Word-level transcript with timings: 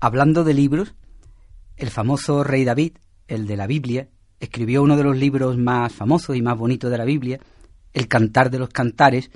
hablando 0.00 0.44
de 0.44 0.54
libros, 0.54 0.94
el 1.76 1.90
famoso 1.90 2.44
rey 2.44 2.64
David, 2.64 2.92
el 3.26 3.46
de 3.46 3.56
la 3.56 3.66
Biblia, 3.66 4.08
escribió 4.40 4.82
uno 4.82 4.96
de 4.96 5.04
los 5.04 5.16
libros 5.16 5.56
más 5.56 5.92
famosos 5.92 6.36
y 6.36 6.42
más 6.42 6.56
bonitos 6.56 6.90
de 6.90 6.98
la 6.98 7.04
Biblia, 7.04 7.40
El 7.92 8.08
Cantar 8.08 8.50
de 8.50 8.58
los 8.58 8.68
Cantares, 8.68 9.30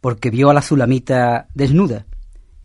porque 0.00 0.30
vio 0.30 0.50
a 0.50 0.54
la 0.54 0.62
Sulamita 0.62 1.48
desnuda. 1.54 2.06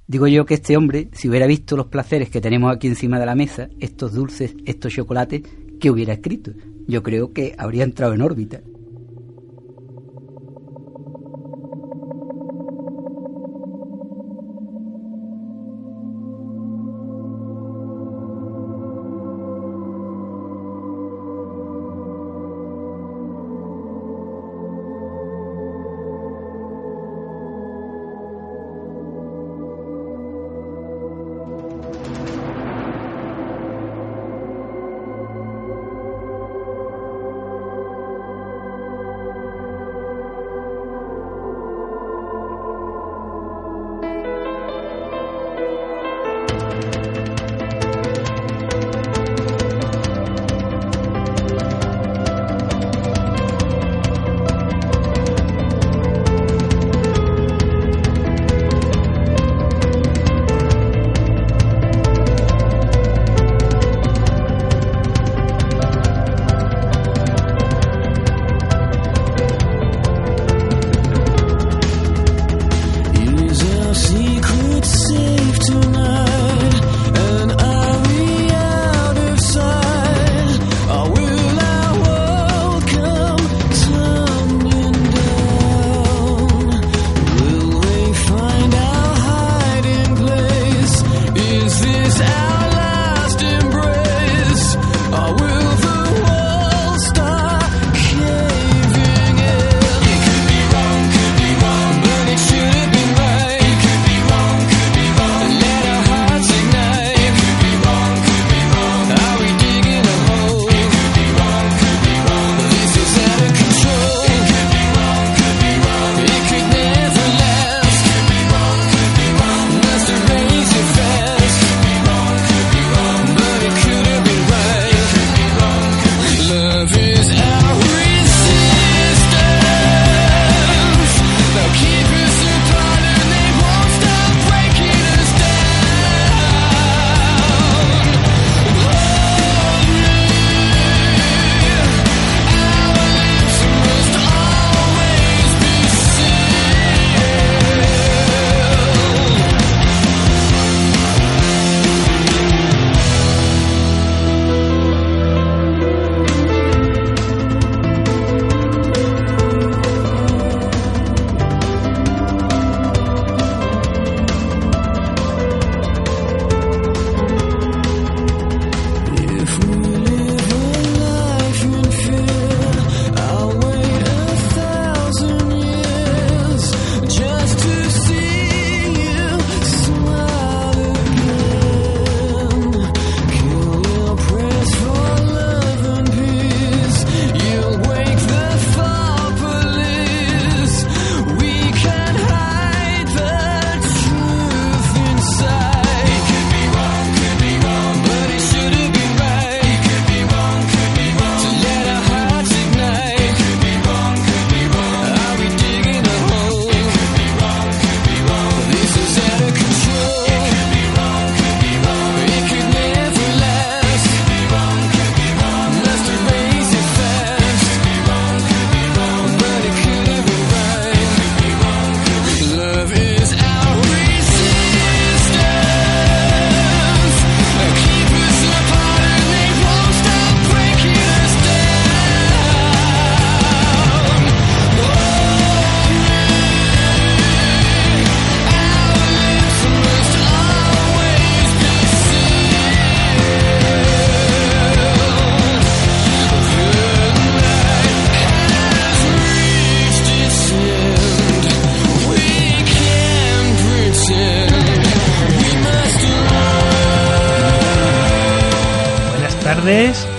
Digo 0.07 0.27
yo 0.27 0.45
que 0.45 0.55
este 0.55 0.75
hombre, 0.75 1.09
si 1.13 1.29
hubiera 1.29 1.45
visto 1.45 1.77
los 1.77 1.87
placeres 1.87 2.29
que 2.29 2.41
tenemos 2.41 2.75
aquí 2.75 2.87
encima 2.87 3.19
de 3.19 3.27
la 3.27 3.35
mesa, 3.35 3.69
estos 3.79 4.13
dulces, 4.13 4.55
estos 4.65 4.91
chocolates, 4.91 5.43
¿qué 5.79 5.91
hubiera 5.91 6.13
escrito? 6.13 6.51
Yo 6.87 7.03
creo 7.03 7.31
que 7.31 7.53
habría 7.57 7.83
entrado 7.83 8.13
en 8.13 8.23
órbita. 8.23 8.61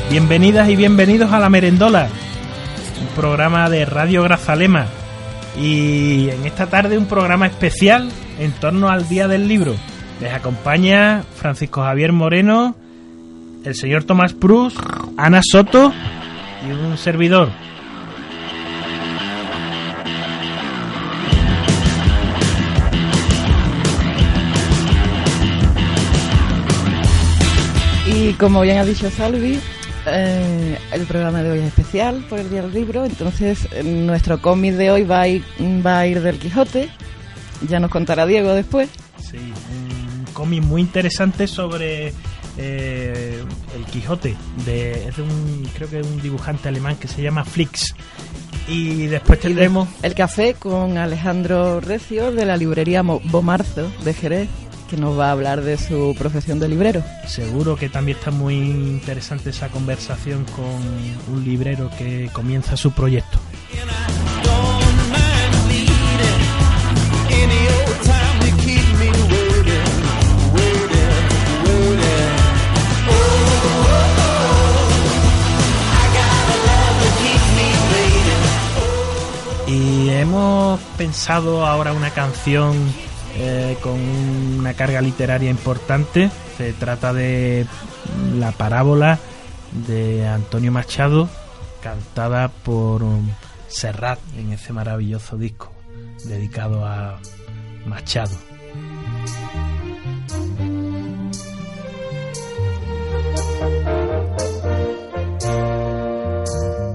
Bienvenidas 0.08 0.68
y 0.68 0.76
bienvenidos 0.76 1.32
a 1.32 1.40
La 1.40 1.50
Merendola, 1.50 2.06
un 3.00 3.16
programa 3.16 3.68
de 3.68 3.84
Radio 3.84 4.22
Grazalema. 4.22 4.86
Y 5.60 6.28
en 6.30 6.46
esta 6.46 6.68
tarde 6.68 6.96
un 6.96 7.06
programa 7.06 7.48
especial 7.48 8.10
en 8.38 8.52
torno 8.52 8.90
al 8.90 9.08
Día 9.08 9.26
del 9.26 9.48
Libro. 9.48 9.74
Les 10.20 10.32
acompaña 10.32 11.24
Francisco 11.34 11.82
Javier 11.82 12.12
Moreno, 12.12 12.76
el 13.64 13.74
señor 13.74 14.04
Tomás 14.04 14.34
Prus, 14.34 14.76
Ana 15.16 15.40
Soto 15.42 15.92
y 16.64 16.70
un 16.70 16.96
servidor, 16.96 17.48
Y 28.30 28.34
como 28.34 28.60
bien 28.60 28.78
ha 28.78 28.84
dicho 28.84 29.10
Salvi, 29.10 29.58
eh, 30.06 30.78
el 30.92 31.04
programa 31.06 31.42
de 31.42 31.50
hoy 31.50 31.58
es 31.58 31.64
especial 31.64 32.24
por 32.30 32.38
el 32.38 32.48
Día 32.48 32.62
del 32.62 32.72
Libro, 32.72 33.04
entonces 33.04 33.66
nuestro 33.84 34.40
cómic 34.40 34.74
de 34.74 34.92
hoy 34.92 35.02
va 35.02 35.22
a, 35.22 35.26
ir, 35.26 35.42
va 35.84 35.98
a 35.98 36.06
ir 36.06 36.22
del 36.22 36.38
Quijote, 36.38 36.88
ya 37.68 37.80
nos 37.80 37.90
contará 37.90 38.26
Diego 38.26 38.54
después. 38.54 38.88
Sí, 39.18 39.36
un 39.36 40.32
cómic 40.32 40.62
muy 40.62 40.80
interesante 40.80 41.48
sobre 41.48 42.12
eh, 42.56 43.42
el 43.74 43.84
Quijote, 43.86 44.36
de, 44.64 45.08
es 45.08 45.16
de 45.16 45.22
un, 45.22 45.68
creo 45.74 45.90
que 45.90 45.98
es 45.98 46.06
un 46.06 46.22
dibujante 46.22 46.68
alemán 46.68 46.94
que 47.00 47.08
se 47.08 47.22
llama 47.22 47.44
Flix. 47.44 47.96
Y 48.68 49.08
después 49.08 49.40
tendremos... 49.40 49.88
El 50.02 50.14
café 50.14 50.54
con 50.54 50.98
Alejandro 50.98 51.80
Recio 51.80 52.30
de 52.30 52.46
la 52.46 52.56
librería 52.56 53.02
Bomarzo 53.02 53.90
de 54.04 54.14
Jerez 54.14 54.48
que 54.90 54.96
nos 54.96 55.16
va 55.16 55.28
a 55.28 55.32
hablar 55.32 55.62
de 55.62 55.78
su 55.78 56.16
profesión 56.18 56.58
de 56.58 56.68
librero. 56.68 57.04
Seguro 57.26 57.76
que 57.76 57.88
también 57.88 58.18
está 58.18 58.32
muy 58.32 58.56
interesante 58.56 59.50
esa 59.50 59.68
conversación 59.68 60.44
con 60.56 60.64
un 61.32 61.44
librero 61.44 61.88
que 61.96 62.28
comienza 62.32 62.76
su 62.76 62.90
proyecto. 62.90 63.38
Y 79.68 80.08
hemos 80.08 80.80
pensado 80.98 81.64
ahora 81.64 81.92
una 81.92 82.10
canción 82.10 82.74
eh, 83.36 83.76
con 83.82 83.98
una 83.98 84.74
carga 84.74 85.00
literaria 85.00 85.50
importante. 85.50 86.30
Se 86.56 86.72
trata 86.72 87.12
de 87.12 87.66
la 88.38 88.52
parábola 88.52 89.18
de 89.86 90.26
Antonio 90.26 90.72
Machado, 90.72 91.28
cantada 91.82 92.48
por 92.48 93.02
Serrat 93.68 94.18
en 94.36 94.52
ese 94.52 94.72
maravilloso 94.72 95.36
disco 95.36 95.72
dedicado 96.24 96.84
a 96.84 97.18
Machado. 97.86 98.36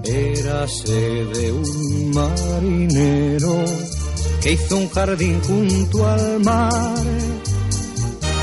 Érase 0.03 1.25
de 1.25 1.51
un 1.51 2.11
marinero 2.13 3.65
que 4.45 4.51
hizo 4.51 4.77
un 4.77 4.87
jardín 4.89 5.41
junto 5.41 6.07
al 6.07 6.39
mar 6.41 6.69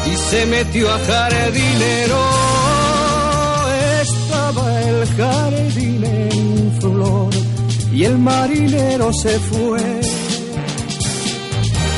y 0.04 0.16
se 0.16 0.46
metió 0.46 0.92
a 0.92 0.98
jardinero. 0.98 2.18
Estaba 4.02 4.82
el 4.82 5.06
jardín 5.16 6.04
en 6.04 6.80
flor 6.80 7.30
y 7.92 8.02
el 8.02 8.18
marinero 8.18 9.12
se 9.12 9.38
fue 9.38 9.80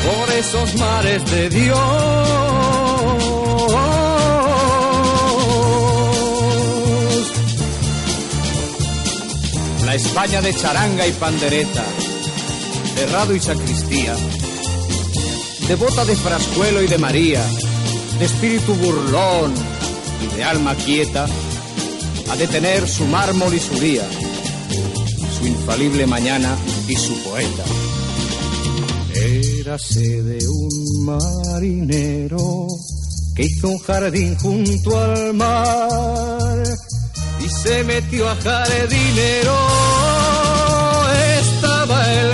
por 0.05 0.35
esos 0.35 0.75
mares 0.75 1.31
de 1.31 1.49
Dios. 1.49 1.79
La 9.83 9.95
España 9.95 10.41
de 10.41 10.53
charanga 10.53 11.07
y 11.07 11.11
pandereta 11.13 11.83
Cerrado 12.95 13.35
y 13.35 13.39
sacristía, 13.39 14.15
devota 15.67 16.05
de 16.05 16.15
Frascuelo 16.15 16.81
y 16.81 16.87
de 16.87 16.97
María, 16.97 17.45
de 18.19 18.25
espíritu 18.25 18.73
burlón 18.75 19.53
y 20.23 20.35
de 20.35 20.43
alma 20.43 20.75
quieta, 20.75 21.27
a 22.29 22.35
detener 22.37 22.87
su 22.87 23.05
mármol 23.05 23.53
y 23.53 23.59
su 23.59 23.77
día, 23.79 24.07
su 25.37 25.45
infalible 25.45 26.07
mañana 26.07 26.57
y 26.87 26.95
su 26.95 27.13
poeta. 27.23 27.63
Érase 29.13 30.23
de 30.23 30.47
un 30.47 31.05
marinero 31.05 32.67
que 33.35 33.43
hizo 33.43 33.67
un 33.67 33.79
jardín 33.79 34.35
junto 34.37 34.99
al 34.99 35.33
mar 35.33 36.63
y 37.43 37.49
se 37.49 37.83
metió 37.83 38.29
a 38.29 38.35
jardinero 38.35 39.55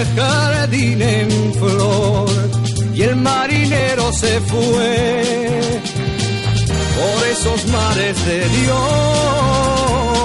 el 0.02 0.08
jardín 0.16 1.02
en 1.02 1.54
flor 1.54 2.30
y 2.94 3.02
el 3.04 3.16
marinero 3.18 4.12
se 4.14 4.40
fue 4.42 5.80
por 6.98 7.28
esos 7.28 7.68
mares 7.68 8.26
de 8.26 8.40
Dios. 8.50 10.21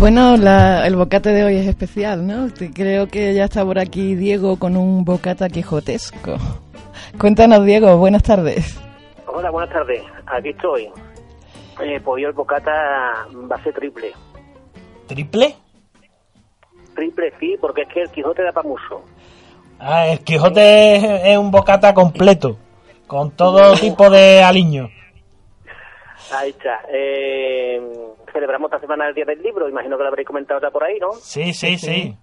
Bueno, 0.00 0.34
el 0.34 0.96
bocate 0.96 1.28
de 1.28 1.44
hoy 1.44 1.56
es 1.56 1.66
especial, 1.66 2.26
¿no? 2.26 2.48
Creo 2.72 3.06
que 3.08 3.34
ya 3.34 3.44
está 3.44 3.62
por 3.66 3.78
aquí 3.78 4.14
Diego 4.14 4.58
con 4.58 4.74
un 4.78 5.04
bocata 5.04 5.50
quijotesco. 5.50 6.38
Cuéntanos, 7.18 7.66
Diego, 7.66 7.98
buenas 7.98 8.22
tardes. 8.22 8.80
Hola, 9.26 9.50
buenas 9.50 9.70
tardes. 9.70 10.02
Aquí 10.24 10.48
estoy. 10.48 10.88
Eh, 11.82 12.00
pues 12.02 12.24
el 12.24 12.32
bocata 12.32 12.70
va 12.72 13.56
a 13.56 13.62
ser 13.62 13.74
triple. 13.74 14.12
¿Triple? 15.06 15.54
Triple, 16.94 17.34
sí, 17.38 17.56
porque 17.60 17.82
es 17.82 17.88
que 17.88 18.00
el 18.00 18.10
Quijote 18.10 18.42
da 18.42 18.52
para 18.52 18.66
mucho. 18.66 19.02
Ah, 19.78 20.06
el 20.06 20.20
Quijote 20.20 21.30
es 21.30 21.36
un 21.36 21.50
bocata 21.50 21.92
completo, 21.92 22.56
con 23.06 23.32
todo 23.32 23.74
tipo 23.74 24.08
de 24.08 24.42
aliño. 24.42 24.88
Ahí 26.32 26.50
está. 26.50 26.82
Eh, 26.88 27.80
celebramos 28.32 28.70
esta 28.70 28.80
semana 28.80 29.08
el 29.08 29.14
Día 29.14 29.24
del 29.24 29.42
Libro, 29.42 29.68
imagino 29.68 29.96
que 29.96 30.02
lo 30.02 30.08
habréis 30.08 30.26
comentado 30.26 30.60
ya 30.60 30.70
por 30.70 30.84
ahí, 30.84 30.98
¿no? 30.98 31.12
Sí, 31.12 31.52
sí, 31.52 31.76
sí. 31.78 32.16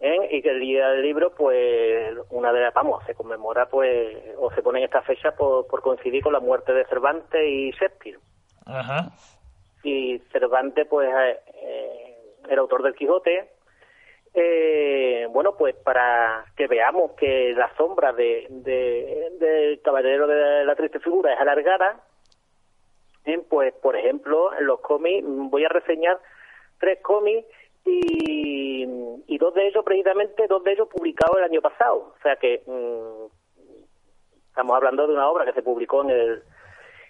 ¿Eh? 0.00 0.28
Y 0.30 0.42
que 0.42 0.50
el 0.50 0.60
Día 0.60 0.88
del 0.88 1.02
Libro, 1.02 1.34
pues, 1.34 2.16
una 2.30 2.52
de 2.52 2.60
las, 2.60 2.72
vamos, 2.72 3.04
se 3.04 3.14
conmemora, 3.14 3.66
pues, 3.66 4.16
o 4.38 4.50
se 4.52 4.62
pone 4.62 4.78
en 4.78 4.86
esta 4.86 5.02
fecha 5.02 5.32
por, 5.32 5.66
coincidir 5.82 6.22
con 6.22 6.32
la 6.32 6.40
muerte 6.40 6.72
de 6.72 6.86
Cervantes 6.86 7.40
y 7.46 7.70
Shakespeare. 7.72 8.18
Ajá. 8.66 9.10
Y 9.82 10.18
Cervantes, 10.32 10.86
pues, 10.88 11.10
eh, 11.62 12.16
el 12.48 12.58
autor 12.58 12.82
del 12.82 12.94
Quijote, 12.94 13.50
eh, 14.32 15.26
bueno, 15.30 15.56
pues 15.56 15.74
para 15.74 16.44
que 16.56 16.68
veamos 16.68 17.12
que 17.12 17.52
la 17.56 17.74
sombra 17.76 18.12
de, 18.12 18.46
del 18.48 19.80
caballero 19.82 20.26
de 20.28 20.64
la 20.64 20.76
triste 20.76 21.00
figura 21.00 21.34
es 21.34 21.40
alargada, 21.40 22.00
pues, 23.48 23.72
por 23.74 23.96
ejemplo, 23.96 24.54
en 24.58 24.66
los 24.66 24.80
cómics, 24.80 25.24
voy 25.26 25.64
a 25.64 25.68
reseñar 25.68 26.18
tres 26.78 27.00
cómics 27.02 27.46
y, 27.84 28.86
dos 29.38 29.54
de 29.54 29.68
ellos, 29.68 29.84
precisamente, 29.84 30.46
dos 30.46 30.62
de 30.64 30.72
ellos 30.72 30.88
publicados 30.88 31.38
el 31.38 31.44
año 31.44 31.62
pasado. 31.62 32.14
O 32.18 32.22
sea 32.22 32.36
que 32.36 32.62
mm, 32.66 33.26
estamos 34.48 34.76
hablando 34.76 35.06
de 35.06 35.14
una 35.14 35.30
obra 35.30 35.46
que 35.46 35.52
se 35.52 35.62
publicó 35.62 36.02
en 36.02 36.10
el 36.10 36.42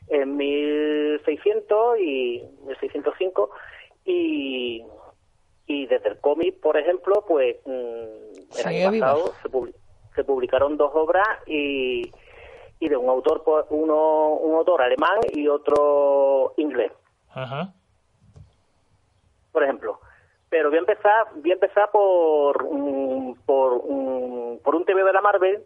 en 0.08 0.36
1600 0.36 1.98
y 2.00 2.42
1605 2.66 3.50
y, 4.04 4.84
desde 5.66 6.08
el 6.08 6.20
cómic, 6.20 6.60
por 6.60 6.76
ejemplo, 6.76 7.24
pues 7.26 7.56
mm, 7.64 8.58
el 8.58 8.66
año 8.66 8.90
pasado 9.00 9.32
se, 9.42 9.48
se 10.14 10.24
publicaron 10.24 10.76
dos 10.76 10.90
obras 10.94 11.26
y, 11.46 12.10
y 12.80 12.88
de 12.88 12.96
un 12.96 13.08
autor, 13.08 13.44
uno 13.68 14.34
un 14.36 14.56
autor 14.56 14.82
alemán 14.82 15.20
y 15.32 15.46
otro 15.46 16.54
inglés, 16.56 16.90
Ajá. 17.32 17.72
por 19.52 19.62
ejemplo. 19.62 20.00
Pero 20.48 20.70
voy 20.70 20.78
a 20.78 20.80
empezar, 20.80 21.26
voy 21.36 21.50
a 21.50 21.54
empezar 21.54 21.90
por, 21.92 22.64
mm, 22.64 23.34
por, 23.46 23.84
mm, 23.88 24.58
por 24.64 24.74
un 24.74 24.84
TV 24.84 25.04
de 25.04 25.12
la 25.12 25.20
Marvel. 25.20 25.62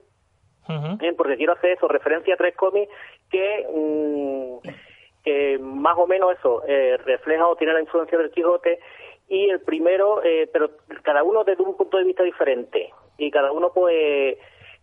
¿eh? 1.01 1.13
porque 1.17 1.37
quiero 1.37 1.53
hacer 1.53 1.73
eso, 1.73 1.87
referencia 1.89 2.33
a 2.35 2.39
tres 2.39 2.57
cómics 2.57 2.91
que, 3.31 3.67
mm, 3.71 4.69
que 5.23 5.59
más 5.59 5.97
o 5.99 6.07
menos 6.07 6.33
eso, 6.39 6.63
eh, 6.67 6.97
refleja 7.05 7.47
o 7.47 7.57
tiene 7.57 7.75
la 7.75 7.83
influencia 7.83 8.17
del 8.17 8.31
Quijote, 8.31 8.79
y 9.29 9.49
el 9.51 9.61
primero, 9.61 10.23
eh, 10.23 10.49
pero 10.53 10.71
cada 11.03 11.23
uno 11.23 11.45
desde 11.45 11.63
un 11.63 11.77
punto 11.77 11.99
de 11.99 12.05
vista 12.05 12.23
diferente, 12.23 12.93
y 13.19 13.31
cada 13.31 13.53
uno 13.53 13.73
pues 13.73 14.39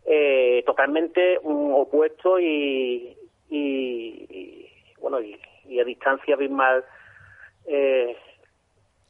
eh, 0.05 0.63
totalmente 0.65 1.39
mm, 1.43 1.73
opuesto 1.73 2.39
y, 2.39 3.15
y, 3.49 4.25
y, 4.29 4.69
bueno, 4.99 5.19
y, 5.21 5.39
y 5.65 5.79
a 5.79 5.83
distancia 5.83 6.35
abismal. 6.35 6.83
Eh, 7.67 8.15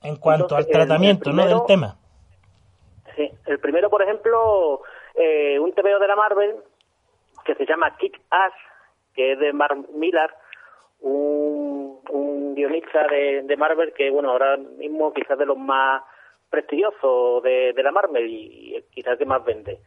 En 0.04 0.16
cuanto 0.18 0.46
Entonces, 0.46 0.68
al 0.68 0.72
tratamiento, 0.88 1.30
el 1.30 1.36
¿no? 1.36 1.42
primero- 1.44 1.60
Del 1.60 1.68
tema. 1.68 1.98
Sí, 3.16 3.30
el 3.46 3.60
primero, 3.60 3.90
por 3.90 4.02
ejemplo, 4.02 4.82
eh, 5.16 5.60
un 5.60 5.74
TVO 5.74 6.00
de 6.00 6.08
la 6.08 6.16
Marvel 6.16 6.56
que 7.46 7.56
se 7.56 7.66
llama 7.66 7.96
Kick 7.98 8.20
Ass, 8.30 8.54
que 9.14 9.34
es 9.34 9.40
de 9.40 9.52
Mark 9.52 9.78
Millar, 9.94 10.34
un, 11.02 12.00
un 12.10 12.56
guionista 12.56 13.08
de, 13.08 13.42
de 13.44 13.58
Marvel 13.58 13.92
que, 13.94 14.10
bueno, 14.12 14.32
ahora 14.32 14.56
mismo 14.58 15.12
quizás 15.14 15.38
de 15.38 15.46
los 15.46 15.58
más 15.58 16.04
prestigiosos 16.50 17.42
de, 17.44 17.74
de 17.74 17.84
la 17.84 17.92
Marvel 17.92 18.28
y, 18.30 18.78
y 18.78 18.82
quizás 18.92 19.18
que 19.18 19.26
más 19.26 19.44
vende. 19.44 19.80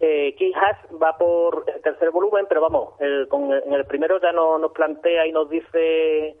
Eh, 0.00 0.34
Ass 0.54 0.76
va 1.02 1.16
por 1.18 1.64
el 1.74 1.82
tercer 1.82 2.10
volumen, 2.10 2.46
pero 2.48 2.60
vamos, 2.60 2.94
el, 3.00 3.26
con 3.28 3.52
el- 3.52 3.62
en 3.64 3.72
el 3.72 3.84
primero 3.84 4.20
ya 4.20 4.30
no, 4.32 4.56
nos 4.58 4.72
plantea 4.72 5.26
y 5.26 5.32
nos 5.32 5.48
dice 5.50 6.36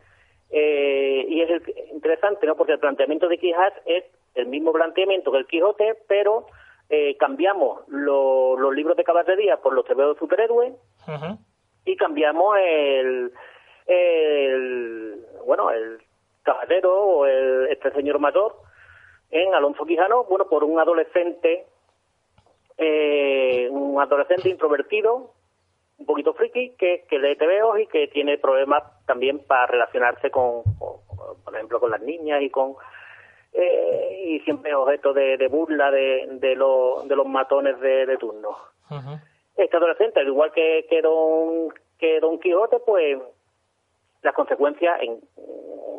eh, 0.50 1.24
y 1.28 1.40
es 1.42 1.50
el- 1.50 1.74
interesante, 1.92 2.46
¿no? 2.46 2.56
Porque 2.56 2.72
el 2.72 2.78
planteamiento 2.78 3.28
de 3.28 3.36
Quijas 3.38 3.72
es 3.84 4.04
el 4.34 4.46
mismo 4.46 4.72
planteamiento 4.72 5.30
que 5.32 5.38
el 5.38 5.46
Quijote, 5.46 5.96
pero 6.06 6.46
eh, 6.88 7.16
cambiamos 7.18 7.80
lo- 7.88 8.56
los 8.56 8.74
libros 8.74 8.96
de 8.96 9.04
caballería 9.04 9.58
por 9.58 9.74
los 9.74 9.84
tebeos 9.84 10.14
de 10.14 10.20
superhéroes 10.20 10.72
y 11.84 11.96
cambiamos 11.96 12.56
el, 12.58 13.32
el 13.86 15.20
bueno, 15.46 15.70
el 15.70 15.98
caballero 16.44 16.94
o 16.94 17.26
el, 17.26 17.66
este 17.70 17.90
señor 17.92 18.18
mayor 18.18 18.54
en 19.30 19.54
Alonso 19.54 19.84
Quijano, 19.84 20.24
bueno, 20.24 20.48
por 20.48 20.64
un 20.64 20.78
adolescente, 20.80 21.66
eh, 22.78 23.68
un 23.70 24.00
adolescente 24.00 24.48
introvertido, 24.48 25.34
un 25.98 26.06
poquito 26.06 26.32
friki, 26.34 26.70
que, 26.78 27.04
que 27.08 27.18
lee 27.18 27.36
tebeos 27.36 27.78
y 27.80 27.86
que 27.88 28.06
tiene 28.08 28.38
problemas 28.38 28.82
también 29.06 29.40
para 29.40 29.66
relacionarse 29.66 30.30
con, 30.30 30.62
con- 30.78 30.98
por 31.44 31.54
ejemplo, 31.54 31.80
con 31.80 31.90
las 31.90 32.00
niñas 32.02 32.40
y 32.42 32.50
con 32.50 32.74
eh, 33.52 34.22
y 34.26 34.40
siempre 34.40 34.74
objeto 34.74 35.12
de, 35.12 35.36
de 35.36 35.48
burla 35.48 35.90
de, 35.90 36.26
de, 36.32 36.54
los 36.54 37.06
de 37.08 37.16
los 37.16 37.26
matones 37.26 37.80
de, 37.80 38.06
de 38.06 38.16
turno. 38.16 38.56
Este 39.56 39.76
adolescente, 39.76 40.20
al 40.20 40.28
igual 40.28 40.52
que, 40.52 40.86
que 40.88 41.02
Don 41.02 41.72
que 41.98 42.20
Don 42.20 42.38
Quijote, 42.38 42.78
pues 42.86 43.18
las 44.22 44.34
consecuencias 44.34 45.00
en, 45.02 45.20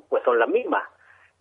pues 0.08 0.24
son 0.24 0.40
las 0.40 0.48
mismas. 0.48 0.84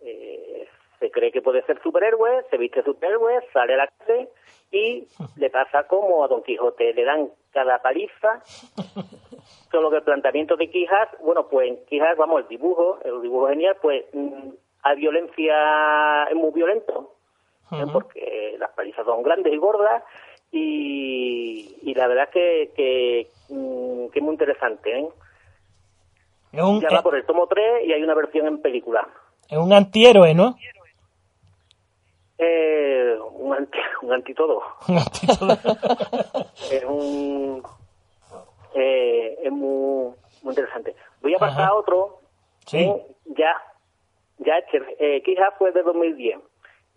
Eh, 0.01 0.67
se 0.99 1.11
cree 1.11 1.31
que 1.31 1.41
puede 1.41 1.63
ser 1.63 1.81
superhéroe, 1.81 2.43
se 2.49 2.57
viste 2.57 2.83
superhéroe, 2.83 3.39
sale 3.53 3.73
a 3.73 3.77
la 3.77 3.87
calle 3.87 4.29
y 4.71 5.07
le 5.37 5.49
pasa 5.49 5.83
como 5.87 6.23
a 6.23 6.27
Don 6.27 6.43
Quijote, 6.43 6.93
le 6.93 7.03
dan 7.03 7.29
cada 7.51 7.81
paliza. 7.81 8.41
Solo 9.71 9.89
que 9.89 9.97
el 9.97 10.03
planteamiento 10.03 10.55
de 10.55 10.69
Quijas, 10.69 11.09
bueno, 11.21 11.47
pues 11.47 11.69
en 11.69 11.85
Quijas, 11.85 12.17
vamos, 12.17 12.41
el 12.41 12.47
dibujo, 12.47 12.99
el 13.05 13.21
dibujo 13.21 13.47
genial, 13.47 13.77
pues 13.81 14.03
mm, 14.13 14.49
hay 14.83 14.97
violencia, 14.97 16.23
es 16.23 16.35
muy 16.35 16.51
violento, 16.51 17.13
¿eh? 17.71 17.85
Porque 17.91 18.55
las 18.57 18.71
palizas 18.71 19.05
son 19.05 19.21
grandes 19.21 19.53
y 19.53 19.57
gordas 19.57 20.03
y, 20.51 21.77
y 21.83 21.93
la 21.93 22.07
verdad 22.07 22.25
es 22.25 22.31
que, 22.31 22.71
que, 22.75 23.27
mm, 23.49 24.07
que 24.09 24.19
es 24.19 24.25
muy 24.25 24.33
interesante. 24.33 24.99
¿eh? 24.99 25.07
Es 26.51 26.63
un, 26.63 26.81
Ya 26.81 26.89
va 26.89 27.03
por 27.03 27.15
el 27.15 27.25
tomo 27.25 27.47
3 27.47 27.87
y 27.87 27.93
hay 27.93 28.01
una 28.01 28.15
versión 28.15 28.47
en 28.47 28.61
película. 28.61 29.07
es 29.49 29.57
un 29.57 29.71
antihéroe, 29.71 30.33
¿no? 30.33 30.55
Eh, 32.41 33.17
un, 33.33 33.53
anti, 33.53 33.77
un 34.01 34.13
anti 34.13 34.33
todo. 34.33 34.61
Un 34.87 34.97
antihéroe. 34.97 35.57
es 36.71 36.83
un 36.85 37.61
eh, 38.73 39.37
es 39.43 39.51
muy, 39.51 40.13
muy 40.43 40.51
interesante. 40.51 40.95
Voy 41.21 41.35
a 41.35 41.37
pasar 41.37 41.63
Ajá. 41.63 41.71
a 41.71 41.75
otro. 41.75 42.19
Sí. 42.65 42.77
¿eh? 42.77 43.05
Ya, 43.25 43.53
ya 44.37 44.53
eh, 44.99 45.21
quizás 45.23 45.53
fue 45.57 45.71
de 45.71 45.83
2010. 45.83 46.39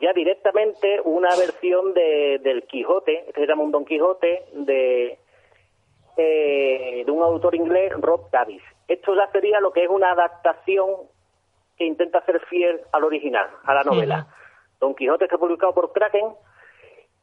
Ya 0.00 0.12
directamente 0.12 1.00
una 1.04 1.28
versión 1.36 1.94
de, 1.94 2.40
del 2.42 2.64
Quijote, 2.64 3.24
este 3.28 3.40
se 3.40 3.46
llama 3.46 3.62
un 3.62 3.70
Don 3.70 3.84
Quijote, 3.84 4.46
de, 4.52 5.18
eh, 6.16 7.02
de 7.04 7.10
un 7.10 7.22
autor 7.22 7.54
inglés, 7.54 7.92
Rob 7.98 8.28
Davis. 8.30 8.62
Esto 8.88 9.14
ya 9.14 9.30
sería 9.30 9.60
lo 9.60 9.72
que 9.72 9.84
es 9.84 9.88
una 9.88 10.10
adaptación 10.10 10.88
que 11.76 11.84
intenta 11.84 12.24
ser 12.24 12.40
fiel 12.46 12.80
al 12.92 13.04
original, 13.04 13.48
a 13.64 13.74
la 13.74 13.84
novela. 13.84 14.26
Don 14.82 14.96
Quijote 14.96 15.26
está 15.26 15.38
publicado 15.38 15.72
por 15.72 15.92
Kraken 15.92 16.34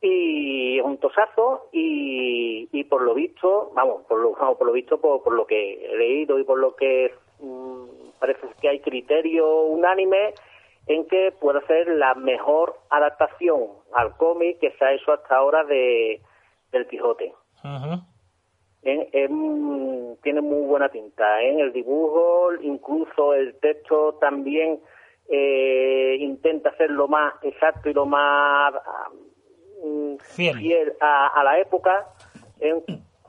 y 0.02 0.80
es 0.80 0.86
un 0.86 0.98
tosazo 0.98 1.68
y, 1.74 2.70
y 2.72 2.86
por 2.86 3.02
lo 3.02 3.14
visto, 3.14 3.72
vamos, 3.76 4.06
por 4.08 4.18
lo, 4.22 4.32
vamos, 4.32 4.58
por 4.58 4.68
lo 4.68 4.72
visto, 4.72 5.02
por, 5.02 5.22
por 5.22 5.34
lo 5.34 5.46
que 5.46 5.74
he 5.74 5.98
leído 5.98 6.40
y 6.40 6.46
por 6.46 6.58
lo 6.58 6.74
que 6.78 7.14
mm, 7.42 7.84
parece 8.18 8.48
que 8.62 8.70
hay 8.70 8.80
criterio 8.80 9.64
unánime 9.64 10.34
en 10.88 11.06
que 11.08 11.34
puede 11.38 11.60
ser 11.68 11.90
la 11.90 12.16
mejor 12.16 12.78
adaptación 12.90 13.68
al 13.92 14.16
cómic 14.16 14.60
que 14.60 14.72
se 14.72 14.86
ha 14.86 14.94
hecho 14.94 15.12
hasta 15.12 15.36
ahora 15.36 15.66
de 15.66 16.22
del 16.72 16.88
Quijote. 16.88 17.34
Es, 18.84 19.30
mm, 19.30 20.14
tiene 20.24 20.40
muy 20.40 20.66
buena 20.66 20.88
tinta 20.88 21.42
¿eh? 21.42 21.60
el 21.60 21.74
dibujo, 21.74 22.54
incluso 22.62 23.34
el 23.34 23.60
texto 23.60 24.14
también 24.22 24.80
eh, 25.30 26.18
intenta 26.20 26.76
ser 26.76 26.90
lo 26.92 27.08
más 27.08 27.34
exacto 27.44 27.90
y 27.90 27.94
lo 27.94 28.06
más 28.06 28.74
mm, 29.84 30.16
Fiel. 30.18 30.94
a, 31.00 31.28
a 31.28 31.44
la 31.44 31.60
época 31.60 32.08
¿eh? 32.60 32.76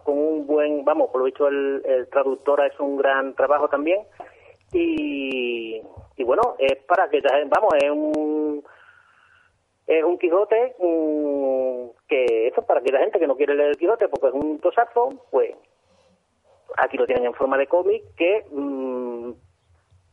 con 0.03 0.19
un 0.19 0.47
buen, 0.47 0.85
vamos, 0.85 1.11
por 1.11 1.21
lo 1.21 1.25
visto 1.27 1.47
el, 1.47 1.83
el 1.85 2.09
traductor 2.09 2.61
ha 2.61 2.69
hecho 2.69 2.85
un 2.85 2.97
gran 2.97 3.35
trabajo 3.35 3.69
también 3.69 4.01
y, 4.73 5.83
y 6.17 6.25
bueno, 6.25 6.55
es 6.59 6.77
para 6.85 7.09
que, 7.09 7.21
vamos, 7.49 7.75
es 7.83 7.91
un 7.91 8.65
es 9.87 10.05
un 10.05 10.19
Quijote 10.19 10.77
mm, 10.79 12.07
que 12.09 12.47
eso 12.47 12.61
es 12.61 12.67
para 12.67 12.81
que 12.81 12.93
la 12.93 13.01
gente 13.01 13.19
que 13.19 13.27
no 13.27 13.37
quiere 13.37 13.55
leer 13.55 13.71
el 13.71 13.77
Quijote 13.77 14.09
porque 14.09 14.29
es 14.29 14.35
un 14.35 14.61
tosazo, 14.61 15.27
pues 15.31 15.55
aquí 16.77 16.97
lo 16.97 17.07
tienen 17.07 17.27
en 17.27 17.35
forma 17.35 17.59
de 17.59 17.67
cómic 17.67 18.05
que 18.17 18.45
mm, 18.51 19.33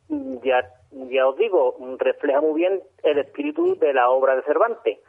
ya 0.10 0.64
ya 0.92 1.28
os 1.28 1.38
digo 1.38 1.76
refleja 2.00 2.42
muy 2.42 2.62
bien 2.62 2.82
el 3.04 3.20
espíritu 3.20 3.78
de 3.78 3.94
la 3.94 4.10
obra 4.10 4.36
de 4.36 4.44
Cervantes. 4.44 5.00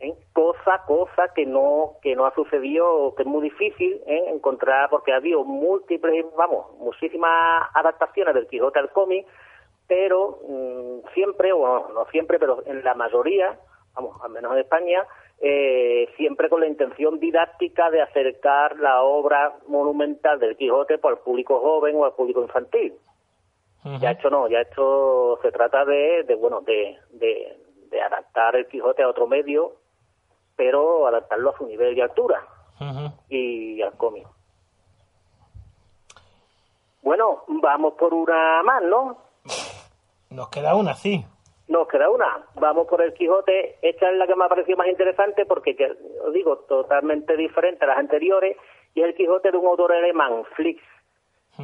¿eh? 0.00 0.14
cosa 0.32 0.82
cosa 0.86 1.32
que 1.34 1.44
no 1.44 1.94
que 2.02 2.14
no 2.14 2.26
ha 2.26 2.34
sucedido 2.34 3.14
que 3.16 3.22
es 3.22 3.28
muy 3.28 3.42
difícil 3.42 4.00
¿eh? 4.06 4.24
encontrar 4.28 4.88
porque 4.90 5.12
ha 5.12 5.16
habido 5.16 5.44
múltiples 5.44 6.24
vamos 6.36 6.66
muchísimas 6.78 7.68
adaptaciones 7.74 8.34
del 8.34 8.46
Quijote 8.46 8.78
al 8.78 8.92
cómic 8.92 9.26
pero 9.88 10.38
mm, 10.48 11.12
siempre 11.14 11.52
o 11.52 11.88
no 11.88 12.04
siempre 12.12 12.38
pero 12.38 12.62
en 12.64 12.84
la 12.84 12.94
mayoría 12.94 13.58
vamos 13.94 14.16
al 14.22 14.30
menos 14.30 14.52
en 14.52 14.58
España 14.58 15.04
eh, 15.40 16.08
siempre 16.16 16.48
con 16.48 16.60
la 16.60 16.68
intención 16.68 17.18
didáctica 17.18 17.90
de 17.90 18.02
acercar 18.02 18.78
la 18.78 19.02
obra 19.02 19.54
monumental 19.66 20.38
del 20.38 20.56
Quijote 20.56 20.98
por 20.98 21.12
al 21.14 21.18
público 21.18 21.58
joven 21.58 21.96
o 21.96 22.04
al 22.04 22.12
público 22.12 22.42
infantil 22.42 22.94
Ya 24.00 24.10
esto 24.10 24.28
no, 24.28 24.46
ya 24.48 24.60
esto 24.60 25.38
se 25.40 25.50
trata 25.50 25.84
de, 25.86 26.24
de 26.24 26.34
bueno, 26.34 26.60
de, 26.60 26.98
de, 27.12 27.58
de 27.90 28.02
adaptar 28.02 28.56
el 28.56 28.66
Quijote 28.68 29.02
a 29.02 29.08
otro 29.08 29.26
medio, 29.26 29.72
pero 30.54 31.06
adaptarlo 31.06 31.50
a 31.50 31.56
su 31.56 31.66
nivel 31.66 31.96
y 31.96 32.00
altura 32.02 32.46
y 33.28 33.80
al 33.80 33.96
cómic. 33.96 34.26
Bueno, 37.02 37.44
vamos 37.48 37.94
por 37.94 38.12
una 38.12 38.62
más, 38.62 38.82
¿no? 38.82 39.16
Nos 40.30 40.48
queda 40.48 40.74
una, 40.74 40.94
sí. 40.94 41.24
Nos 41.68 41.88
queda 41.88 42.10
una. 42.10 42.46
Vamos 42.56 42.86
por 42.86 43.00
el 43.00 43.14
Quijote. 43.14 43.78
Esta 43.80 44.10
es 44.10 44.16
la 44.16 44.26
que 44.26 44.34
me 44.34 44.44
ha 44.44 44.48
parecido 44.48 44.76
más 44.76 44.88
interesante 44.88 45.46
porque, 45.46 45.74
ya 45.74 45.86
os 46.26 46.32
digo, 46.32 46.58
totalmente 46.68 47.36
diferente 47.36 47.84
a 47.84 47.88
las 47.88 47.98
anteriores. 47.98 48.56
Y 48.94 49.00
es 49.00 49.06
el 49.06 49.14
Quijote 49.14 49.50
de 49.50 49.56
un 49.56 49.66
autor 49.66 49.92
alemán, 49.92 50.44
Flix. 50.56 50.82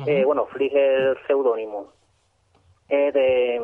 Eh, 0.07 0.25
bueno, 0.25 0.47
Flix 0.47 0.75
es 0.75 1.01
el 1.01 1.27
seudónimo 1.27 1.96
eh, 2.88 3.12
de, 3.12 3.62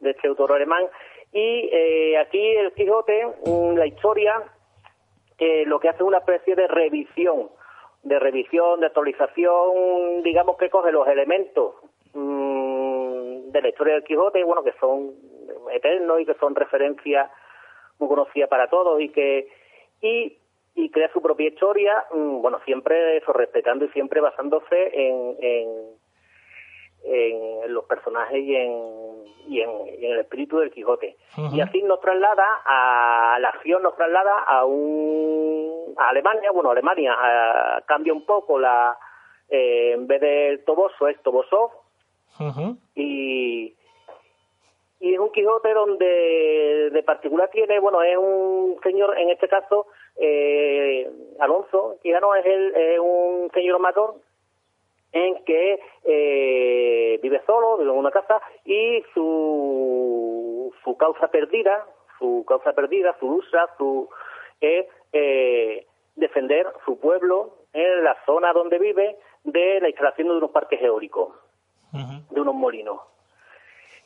de 0.00 0.10
este 0.10 0.28
autor 0.28 0.52
alemán. 0.52 0.84
Y 1.32 1.70
eh, 1.72 2.18
aquí 2.18 2.38
el 2.38 2.72
Quijote, 2.72 3.26
mm, 3.46 3.76
la 3.76 3.86
historia, 3.86 4.42
eh, 5.38 5.64
lo 5.66 5.80
que 5.80 5.88
hace 5.88 5.98
es 5.98 6.08
una 6.08 6.18
especie 6.18 6.54
de 6.54 6.68
revisión, 6.68 7.48
de 8.02 8.18
revisión, 8.18 8.80
de 8.80 8.86
actualización, 8.86 10.22
digamos 10.22 10.56
que 10.58 10.68
coge 10.68 10.92
los 10.92 11.08
elementos 11.08 11.74
mm, 12.12 13.50
de 13.50 13.62
la 13.62 13.68
historia 13.68 13.94
del 13.94 14.04
Quijote, 14.04 14.44
bueno, 14.44 14.62
que 14.62 14.72
son 14.78 15.14
eternos 15.72 16.20
y 16.20 16.26
que 16.26 16.34
son 16.34 16.54
referencias 16.54 17.30
muy 17.98 18.08
conocidas 18.08 18.48
para 18.48 18.68
todos 18.68 19.00
y 19.00 19.08
que 19.08 19.48
y, 20.02 20.36
y 20.74 20.90
crea 20.90 21.10
su 21.12 21.22
propia 21.22 21.48
historia, 21.48 22.04
mm, 22.12 22.42
bueno, 22.42 22.60
siempre 22.64 23.16
eso, 23.16 23.32
respetando 23.32 23.84
y 23.86 23.88
siempre 23.88 24.20
basándose 24.20 24.90
en, 24.92 25.36
en 25.40 26.01
en 27.04 27.72
los 27.72 27.84
personajes 27.84 28.38
y 28.38 28.54
en, 28.54 29.24
y 29.48 29.60
en, 29.60 29.70
el 30.02 30.20
espíritu 30.20 30.58
del 30.58 30.70
Quijote. 30.70 31.16
Y 31.52 31.60
así 31.60 31.82
nos 31.82 32.00
traslada 32.00 32.62
a 32.64 33.38
la 33.40 33.48
acción, 33.48 33.82
nos 33.82 33.96
traslada 33.96 34.38
a 34.40 34.64
un 34.64 35.94
a 35.96 36.08
Alemania, 36.08 36.50
bueno, 36.52 36.70
Alemania 36.70 37.14
cambia 37.86 38.12
un 38.12 38.24
poco 38.24 38.58
la 38.58 38.96
eh, 39.48 39.92
en 39.92 40.06
vez 40.06 40.20
del 40.20 40.64
Toboso 40.64 41.08
es 41.08 41.20
Tobosov. 41.22 41.70
Y 42.94 43.74
y 45.02 45.14
es 45.14 45.18
un 45.18 45.32
Quijote 45.32 45.74
donde 45.74 46.90
de 46.92 47.02
particular 47.02 47.50
tiene, 47.50 47.80
bueno, 47.80 48.04
es 48.04 48.16
un 48.16 48.78
señor, 48.84 49.18
en 49.18 49.30
este 49.30 49.48
caso, 49.48 49.88
eh, 50.16 51.10
Alonso 51.40 51.96
Quijano 52.02 52.36
es, 52.36 52.46
el, 52.46 52.72
es 52.72 53.00
un 53.00 53.50
señor 53.52 53.80
mayor 53.80 54.14
en 55.12 55.44
que 55.44 55.78
eh, 56.04 57.20
vive 57.22 57.42
solo, 57.46 57.76
vive 57.78 57.90
en 57.90 57.96
una 57.98 58.10
casa 58.10 58.40
y 58.64 59.02
su, 59.12 60.72
su 60.82 60.96
causa 60.96 61.28
perdida, 61.28 61.86
su 62.18 62.44
causa 62.48 62.72
perdida, 62.72 63.14
su 63.20 63.28
lucha, 63.28 63.66
su 63.76 64.08
es 64.60 64.86
eh, 65.12 65.86
defender 66.16 66.66
su 66.84 66.98
pueblo 66.98 67.58
en 67.72 68.04
la 68.04 68.16
zona 68.24 68.52
donde 68.52 68.78
vive 68.78 69.18
de 69.44 69.80
la 69.80 69.88
instalación 69.88 70.28
de 70.28 70.36
unos 70.36 70.50
parques 70.50 70.80
eólicos, 70.80 71.34
de 72.30 72.40
unos 72.40 72.54
molinos. 72.54 73.00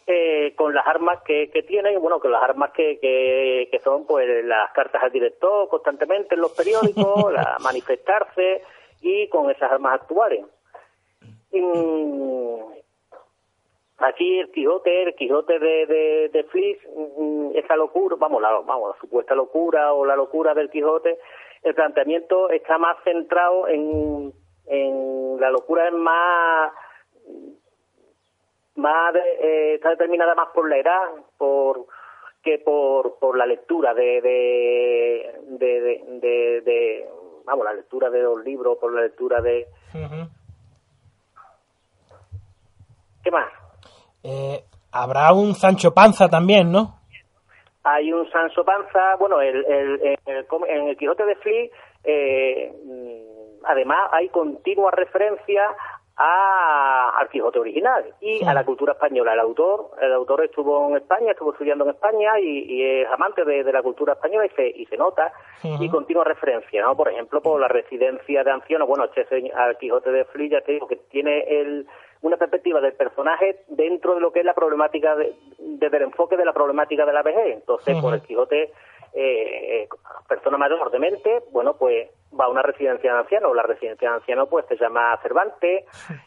Eh, 0.09 0.55
con 0.55 0.73
las 0.73 0.87
armas 0.87 1.21
que, 1.23 1.51
que 1.51 1.65
tiene, 1.65 1.99
bueno, 1.99 2.21
con 2.21 2.31
las 2.31 2.41
armas 2.41 2.71
que, 2.71 3.01
que, 3.01 3.69
que 3.73 3.81
son 3.81 4.07
pues 4.07 4.45
las 4.45 4.71
cartas 4.71 5.03
al 5.03 5.11
director 5.11 5.69
constantemente 5.69 6.37
en 6.37 6.43
los 6.43 6.53
periódicos, 6.53 7.33
la 7.33 7.57
manifestarse 7.61 8.63
y 9.03 9.29
con 9.29 9.51
esas 9.51 9.73
armas 9.73 9.95
actuales 9.95 10.45
aquí 13.99 14.41
el 14.41 14.51
Quijote, 14.53 15.03
el 15.03 15.15
Quijote 15.15 15.59
de, 15.59 15.87
de, 15.87 16.31
de 16.33 16.47
mm, 17.19 17.51
esa 17.55 17.77
locura, 17.77 18.17
vamos 18.19 18.43
la, 18.43 18.51
vamos, 18.61 18.95
la 18.95 19.01
supuesta 19.01 19.35
locura 19.35 19.93
o 19.93 20.05
la 20.05 20.17
locura 20.17 20.55
del 20.55 20.71
Quijote, 20.71 21.19
el 21.63 21.75
planteamiento 21.75 22.51
está 22.51 22.79
más 22.79 22.97
centrado 23.05 23.69
en, 23.69 24.33
en 24.67 25.41
la 25.41 25.51
locura 25.51 25.89
es 25.89 25.95
más 25.95 26.73
más 28.77 29.15
eh, 29.15 29.75
está 29.75 29.91
determinada 29.91 30.35
más 30.35 30.49
por 30.55 30.67
la 30.69 30.79
edad, 30.79 31.03
por 31.39 31.87
que 32.43 32.59
por, 32.59 33.19
por 33.19 33.37
la 33.37 33.45
lectura 33.47 33.95
de, 33.95 34.21
de, 34.23 35.35
de, 36.65 37.09
vamos 37.45 37.65
la 37.65 37.75
lectura 37.75 38.11
de 38.11 38.23
los 38.23 38.45
libros, 38.45 38.79
por 38.79 38.95
la 38.95 39.03
lectura 39.03 39.41
de 39.41 39.67
¿Qué 43.27 43.33
más? 43.33 43.53
Eh, 44.23 44.63
habrá 44.93 45.33
un 45.33 45.57
Sancho 45.57 45.93
Panza 45.93 46.29
también, 46.29 46.71
¿no? 46.71 47.01
Hay 47.83 48.13
un 48.13 48.31
Sancho 48.31 48.65
Panza, 48.65 49.17
bueno, 49.19 49.41
el, 49.41 49.65
el, 49.67 50.17
en 50.29 50.87
el 50.87 50.97
Quijote 50.97 51.25
de 51.25 51.35
Fli, 51.35 51.71
eh, 52.05 52.73
mm, 52.85 53.65
además 53.65 54.11
hay 54.13 54.29
continua 54.29 54.93
referencia 54.93 55.75
a, 56.17 57.17
al 57.19 57.29
Quijote 57.29 57.59
original 57.59 58.05
y 58.21 58.45
a 58.45 58.55
la 58.55 58.65
cultura 58.65 58.93
española. 58.93 59.33
El 59.33 59.41
autor, 59.41 59.91
el 60.01 60.13
autor 60.13 60.45
estuvo 60.45 60.89
en 60.89 60.99
España, 60.99 61.33
estuvo 61.33 61.51
estudiando 61.51 61.83
en 61.83 61.91
España 61.91 62.39
y, 62.39 62.81
es 62.81 63.09
amante 63.09 63.45
de, 63.45 63.65
la 63.73 63.83
cultura 63.83 64.13
española 64.13 64.47
y 64.47 64.51
se, 64.51 64.69
y 64.69 64.87
se 64.87 64.97
nota 64.97 65.33
y 65.65 65.89
continua 65.89 66.23
referencia, 66.23 66.81
¿no? 66.81 66.97
Por 66.97 67.09
ejemplo, 67.11 67.43
por 67.43 67.61
la 67.61 67.67
residencia 67.67 68.45
de 68.45 68.51
ancianos, 68.53 68.87
bueno, 68.87 69.07
este 69.13 69.51
al 69.53 69.77
Quijote 69.79 70.13
de 70.13 70.25
Fli 70.27 70.49
ya 70.49 70.61
te 70.61 70.71
digo 70.71 70.87
que 70.87 70.97
tiene 71.11 71.41
el 71.41 71.89
una 72.23 72.37
perspectiva 72.37 72.81
del 72.81 72.95
personaje 72.95 73.65
dentro 73.69 74.15
de 74.15 74.21
lo 74.21 74.33
que 74.33 74.41
es 74.41 74.47
la 74.47 74.55
problemática, 74.55 75.15
de, 75.17 75.35
desde 75.59 75.97
el 75.97 76.05
enfoque 76.05 76.37
de 76.37 76.45
la 76.45 76.53
problemática 76.53 77.05
de 77.05 77.13
la 77.13 77.23
vejez. 77.23 77.55
Entonces, 77.55 78.01
por 78.01 78.15
el 78.15 78.23
Quijote, 78.23 78.73
eh, 79.19 79.83
eh, 79.83 79.89
persona 80.29 80.59
mayor 80.59 80.91
de 80.91 80.99
mente, 80.99 81.43
bueno, 81.51 81.77
pues 81.79 82.11
va 82.39 82.45
a 82.45 82.49
una 82.49 82.63
residencia 82.63 83.13
de 83.13 83.19
ancianos. 83.21 83.57
La 83.57 83.63
residencia 83.63 84.11
de 84.11 84.17
ancianos, 84.17 84.49
pues 84.51 84.67
se 84.67 84.77
llama 84.77 85.19
Cervantes, 85.23 85.85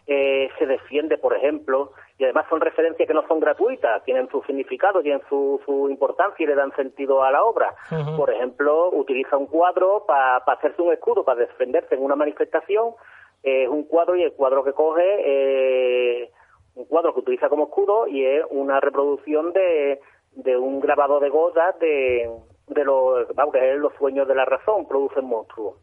eh, 0.07 0.49
se 0.57 0.65
defiende, 0.65 1.17
por 1.17 1.35
ejemplo, 1.35 1.91
y 2.17 2.23
además 2.23 2.47
son 2.49 2.61
referencias 2.61 3.07
que 3.07 3.13
no 3.13 3.27
son 3.27 3.39
gratuitas, 3.39 4.03
tienen 4.05 4.27
su 4.29 4.41
significado, 4.43 5.01
tienen 5.01 5.21
su, 5.29 5.61
su 5.65 5.87
importancia 5.89 6.43
y 6.43 6.47
le 6.47 6.55
dan 6.55 6.75
sentido 6.75 7.23
a 7.23 7.31
la 7.31 7.43
obra. 7.43 7.75
Por 8.17 8.31
ejemplo, 8.31 8.89
utiliza 8.89 9.37
un 9.37 9.45
cuadro 9.45 10.05
para 10.07 10.37
hacerse 10.37 10.81
un 10.81 10.91
escudo, 10.91 11.23
para 11.23 11.41
defenderse 11.41 11.95
en 11.95 12.03
una 12.03 12.15
manifestación 12.15 12.95
es 13.43 13.69
un 13.69 13.83
cuadro 13.83 14.15
y 14.15 14.23
el 14.23 14.33
cuadro 14.33 14.63
que 14.63 14.73
coge 14.73 15.03
eh, 15.03 16.31
un 16.75 16.85
cuadro 16.85 17.13
que 17.13 17.21
utiliza 17.21 17.49
como 17.49 17.65
escudo 17.65 18.07
y 18.07 18.25
es 18.25 18.43
una 18.49 18.79
reproducción 18.79 19.53
de, 19.53 19.99
de 20.33 20.57
un 20.57 20.79
grabado 20.79 21.19
de 21.19 21.29
Goya 21.29 21.73
de, 21.79 22.29
de 22.67 22.85
los, 22.85 23.27
vamos, 23.35 23.53
que 23.53 23.71
es 23.71 23.77
los 23.77 23.93
sueños 23.95 24.27
de 24.27 24.35
la 24.35 24.45
razón, 24.45 24.87
producen 24.87 25.25
monstruos. 25.25 25.75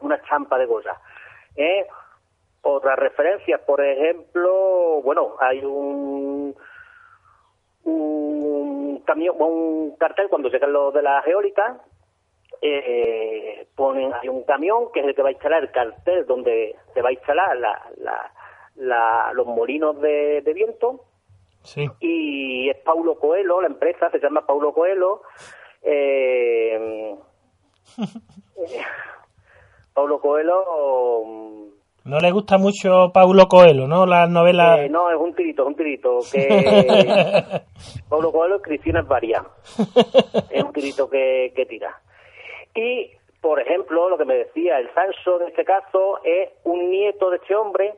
Una 0.00 0.22
champa 0.22 0.58
de 0.58 0.66
Goya. 0.66 0.96
Eh, 1.56 1.86
otras 2.62 2.98
referencias, 2.98 3.60
por 3.62 3.84
ejemplo, 3.84 5.02
bueno, 5.02 5.34
hay 5.40 5.64
un 5.64 6.54
un 7.84 9.02
camión, 9.04 9.34
un 9.40 9.96
cartel 9.96 10.28
cuando 10.28 10.48
llegan 10.48 10.72
los 10.72 10.94
de 10.94 11.02
la 11.02 11.20
geólica 11.22 11.80
eh, 12.62 13.66
ponen 13.74 14.12
hay 14.14 14.28
un 14.28 14.44
camión 14.44 14.92
que 14.92 15.00
es 15.00 15.06
el 15.06 15.14
que 15.16 15.22
va 15.22 15.30
a 15.30 15.32
instalar 15.32 15.64
el 15.64 15.72
cartel 15.72 16.24
donde 16.26 16.76
se 16.94 17.02
va 17.02 17.08
a 17.08 17.12
instalar 17.12 17.56
la, 17.56 18.30
la, 18.76 19.32
los 19.34 19.46
molinos 19.46 20.00
de, 20.00 20.42
viento 20.54 21.00
sí. 21.62 21.88
y 21.98 22.70
es 22.70 22.76
Paulo 22.78 23.18
Coelho 23.18 23.60
la 23.60 23.66
empresa 23.66 24.10
se 24.10 24.20
llama 24.20 24.46
Paulo 24.46 24.72
Coelho 24.72 25.22
eh, 25.82 27.16
Paulo 29.92 30.20
Coelho 30.20 30.64
no 32.04 32.18
le 32.18 32.32
gusta 32.32 32.58
mucho 32.58 33.12
Paulo 33.14 33.46
Coelho, 33.46 33.86
¿no? 33.86 34.06
Las 34.06 34.28
novelas... 34.28 34.80
Eh, 34.80 34.88
no, 34.88 35.08
es 35.08 35.16
un 35.16 35.36
tirito, 35.36 35.62
es 35.62 35.68
un 35.68 35.76
tirito. 35.76 36.18
Que... 36.32 37.62
Paulo 38.08 38.32
Coelho 38.32 38.56
es 38.56 39.06
varias. 39.06 39.44
es 40.50 40.64
un 40.64 40.72
tirito 40.72 41.08
que, 41.08 41.52
que 41.54 41.64
tira. 41.64 41.96
Y, 42.74 43.10
por 43.40 43.60
ejemplo, 43.60 44.08
lo 44.08 44.18
que 44.18 44.24
me 44.24 44.36
decía, 44.36 44.78
el 44.78 44.92
Sancho 44.94 45.40
en 45.40 45.48
este 45.48 45.64
caso 45.64 46.20
es 46.24 46.50
un 46.64 46.90
nieto 46.90 47.30
de 47.30 47.36
este 47.36 47.54
hombre 47.54 47.94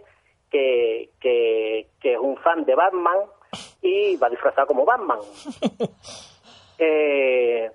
que, 0.50 1.10
que, 1.20 1.86
es 2.02 2.18
un 2.18 2.36
fan 2.38 2.64
de 2.64 2.74
Batman 2.74 3.18
y 3.82 4.16
va 4.16 4.30
disfrazado 4.30 4.66
como 4.68 4.84
Batman. 4.84 5.18
eh, 6.78 7.70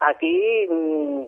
aquí 0.00 0.66
mm, 0.68 1.22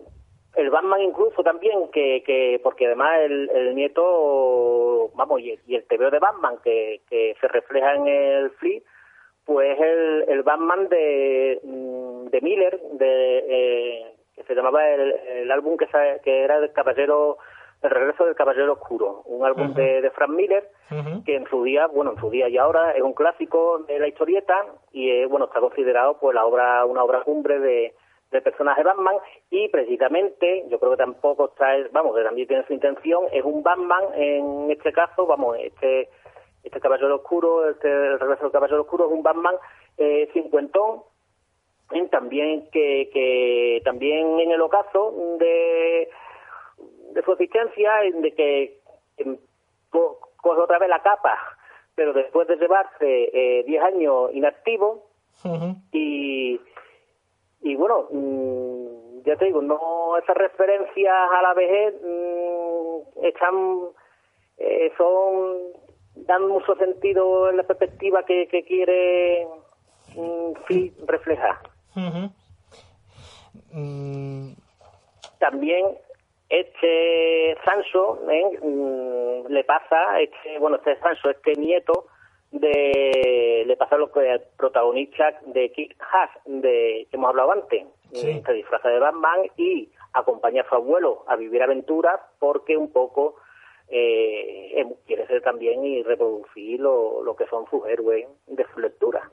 el 0.55 0.69
Batman 0.69 1.01
incluso 1.01 1.43
también, 1.43 1.89
que, 1.91 2.23
que 2.25 2.59
porque 2.63 2.87
además 2.87 3.21
el, 3.21 3.49
el 3.53 3.75
nieto, 3.75 5.11
vamos, 5.15 5.41
y 5.41 5.51
el, 5.51 5.59
y 5.67 5.75
el 5.75 5.85
TVO 5.85 6.09
de 6.09 6.19
Batman 6.19 6.57
que, 6.63 7.01
que 7.09 7.35
se 7.39 7.47
refleja 7.47 7.95
en 7.95 8.07
el 8.07 8.51
Flea, 8.51 8.81
pues 9.45 9.79
el, 9.79 10.25
el 10.27 10.43
Batman 10.43 10.89
de, 10.89 11.59
mm, 11.63 12.25
de 12.27 12.41
Miller, 12.41 12.81
de, 12.93 13.37
eh, 13.47 14.16
que 14.37 14.43
se 14.43 14.55
llamaba 14.55 14.87
el, 14.87 15.51
álbum 15.51 15.77
que, 15.77 15.87
que 16.23 16.43
era 16.43 16.57
el 16.57 16.71
Caballero 16.71 17.37
el 17.81 17.91
regreso 17.91 18.25
del 18.25 18.35
Caballero 18.35 18.73
Oscuro, 18.73 19.21
un 19.25 19.45
álbum 19.45 19.73
de, 19.75 20.01
de, 20.01 20.09
Frank 20.09 20.31
Miller 20.31 20.67
que 21.25 21.35
en 21.35 21.45
su 21.47 21.63
día, 21.63 21.85
bueno, 21.87 22.13
en 22.13 22.19
su 22.19 22.29
día 22.29 22.49
y 22.49 22.57
ahora 22.57 22.91
es 22.93 23.03
un 23.03 23.13
clásico 23.13 23.85
de 23.87 23.99
la 23.99 24.07
historieta 24.07 24.65
y 24.91 25.11
es, 25.11 25.29
bueno, 25.29 25.45
está 25.45 25.59
considerado 25.59 26.17
pues 26.19 26.33
la 26.33 26.45
obra 26.45 26.85
una 26.85 27.03
obra 27.03 27.21
cumbre 27.21 27.59
de 27.59 27.93
del 28.31 28.43
personaje 28.43 28.83
Batman 28.83 29.15
y 29.49 29.69
precisamente 29.69 30.65
yo 30.69 30.79
creo 30.79 30.91
que 30.91 30.97
tampoco 30.97 31.45
está 31.45 31.67
vamos 31.91 32.15
que 32.15 32.23
también 32.23 32.47
tiene 32.47 32.65
su 32.67 32.73
intención 32.73 33.23
es 33.31 33.43
un 33.43 33.63
Batman 33.63 34.03
en 34.15 34.69
este 34.69 34.91
caso 34.91 35.25
vamos 35.25 35.57
este 35.59 36.09
este 36.63 36.81
Caballero 36.81 37.15
Oscuro 37.15 37.69
este 37.69 37.87
el 37.87 38.19
regreso 38.19 38.43
del 38.43 38.51
Caballero 38.51 38.81
Oscuro 38.81 39.05
es 39.05 39.11
un 39.13 39.23
Batman 39.23 39.55
eh, 39.97 40.29
cincuentón 40.33 41.03
también 42.11 42.69
que, 42.71 43.09
que 43.13 43.81
también 43.83 44.39
en 44.39 44.51
el 44.51 44.61
ocaso 44.61 45.13
de, 45.39 46.09
de 47.13 47.21
su 47.23 47.31
existencia, 47.33 47.91
de 48.13 48.33
que 48.33 48.79
coge 49.89 50.61
otra 50.61 50.79
vez 50.79 50.89
la 50.89 51.01
capa, 51.01 51.37
pero 51.95 52.13
después 52.13 52.47
de 52.47 52.57
llevarse 52.57 53.63
10 53.65 53.67
eh, 53.67 53.79
años 53.79 54.29
inactivo, 54.33 55.07
y, 55.91 56.59
y 57.61 57.75
bueno, 57.75 58.07
mm, 58.11 59.23
ya 59.25 59.35
te 59.35 59.45
digo, 59.45 59.61
no 59.61 60.17
esas 60.17 60.35
referencias 60.35 61.15
a 61.31 61.41
la 61.41 61.53
vejez 61.53 61.93
mm, 62.03 63.25
están, 63.25 63.55
eh, 64.57 64.91
son, 64.97 65.57
dan 66.15 66.47
mucho 66.47 66.75
sentido 66.75 67.49
en 67.49 67.57
la 67.57 67.63
perspectiva 67.63 68.23
que, 68.23 68.47
que 68.47 68.63
quiere 68.63 69.47
mm, 70.15 70.53
reflejar. 71.05 71.57
También 75.39 75.85
este 76.49 77.57
Sancho 77.65 78.19
¿eh? 78.29 79.43
le 79.49 79.63
pasa, 79.63 80.19
este, 80.21 80.59
bueno, 80.59 80.77
este 80.77 80.97
Sancho, 80.99 81.29
este 81.29 81.53
nieto, 81.55 82.07
de 82.51 83.63
le 83.67 83.75
pasa 83.75 83.97
lo 83.97 84.11
que 84.11 84.31
el 84.31 84.41
protagonista 84.57 85.37
de 85.47 85.69
Kick 85.71 85.95
Hash 85.99 86.43
de 86.45 87.05
que 87.09 87.17
hemos 87.17 87.29
hablado 87.29 87.51
antes 87.51 87.85
se 88.13 88.53
disfraza 88.53 88.87
de 88.87 88.99
Batman 88.99 89.41
y 89.57 89.89
acompaña 90.13 90.61
a 90.61 90.69
su 90.69 90.75
abuelo 90.75 91.25
a 91.27 91.35
vivir 91.35 91.61
aventuras 91.61 92.21
porque 92.39 92.77
un 92.77 92.93
poco 92.93 93.35
eh, 93.89 94.71
em, 94.75 94.93
quiere 95.05 95.27
ser 95.27 95.41
también 95.41 95.83
y 95.83 96.03
reproducir 96.03 96.79
lo, 96.79 97.21
lo 97.21 97.35
que 97.35 97.47
son 97.47 97.65
sus 97.69 97.85
héroes 97.85 98.27
de 98.47 98.65
su 98.73 98.79
lectura 98.79 99.29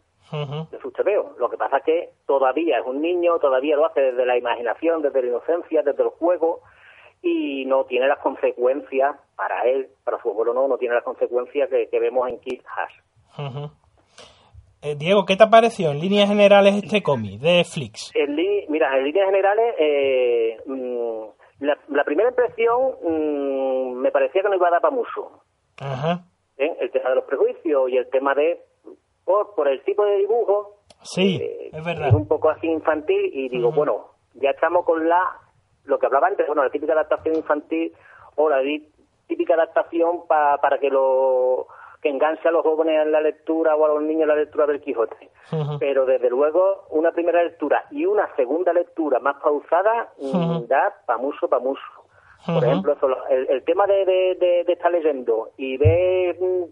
de 0.71 0.79
su 0.81 0.91
cheveo. 0.91 1.35
Lo 1.39 1.49
que 1.49 1.57
pasa 1.57 1.79
es 1.79 1.85
que 1.85 2.11
todavía 2.27 2.79
es 2.79 2.87
un 2.87 3.01
niño, 3.01 3.39
todavía 3.39 3.77
lo 3.77 3.87
hace 3.87 4.01
desde 4.01 4.27
la 4.27 4.37
imaginación, 4.37 5.03
desde 5.03 5.23
la 5.23 5.29
inocencia, 5.29 5.83
desde 5.83 6.03
el 6.03 6.09
juego 6.11 6.61
y 7.25 7.65
no 7.65 7.85
tiene 7.85 8.07
las 8.07 8.19
consecuencias 8.19 9.17
para 9.35 9.63
él, 9.63 9.89
para 10.05 10.21
su 10.21 10.31
abuelo 10.31 10.53
no, 10.53 10.69
no 10.69 10.77
tiene 10.77 10.95
las 10.95 11.05
consecuencias 11.05 11.71
que, 11.71 11.99
vemos 11.99 12.29
en 12.29 12.39
Kid 12.39 12.61
Hash. 12.67 13.65
Eh, 14.83 14.95
Diego, 14.97 15.25
¿qué 15.25 15.35
te 15.37 15.47
pareció 15.47 15.91
en 15.91 16.01
líneas 16.01 16.29
generales 16.29 16.75
este 16.75 17.03
cómic 17.03 17.41
de 17.41 17.65
Flix? 17.65 18.13
mira, 18.69 18.99
en 18.99 19.05
líneas 19.05 19.27
generales, 19.27 19.75
eh, 19.79 20.59
mm, 20.67 21.25
la, 21.61 22.05
primera 22.05 22.29
impresión 22.29 22.93
mm, 23.03 23.95
me 23.95 24.11
parecía 24.11 24.43
que 24.43 24.49
no 24.51 24.57
iba 24.57 24.69
a 24.69 24.73
dar 24.73 24.83
para 24.83 24.95
mucho. 24.95 25.41
Ajá. 25.81 26.25
¿Eh? 26.59 26.77
El 26.81 26.91
tema 26.91 27.09
de 27.09 27.17
los 27.17 27.25
prejuicios 27.25 27.91
y 27.91 27.97
el 27.97 28.11
tema 28.11 28.35
de, 28.35 28.61
por, 29.25 29.55
por 29.55 29.69
el 29.69 29.83
tipo 29.85 30.05
de 30.05 30.19
dibujo, 30.19 30.77
sí, 31.03 31.41
es 31.73 31.85
verdad. 31.85 32.09
Es 32.09 32.15
un 32.15 32.29
poco 32.29 32.51
así 32.51 32.67
infantil 32.67 33.31
y 33.33 33.49
digo, 33.49 33.73
bueno, 33.73 34.07
ya 34.35 34.51
estamos 34.51 34.85
con 34.85 35.09
la 35.09 35.41
lo 35.85 35.99
que 35.99 36.07
hablaba 36.07 36.29
antes, 36.29 36.47
bueno, 36.47 36.63
la 36.65 36.71
típica 36.71 36.93
adaptación 36.95 37.37
infantil 37.37 37.93
o 38.37 38.49
la 38.49 38.63
típica 39.27 39.55
adaptación 39.55 40.27
para 40.27 40.79
que 40.79 40.89
lo 40.89 41.67
que 42.05 42.11
enganche 42.11 42.47
a 42.47 42.53
los 42.53 42.63
jóvenes 42.63 43.01
en 43.03 43.13
la 43.13 43.21
lectura 43.23 43.75
o 43.77 43.85
a 43.87 43.89
los 43.89 44.03
niños 44.03 44.23
en 44.23 44.29
la 44.29 44.37
lectura 44.37 44.67
del 44.67 44.83
Quijote. 44.83 45.31
Pero 45.79 46.05
desde 46.05 46.29
luego 46.29 46.85
una 46.91 47.13
primera 47.13 47.43
lectura 47.43 47.87
y 47.91 48.05
una 48.05 48.29
segunda 48.37 48.75
lectura 48.75 49.19
más 49.21 49.37
pausada 49.43 50.13
da 50.69 50.95
pa' 51.07 51.17
mucho, 51.17 51.49
pa' 51.49 51.61
mucho. 51.61 51.83
Por 52.47 52.63
ejemplo, 52.63 52.95
el, 53.31 53.65
tema 53.65 53.87
de, 53.87 54.05
de, 54.39 54.71
estar 54.71 54.93
leyendo 54.93 55.49
y 55.57 55.79
ver, 55.79 56.37
mm, 56.39 56.65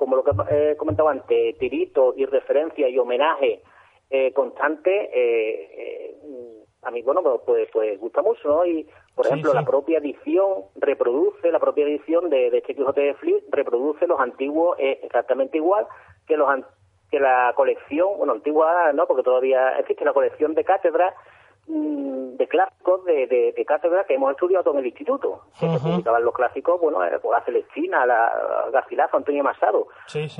como 0.00 0.16
lo 0.16 0.24
que 0.24 0.32
he 0.50 0.76
comentado 0.78 1.10
antes, 1.10 1.58
tirito 1.58 2.14
y 2.16 2.24
referencia 2.24 2.88
y 2.88 2.98
homenaje 2.98 3.60
eh, 4.08 4.32
constante, 4.32 4.90
eh, 4.90 5.68
eh, 5.76 6.64
a 6.82 6.90
mí, 6.90 7.02
bueno, 7.02 7.22
pues, 7.22 7.42
pues, 7.44 7.68
pues 7.70 8.00
gusta 8.00 8.22
mucho, 8.22 8.48
¿no? 8.48 8.64
Y, 8.64 8.88
por 9.14 9.26
ejemplo, 9.26 9.52
la 9.52 9.62
propia 9.62 9.98
edición 9.98 10.64
reproduce, 10.76 11.52
la 11.52 11.58
propia 11.58 11.84
edición 11.84 12.30
de, 12.30 12.50
de 12.50 12.58
este 12.58 12.74
Quijote 12.74 13.02
de 13.02 13.14
Flip 13.14 13.44
reproduce 13.52 14.06
los 14.06 14.18
antiguos 14.18 14.78
eh, 14.78 15.00
exactamente 15.02 15.58
igual 15.58 15.86
que 16.26 16.38
los 16.38 16.48
que 17.10 17.20
la 17.20 17.52
colección, 17.54 18.16
bueno, 18.16 18.32
antigua 18.32 18.92
no, 18.94 19.06
porque 19.06 19.22
todavía 19.22 19.78
existe 19.80 20.04
la 20.04 20.14
colección 20.14 20.54
de 20.54 20.64
cátedras 20.64 21.12
mm, 21.12 21.18
de 21.66 22.48
clásicos 22.48 23.04
de, 23.04 23.26
de, 23.26 23.64
cátedra 23.64 24.04
que 24.04 24.14
hemos 24.14 24.32
estudiado 24.32 24.64
todo 24.64 24.74
en 24.74 24.80
el 24.80 24.86
instituto. 24.86 25.42
Que 25.58 25.68
se 25.68 25.78
publicaban 25.78 26.24
los 26.24 26.34
clásicos, 26.34 26.80
bueno, 26.80 27.04
eh, 27.04 27.18
pues 27.20 27.38
la 27.38 27.44
Celestina, 27.44 28.06
la 28.06 28.70
Garcilaso, 28.72 29.16
Antonio 29.16 29.44
Masado. 29.44 29.88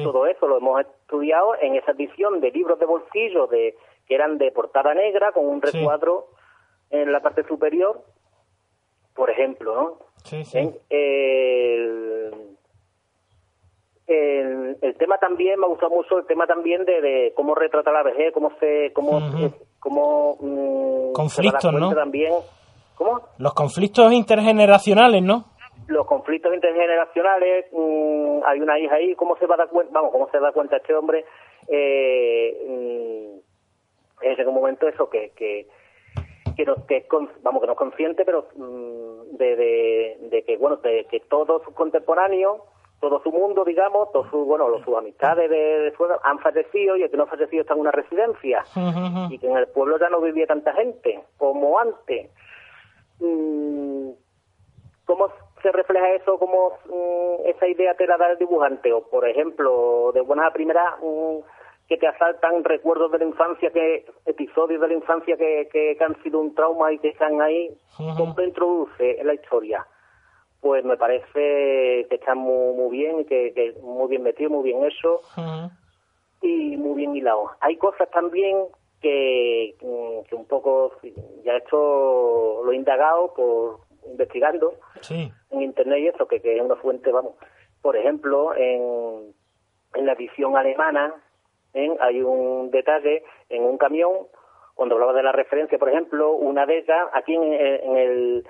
Todo 0.03 0.27
eso 0.27 0.49
lo 0.49 0.59
hemos 0.59 0.81
estudiado 0.81 1.55
en 1.61 1.77
esa 1.77 1.93
edición 1.93 2.41
de 2.41 2.51
libros 2.51 2.79
de 2.79 2.87
bolsillo 2.87 3.47
de 3.47 3.77
que 4.07 4.15
eran 4.15 4.39
de 4.39 4.51
portada 4.51 4.95
negra 4.95 5.33
con 5.33 5.47
un 5.47 5.63
recuadro 5.63 6.29
en 6.91 7.13
la 7.13 7.21
parte 7.21 7.47
superior, 7.47 8.03
por 9.15 9.31
ejemplo, 9.31 9.75
¿no? 9.75 9.99
Sí, 10.25 10.45
sí. 10.45 10.71
el, 10.91 12.57
el, 14.07 14.97
tema 14.99 15.19
también 15.19 15.59
me 15.59 15.67
ha 15.67 15.69
gustado 15.69 15.95
mucho 15.95 16.19
el 16.19 16.27
tema 16.27 16.47
también 16.47 16.85
de, 16.85 17.33
cómo 17.37 17.55
retrata 17.55 17.93
la 17.93 18.03
vejez, 18.03 18.33
cómo 18.33 18.53
se 18.59 18.93
cómo, 18.93 19.21
cómo 19.79 20.37
mm, 20.41 21.00
conflictos, 21.23 21.73
¿no? 21.73 21.95
También, 21.95 22.33
¿Cómo? 22.95 23.21
Los 23.39 23.55
conflictos 23.55 24.13
intergeneracionales, 24.13 25.23
¿no? 25.23 25.45
Los 25.87 26.07
conflictos 26.07 26.55
intergeneracionales, 26.55 27.67
mm, 27.73 28.41
hay 28.47 28.61
una 28.61 28.79
hija 28.79 28.95
ahí, 28.95 29.15
¿cómo 29.15 29.37
se 29.37 29.47
va 29.47 29.55
a 29.55 29.59
dar 29.59 29.69
cuenta? 29.69 29.93
Vamos, 29.93 30.13
¿cómo 30.13 30.29
se 30.31 30.39
da 30.39 30.53
cuenta 30.53 30.77
este 30.77 30.95
hombre? 30.95 31.25
Eh, 31.69 32.57
mm, 32.69 34.25
en 34.25 34.33
ese 34.33 34.45
momento 34.45 34.87
eso 34.89 35.09
que, 35.09 35.33
que 35.37 35.67
que 36.57 36.65
no, 36.65 36.87
que 36.87 37.07
vamos 37.43 37.61
que 37.61 37.67
no 37.67 37.73
es 37.73 37.79
consciente 37.79 38.25
pero 38.25 38.49
mm, 38.55 39.37
de, 39.37 40.17
de, 40.31 40.43
que 40.45 40.57
bueno 40.57 40.77
de 40.77 41.07
que 41.11 41.21
todos 41.21 41.63
sus 41.65 41.75
contemporáneos 41.75 42.61
todo 43.01 43.23
su 43.23 43.33
mundo 43.33 43.65
digamos 43.65 44.13
todos 44.13 44.31
sus 44.31 44.47
bueno 44.47 44.67
sus 44.85 44.97
amistades 44.97 45.51
de, 45.51 45.57
de 45.57 45.93
han 46.23 46.39
fallecido 46.39 46.97
y 46.97 47.03
el 47.03 47.11
que 47.11 47.17
no 47.17 47.25
ha 47.25 47.27
fallecido 47.27 47.63
está 47.63 47.75
en 47.75 47.81
una 47.81 47.93
residencia. 47.93 48.65
Y 49.31 49.39
que 49.39 49.47
en 49.47 49.57
el 49.57 49.69
pueblo 49.69 49.99
ya 49.99 50.09
no 50.09 50.21
vivía 50.21 50.47
tanta 50.47 50.73
gente 50.73 51.21
como 51.37 51.79
antes. 51.79 52.31
Mm, 53.21 54.11
cómo 55.05 55.29
se 55.63 55.73
refleja 55.73 56.11
eso 56.13 56.39
como 56.39 56.71
mm, 56.87 57.49
esa 57.49 57.67
idea 57.67 57.95
te 57.95 58.07
la 58.07 58.17
da 58.17 58.33
el 58.33 58.39
dibujante 58.39 58.93
o 58.93 59.03
por 59.09 59.29
ejemplo 59.29 60.13
de 60.15 60.21
buena 60.21 60.47
a 60.47 60.53
primera 60.53 60.97
que 61.89 61.97
te 61.97 62.07
asaltan 62.07 62.63
recuerdos 62.63 63.11
de 63.11 63.19
la 63.19 63.25
infancia, 63.25 63.71
que 63.71 64.07
episodios 64.25 64.81
de 64.81 64.89
la 64.89 64.95
infancia 64.95 65.37
que, 65.37 65.69
que, 65.73 65.97
han 66.01 66.23
sido 66.23 66.39
un 66.39 66.55
trauma 66.55 66.93
y 66.93 66.99
que 67.01 67.09
están 67.09 67.43
ahí, 67.43 67.77
¿cómo 67.97 68.33
te 68.37 68.45
introduce 68.45 69.21
en 69.21 69.27
la 69.27 69.35
historia? 69.35 69.85
Pues 70.61 70.85
me 70.85 70.97
parece 70.97 72.07
que 72.09 72.15
está 72.15 72.35
muy, 72.35 72.75
muy 72.75 72.91
bien 72.91 73.25
que, 73.25 73.53
que, 73.55 73.73
muy 73.83 74.09
bien 74.09 74.23
metido, 74.23 74.51
muy 74.51 74.65
bien 74.65 74.85
hecho 74.85 75.21
y 76.43 76.77
muy 76.77 76.97
bien 76.97 77.17
hilado. 77.17 77.51
Hay 77.61 77.77
cosas 77.77 78.11
también 78.11 78.67
que, 79.01 79.75
que 80.29 80.35
un 80.35 80.47
poco, 80.47 80.93
ya 81.45 81.57
esto 81.57 82.63
lo 82.65 82.73
he 82.73 82.77
indagado 82.77 83.33
por 83.35 83.81
investigando 84.07 84.75
en 85.09 85.63
internet 85.63 85.99
y 86.01 86.09
eso, 86.09 86.27
que, 86.27 86.41
que 86.41 86.57
es 86.57 86.63
una 86.63 86.77
fuente, 86.77 87.11
vamos. 87.11 87.35
Por 87.83 87.97
ejemplo, 87.97 88.55
en, 88.55 89.35
en 89.95 90.07
la 90.07 90.13
edición 90.13 90.57
alemana 90.57 91.15
hay 91.75 92.23
un 92.23 92.71
detalle 92.71 93.23
en 93.49 93.63
un 93.65 93.79
camión, 93.79 94.11
cuando 94.75 94.95
hablaba 94.95 95.13
de 95.13 95.23
la 95.23 95.33
referencia, 95.33 95.79
por 95.79 95.91
ejemplo, 95.91 96.33
una 96.33 96.67
de 96.67 96.79
ellas, 96.79 97.09
aquí 97.13 97.35
en, 97.35 97.97
el, 97.97 98.47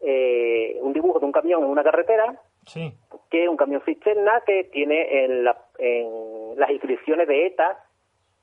eh, 0.00 0.78
un 0.80 0.92
dibujo 0.92 1.18
de 1.18 1.26
un 1.26 1.32
camión 1.32 1.62
en 1.62 1.70
una 1.70 1.82
carretera, 1.82 2.40
que 2.72 3.44
es 3.44 3.48
un 3.48 3.56
camión 3.56 3.82
cisterna 3.84 4.42
que 4.46 4.64
tiene 4.64 5.24
en, 5.24 5.44
las 5.44 6.70
inscripciones 6.70 7.28
de 7.28 7.46
ETA 7.46 7.84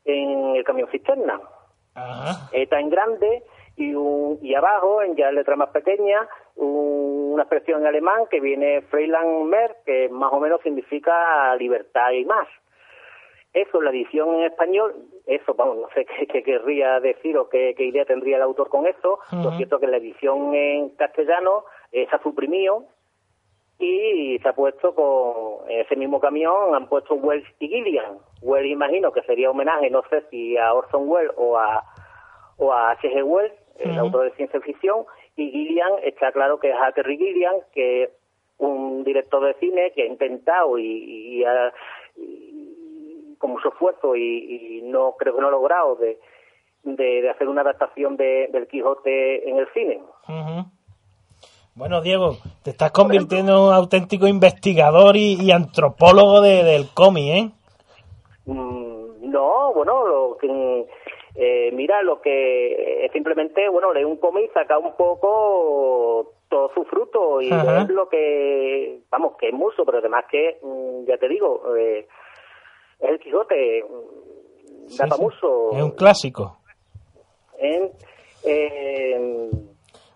en 0.05 0.55
el 0.55 0.63
camión 0.63 0.89
cisterna. 0.89 1.39
ETA 2.51 2.79
en 2.79 2.89
grande 2.89 3.43
y, 3.75 3.93
un, 3.93 4.39
y 4.41 4.53
abajo, 4.55 5.01
en 5.01 5.15
ya 5.15 5.31
letra 5.31 5.55
más 5.55 5.69
pequeña, 5.69 6.27
una 6.55 7.43
expresión 7.43 7.81
en 7.81 7.87
alemán 7.87 8.25
que 8.29 8.39
viene 8.39 8.81
Freiland 8.83 9.45
Mer, 9.45 9.77
que 9.85 10.09
más 10.09 10.31
o 10.33 10.39
menos 10.39 10.61
significa 10.61 11.55
libertad 11.55 12.11
y 12.11 12.25
más. 12.25 12.47
Eso, 13.53 13.81
la 13.81 13.89
edición 13.89 14.35
en 14.35 14.43
español, 14.45 14.95
eso, 15.25 15.53
vamos, 15.53 15.77
no 15.77 15.87
sé 15.93 16.05
qué, 16.31 16.43
querría 16.43 16.99
decir 16.99 17.37
o 17.37 17.49
qué, 17.49 17.75
idea 17.77 18.05
tendría 18.05 18.37
el 18.37 18.43
autor 18.43 18.69
con 18.69 18.87
eso. 18.87 19.19
Lo 19.31 19.51
cierto 19.57 19.75
es 19.75 19.81
que 19.81 19.87
la 19.87 19.97
edición 19.97 20.55
en 20.55 20.89
castellano 20.91 21.65
eh, 21.91 22.07
se 22.09 22.15
ha 22.15 22.23
suprimido 22.23 22.85
y 23.77 24.37
se 24.39 24.47
ha 24.47 24.53
puesto 24.53 24.93
con 24.93 25.69
ese 25.69 25.95
mismo 25.95 26.19
camión, 26.19 26.75
han 26.75 26.87
puesto 26.87 27.15
Wells 27.15 27.47
y 27.59 27.67
Gillian. 27.67 28.19
Wells 28.41 28.69
imagino 28.69 29.11
que 29.11 29.23
sería 29.23 29.49
homenaje, 29.49 29.89
no 29.89 30.03
sé 30.09 30.23
si 30.29 30.55
a 30.55 30.73
Orson 30.73 31.09
Welles 31.09 31.33
o 31.35 31.57
a, 31.57 31.83
o 32.57 32.71
a 32.71 32.91
H.G. 32.91 33.23
Wells, 33.23 33.53
el 33.79 33.97
autor 33.97 34.25
de 34.25 34.35
ciencia 34.35 34.61
ficción, 34.61 35.05
y 35.35 35.49
Gillian 35.49 35.91
está 36.03 36.31
claro 36.31 36.59
que 36.59 36.69
es 36.69 36.75
a 36.79 36.91
Terry 36.91 37.17
Gillian, 37.17 37.55
que 37.73 38.03
es 38.03 38.09
un 38.59 39.03
director 39.03 39.43
de 39.43 39.55
cine 39.55 39.91
que 39.95 40.03
ha 40.03 40.05
intentado 40.05 40.77
y, 40.77 41.43
ha, 41.43 41.73
con 43.41 43.51
mucho 43.51 43.69
esfuerzo 43.69 44.15
y, 44.15 44.81
no 44.83 45.15
creo 45.17 45.35
que 45.35 45.41
no 45.41 45.47
ha 45.47 45.51
logrado 45.51 45.95
de, 45.95 46.19
de, 46.83 47.29
hacer 47.29 47.49
una 47.49 47.61
adaptación 47.61 48.15
de, 48.15 48.49
del 48.51 48.67
Quijote 48.67 49.49
en 49.49 49.57
el 49.57 49.67
cine. 49.73 50.01
Bueno, 51.73 52.01
Diego, 52.01 52.35
te 52.63 52.71
estás 52.71 52.91
convirtiendo 52.91 53.53
en 53.53 53.59
un 53.59 53.73
auténtico 53.73 54.27
investigador 54.27 55.15
y, 55.15 55.51
antropólogo 55.51 56.41
del 56.41 56.87
cómic, 56.93 57.25
¿eh? 57.33 57.49
Mm, 58.45 59.31
no, 59.31 59.73
bueno, 59.73 60.35
pero 60.39 60.53
mm, 60.53 60.81
eh, 61.35 61.71
mira, 61.73 62.01
lo 62.03 62.21
que 62.21 63.05
es 63.05 63.11
simplemente, 63.13 63.69
bueno, 63.69 63.93
leer 63.93 64.05
un 64.05 64.17
cómic, 64.17 64.51
saca 64.53 64.77
un 64.77 64.95
poco 64.95 66.33
todo 66.49 66.71
su 66.73 66.83
fruto 66.83 67.41
y 67.41 67.49
es 67.49 67.89
lo 67.89 68.09
que, 68.09 68.99
vamos, 69.09 69.37
que 69.39 69.47
es 69.47 69.53
mucho, 69.53 69.85
pero 69.85 69.99
además 69.99 70.25
que, 70.29 70.59
mm, 70.61 71.05
ya 71.07 71.17
te 71.17 71.29
digo, 71.29 71.75
eh, 71.77 72.07
el 73.01 73.19
Quijote, 73.19 73.83
Sí, 74.87 75.03
mucho. 75.19 75.71
Es 75.71 75.83
un 75.83 75.91
clásico. 75.91 76.57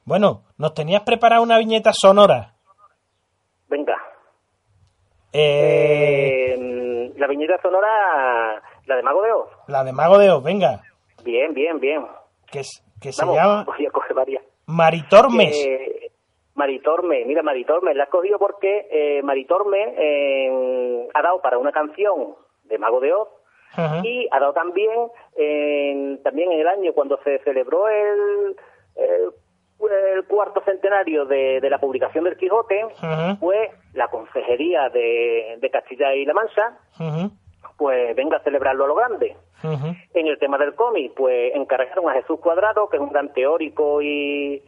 Bueno, 0.04 0.44
nos 0.58 0.74
tenías 0.74 1.02
preparada 1.04 1.42
una 1.42 1.58
viñeta 1.58 1.92
sonora. 1.94 2.54
venga. 3.68 3.96
Eh, 5.34 6.54
Eh, 6.58 7.14
la 7.18 7.28
viñeta 7.28 7.60
sonora, 7.62 8.62
la 8.86 8.96
de 8.96 9.04
Mago 9.04 9.22
de 9.22 9.32
Oz. 9.32 9.50
La 9.68 9.84
de 9.84 9.92
Mago 9.94 10.18
de 10.18 10.32
Oz, 10.32 10.44
venga. 10.44 10.82
Bien, 11.24 11.54
bien, 11.54 11.80
bien. 11.80 12.06
Que, 12.52 12.64
se 12.64 13.26
llama 13.26 13.64
voy 13.78 13.86
a 13.86 13.92
coger 13.92 14.14
varias. 14.14 14.44
Maritormes. 14.68 15.56
Eh, 15.66 16.12
Maritorme, 16.56 17.26
mira, 17.26 17.44
Maritorme, 17.44 17.94
la 17.94 18.04
has 18.04 18.10
cogido 18.10 18.40
porque 18.40 18.88
eh, 18.90 19.22
Maritorme 19.24 19.94
eh, 19.98 21.08
ha 21.14 21.22
dado 21.22 21.42
para 21.42 21.58
una 21.58 21.72
canción 21.72 22.36
de 22.66 22.78
Mago 22.78 23.00
de 23.00 23.14
Oz. 23.14 23.30
Y 24.06 24.28
ha 24.32 24.40
dado 24.40 24.54
también, 24.54 24.92
en- 25.36 26.22
también 26.24 26.52
en 26.52 26.60
el 26.60 26.68
año 26.68 26.94
cuando 26.94 27.20
se 27.24 27.40
celebró 27.40 27.88
el, 27.90 28.56
el, 28.96 29.32
el 30.16 30.26
cuarto 30.26 30.62
centenario 30.64 31.26
de, 31.26 31.60
de 31.60 31.70
la 31.70 31.80
publicación 31.80 32.24
del 32.24 32.38
Quijote, 32.38 32.86
pues 33.40 33.70
la 33.94 34.08
Consejería 34.08 34.90
de, 34.90 35.58
de 35.60 35.70
Castilla 35.70 36.14
y 36.16 36.26
La 36.26 36.34
Mancha, 36.34 36.78
pues 37.78 38.16
venga 38.16 38.38
a 38.38 38.44
celebrarlo 38.44 38.86
a 38.86 38.88
lo 38.88 38.96
grande. 38.96 39.36
En 40.14 40.28
el 40.28 40.38
tema 40.40 40.58
del 40.58 40.76
cómic, 40.76 41.14
pues 41.16 41.54
encargaron 41.56 42.08
a 42.10 42.14
Jesús 42.14 42.40
Cuadrado, 42.40 42.88
que 42.88 42.96
es 42.98 43.02
un 43.04 43.10
gran 43.10 43.34
teórico 43.34 44.02
y, 44.02 44.64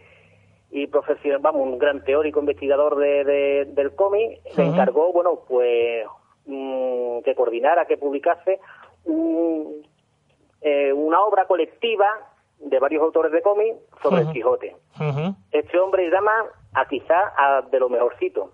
y 0.71 0.87
profesional, 0.87 1.39
vamos, 1.39 1.61
un 1.61 1.77
gran 1.77 2.03
teórico 2.03 2.39
investigador 2.41 2.97
de, 2.97 3.23
de- 3.23 3.65
del 3.69 3.95
cómic, 3.95 4.41
le 4.57 4.63
encargó, 4.65 5.13
bueno, 5.13 5.39
pues 5.47 6.05
mm, 6.47 7.21
que 7.23 7.35
coordinara, 7.35 7.85
que 7.85 7.97
publicase 7.97 8.59
un- 9.05 9.85
eh, 10.61 10.91
una 10.91 11.21
obra 11.23 11.45
colectiva 11.45 12.07
de 12.59 12.79
varios 12.79 13.03
autores 13.03 13.31
de 13.31 13.41
cómic 13.43 13.75
sobre 14.01 14.21
el 14.21 14.31
Quijote. 14.33 14.75
Este 15.51 15.79
hombre 15.79 16.09
llama 16.09 16.31
a 16.73 16.85
quizá 16.87 17.33
a 17.37 17.61
de 17.61 17.79
lo 17.79 17.89
mejorcito, 17.89 18.51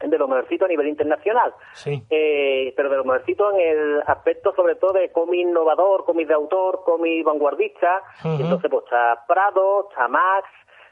de 0.00 0.16
lo 0.18 0.26
mejorcito 0.26 0.64
a 0.64 0.68
nivel 0.68 0.88
internacional. 0.88 1.52
Sí. 1.74 2.02
Eh, 2.08 2.72
pero 2.74 2.88
de 2.88 2.96
lo 2.96 3.04
mejorcito 3.04 3.50
en 3.52 3.60
el 3.60 4.02
aspecto 4.06 4.54
sobre 4.54 4.76
todo 4.76 4.94
de 4.94 5.12
cómic 5.12 5.40
innovador, 5.40 6.04
cómic 6.06 6.28
de 6.28 6.34
autor, 6.34 6.82
cómic 6.84 7.22
vanguardista. 7.24 8.02
Entonces 8.24 8.70
pues 8.70 8.84
está 8.84 9.24
Prado, 9.28 9.88
está 9.90 10.08
Max, 10.08 10.48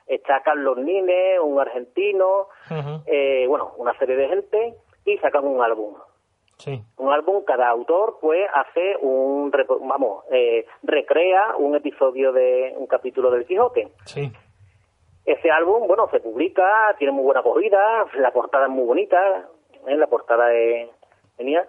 está 0.07 0.43
Carlos 0.43 0.77
Nine, 0.77 1.41
un 1.41 1.59
argentino, 1.59 2.49
eh, 3.07 3.47
bueno, 3.49 3.73
una 3.79 3.97
serie 3.99 4.17
de 4.17 4.29
gente 4.29 4.75
y 5.07 5.17
sacan 5.19 5.47
un 5.47 5.63
álbum. 5.63 5.95
Sí. 6.59 6.83
Un 6.97 7.13
álbum, 7.13 7.45
cada 7.45 7.69
autor 7.69 8.19
pues 8.21 8.49
hace 8.53 8.97
un, 9.01 9.53
vamos, 9.83 10.25
eh, 10.31 10.67
recrea 10.83 11.57
un 11.57 11.77
episodio 11.77 12.33
de 12.33 12.75
un 12.77 12.87
capítulo 12.87 13.31
del 13.31 13.47
Quijote. 13.47 13.93
Sí. 14.05 14.33
Ese 15.25 15.51
álbum, 15.51 15.87
bueno, 15.87 16.09
se 16.11 16.21
publica, 16.21 16.97
tiene 16.99 17.13
muy 17.13 17.25
buena 17.25 17.41
acogida, 17.41 18.07
la 18.15 18.33
portada 18.33 18.65
es 18.65 18.73
muy 18.73 18.85
bonita, 18.85 19.49
¿eh? 19.87 19.97
la 19.97 20.07
portada 20.09 20.53
es 20.53 20.89
genial. 21.37 21.67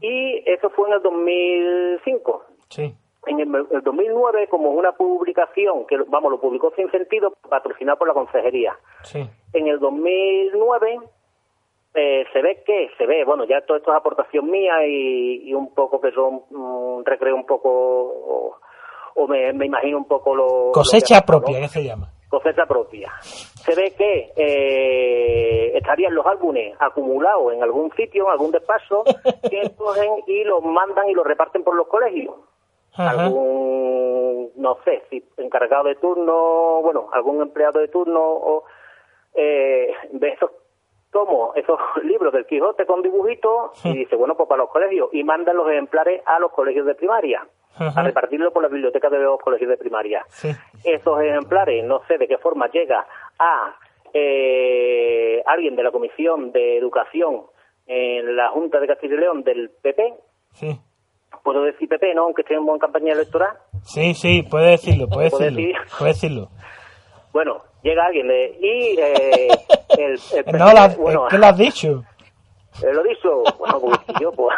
Y 0.00 0.42
eso 0.46 0.70
fue 0.70 0.88
en 0.88 0.94
el 0.94 1.02
2005. 1.02 2.44
Sí. 2.68 2.94
En 3.26 3.40
el, 3.40 3.66
el 3.70 3.82
2009, 3.82 4.48
como 4.48 4.70
una 4.70 4.92
publicación 4.92 5.86
que, 5.86 5.96
vamos, 6.08 6.30
lo 6.30 6.40
publicó 6.40 6.72
sin 6.76 6.90
sentido, 6.90 7.32
patrocinado 7.48 7.98
por 7.98 8.08
la 8.08 8.14
consejería. 8.14 8.76
Sí. 9.04 9.28
En 9.52 9.68
el 9.68 9.78
2009 9.78 11.00
eh, 11.94 12.24
se 12.32 12.40
ve 12.40 12.62
que, 12.64 12.90
se 12.96 13.06
ve, 13.06 13.24
bueno, 13.24 13.44
ya 13.44 13.60
todo 13.66 13.76
esto 13.76 13.90
es 13.90 13.96
aportación 13.96 14.50
mía 14.50 14.86
y, 14.86 15.50
y 15.50 15.54
un 15.54 15.74
poco 15.74 16.00
que 16.00 16.10
yo 16.12 16.44
mm, 16.50 17.04
recreo 17.04 17.34
un 17.34 17.44
poco, 17.44 17.68
o, 17.70 18.56
o 19.14 19.28
me, 19.28 19.52
me 19.52 19.66
imagino 19.66 19.98
un 19.98 20.06
poco 20.06 20.34
lo... 20.34 20.72
Cosecha 20.72 21.20
pasó, 21.20 21.20
¿no? 21.20 21.26
propia, 21.26 21.60
que 21.60 21.68
se 21.68 21.84
llama. 21.84 22.08
cosecha 22.30 22.64
propia. 22.64 23.12
Se 23.20 23.74
ve 23.74 23.92
que 23.96 24.32
eh, 24.36 25.76
estarían 25.76 26.14
los 26.14 26.24
álbumes 26.24 26.74
acumulados 26.80 27.52
en 27.52 27.62
algún 27.62 27.92
sitio, 27.92 28.24
en 28.24 28.30
algún 28.30 28.52
despacho, 28.52 29.04
que 29.50 29.70
cogen 29.76 30.12
y 30.26 30.44
los 30.44 30.64
mandan 30.64 31.10
y 31.10 31.12
los 31.12 31.26
reparten 31.26 31.62
por 31.62 31.74
los 31.76 31.88
colegios. 31.88 32.36
Ajá. 32.94 33.10
Algún, 33.10 34.50
no 34.56 34.78
sé, 34.84 35.02
si 35.10 35.22
encargado 35.36 35.84
de 35.84 35.96
turno, 35.96 36.80
bueno, 36.82 37.08
algún 37.12 37.42
empleado 37.42 37.80
de 37.80 37.88
turno 37.88 38.20
o 38.22 38.64
eh, 39.34 39.92
ve 40.12 40.28
esos 40.30 40.50
tomos, 41.12 41.56
esos 41.56 41.78
libros 42.04 42.32
del 42.32 42.46
Quijote 42.46 42.86
con 42.86 43.02
dibujitos 43.02 43.84
y 43.84 43.96
dice, 43.98 44.16
bueno, 44.16 44.34
pues 44.36 44.48
para 44.48 44.62
los 44.62 44.70
colegios 44.70 45.08
y 45.12 45.22
mandan 45.24 45.56
los 45.56 45.68
ejemplares 45.70 46.22
a 46.26 46.38
los 46.40 46.50
colegios 46.52 46.86
de 46.86 46.94
primaria, 46.94 47.46
Ajá. 47.76 48.00
a 48.00 48.04
repartirlo 48.04 48.50
por 48.52 48.62
la 48.62 48.68
biblioteca 48.68 49.08
de 49.10 49.18
los 49.18 49.38
colegios 49.40 49.70
de 49.70 49.76
primaria 49.76 50.24
Sí. 50.28 50.48
esos 50.84 51.20
ejemplares, 51.22 51.84
no 51.84 52.00
sé 52.08 52.18
de 52.18 52.26
qué 52.26 52.38
forma 52.38 52.68
llega 52.70 53.06
a 53.38 53.76
eh, 54.14 55.42
alguien 55.46 55.74
de 55.76 55.82
la 55.82 55.90
Comisión 55.90 56.52
de 56.52 56.78
Educación 56.78 57.42
en 57.86 58.36
la 58.36 58.50
Junta 58.50 58.78
de 58.80 58.86
Castilla 58.86 59.14
y 59.14 59.18
León 59.18 59.42
del 59.42 59.70
PP, 59.82 60.14
Sí. 60.52 60.78
puedo 61.42 61.62
decir 61.62 61.88
PP, 61.88 62.14
¿no? 62.14 62.24
Aunque 62.24 62.42
esté 62.42 62.54
en 62.54 62.78
campaña 62.78 63.12
electoral. 63.14 63.56
Sí, 63.84 64.14
sí, 64.14 64.42
puede 64.50 64.72
decirlo, 64.72 65.08
puede 65.08 65.30
¿Puede 65.30 65.44
decirlo. 65.50 65.68
decir? 65.74 65.76
Puede 65.98 66.10
decirlo. 66.12 66.48
Bueno, 67.32 67.62
llega 67.82 68.04
alguien 68.04 68.28
de... 68.28 68.58
Y 68.60 69.00
eh, 69.00 69.48
el, 69.98 70.20
el 70.34 70.58
No, 70.58 70.72
la, 70.72 70.88
bueno, 70.88 71.26
que 71.28 71.38
lo 71.38 71.46
has 71.46 71.56
dicho. 71.56 72.04
lo 72.82 73.02
dicho, 73.02 73.42
bueno, 73.58 73.80
pues 73.80 73.98
yo, 74.20 74.32
pues... 74.32 74.56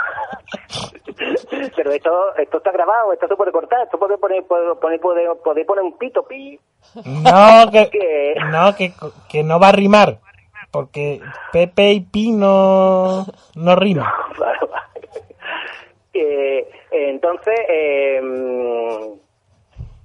Pero 1.77 1.93
esto, 1.93 2.37
esto 2.37 2.57
está 2.59 2.73
grabado, 2.73 3.13
esto 3.13 3.29
se 3.29 3.37
puede 3.37 3.53
cortar, 3.53 3.83
esto 3.83 3.99
puede 3.99 4.19
poner, 4.19 4.45
puede 4.45 4.75
puede, 4.99 4.99
puede 5.37 5.65
poner 5.65 5.85
un 5.85 5.97
pito, 5.97 6.25
pi, 6.25 6.59
No, 7.05 7.71
que, 7.73 7.89
¿Qué? 7.91 8.35
no, 8.51 8.75
que, 8.75 8.93
que 9.29 9.43
no 9.43 9.61
va 9.61 9.69
a 9.69 9.73
rimar. 9.73 10.19
Porque 10.71 11.21
Pepe 11.53 11.93
y 11.93 12.01
Pi 12.01 12.33
no, 12.33 13.25
no 13.55 13.77
rima. 13.77 14.13
Eh, 16.13 16.69
entonces, 16.91 17.55
eh, 17.69 18.21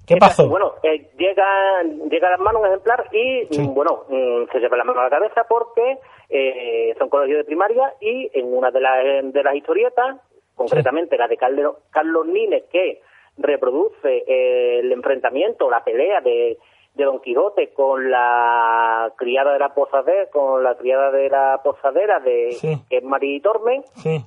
¿Qué 0.10 0.18
pasó? 0.18 0.50
Bueno, 0.50 0.74
eh, 0.84 1.10
llega, 1.18 1.84
llega 2.10 2.28
a 2.28 2.32
las 2.32 2.40
manos 2.40 2.62
un 2.62 2.68
ejemplar 2.68 3.06
y, 3.14 3.46
Sí. 3.52 3.62
mm, 3.62 3.74
bueno, 3.76 4.04
mm, 4.10 4.52
se 4.52 4.60
lleva 4.60 4.76
la 4.76 4.84
mano 4.84 5.00
a 5.00 5.04
la 5.04 5.10
cabeza 5.10 5.46
porque 5.48 6.00
eh, 6.30 6.94
son 6.98 7.10
colegios 7.10 7.38
de 7.38 7.44
primaria 7.46 7.94
y 8.02 8.30
en 8.34 8.52
una 8.54 8.72
de 8.72 8.82
las, 8.82 9.34
de 9.34 9.44
las 9.44 9.56
historietas, 9.56 10.18
concretamente 10.56 11.18
la 11.18 11.28
de 11.28 11.38
Carlos, 11.38 11.78
Carlos 11.92 12.26
Nines, 12.28 12.64
que 12.72 13.02
reproduce 13.38 14.24
eh, 14.28 14.80
el 14.80 14.92
enfrentamiento, 14.92 15.70
la 15.70 15.84
pelea 15.84 16.20
de, 16.22 16.58
de 16.96 17.04
Don 17.06 17.22
Quijote 17.22 17.72
con 17.74 18.12
la 18.12 19.14
criada 19.16 19.54
de 19.54 19.60
la 19.60 19.74
posadera, 19.74 20.26
con 20.32 20.64
la 20.64 20.76
criada 20.76 21.12
de 21.12 21.30
la 21.30 21.62
posadera 21.64 22.20
de 22.20 22.52
Sí. 22.54 22.76
que 22.90 22.98
es 22.98 23.04
Mari 23.04 23.40
Torme, 23.42 23.84
Sí, 23.96 24.20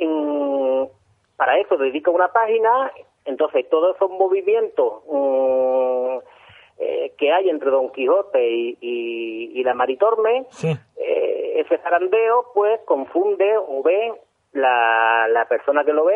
Mm, 0.00 0.84
para 1.36 1.58
eso 1.58 1.76
dedica 1.76 2.10
una 2.12 2.28
página, 2.28 2.92
entonces 3.28 3.68
todos 3.68 3.94
esos 3.96 4.10
movimientos 4.10 5.02
mm, 5.10 6.18
eh, 6.80 7.12
que 7.18 7.32
hay 7.32 7.48
entre 7.48 7.70
Don 7.70 7.90
Quijote 7.92 8.48
y, 8.50 8.76
y- 8.80 9.50
y 9.60 9.64
la 9.64 9.74
Maritorme, 9.74 10.46
sí, 10.50 10.68
eh, 10.96 11.52
ese 11.60 11.78
zarandeo 11.78 12.46
pues 12.54 12.80
confunde 12.84 13.56
o 13.56 13.82
ve 13.82 14.12
la, 14.52 15.26
la 15.28 15.46
persona 15.48 15.84
que 15.84 15.92
lo 15.92 16.04
ve 16.04 16.14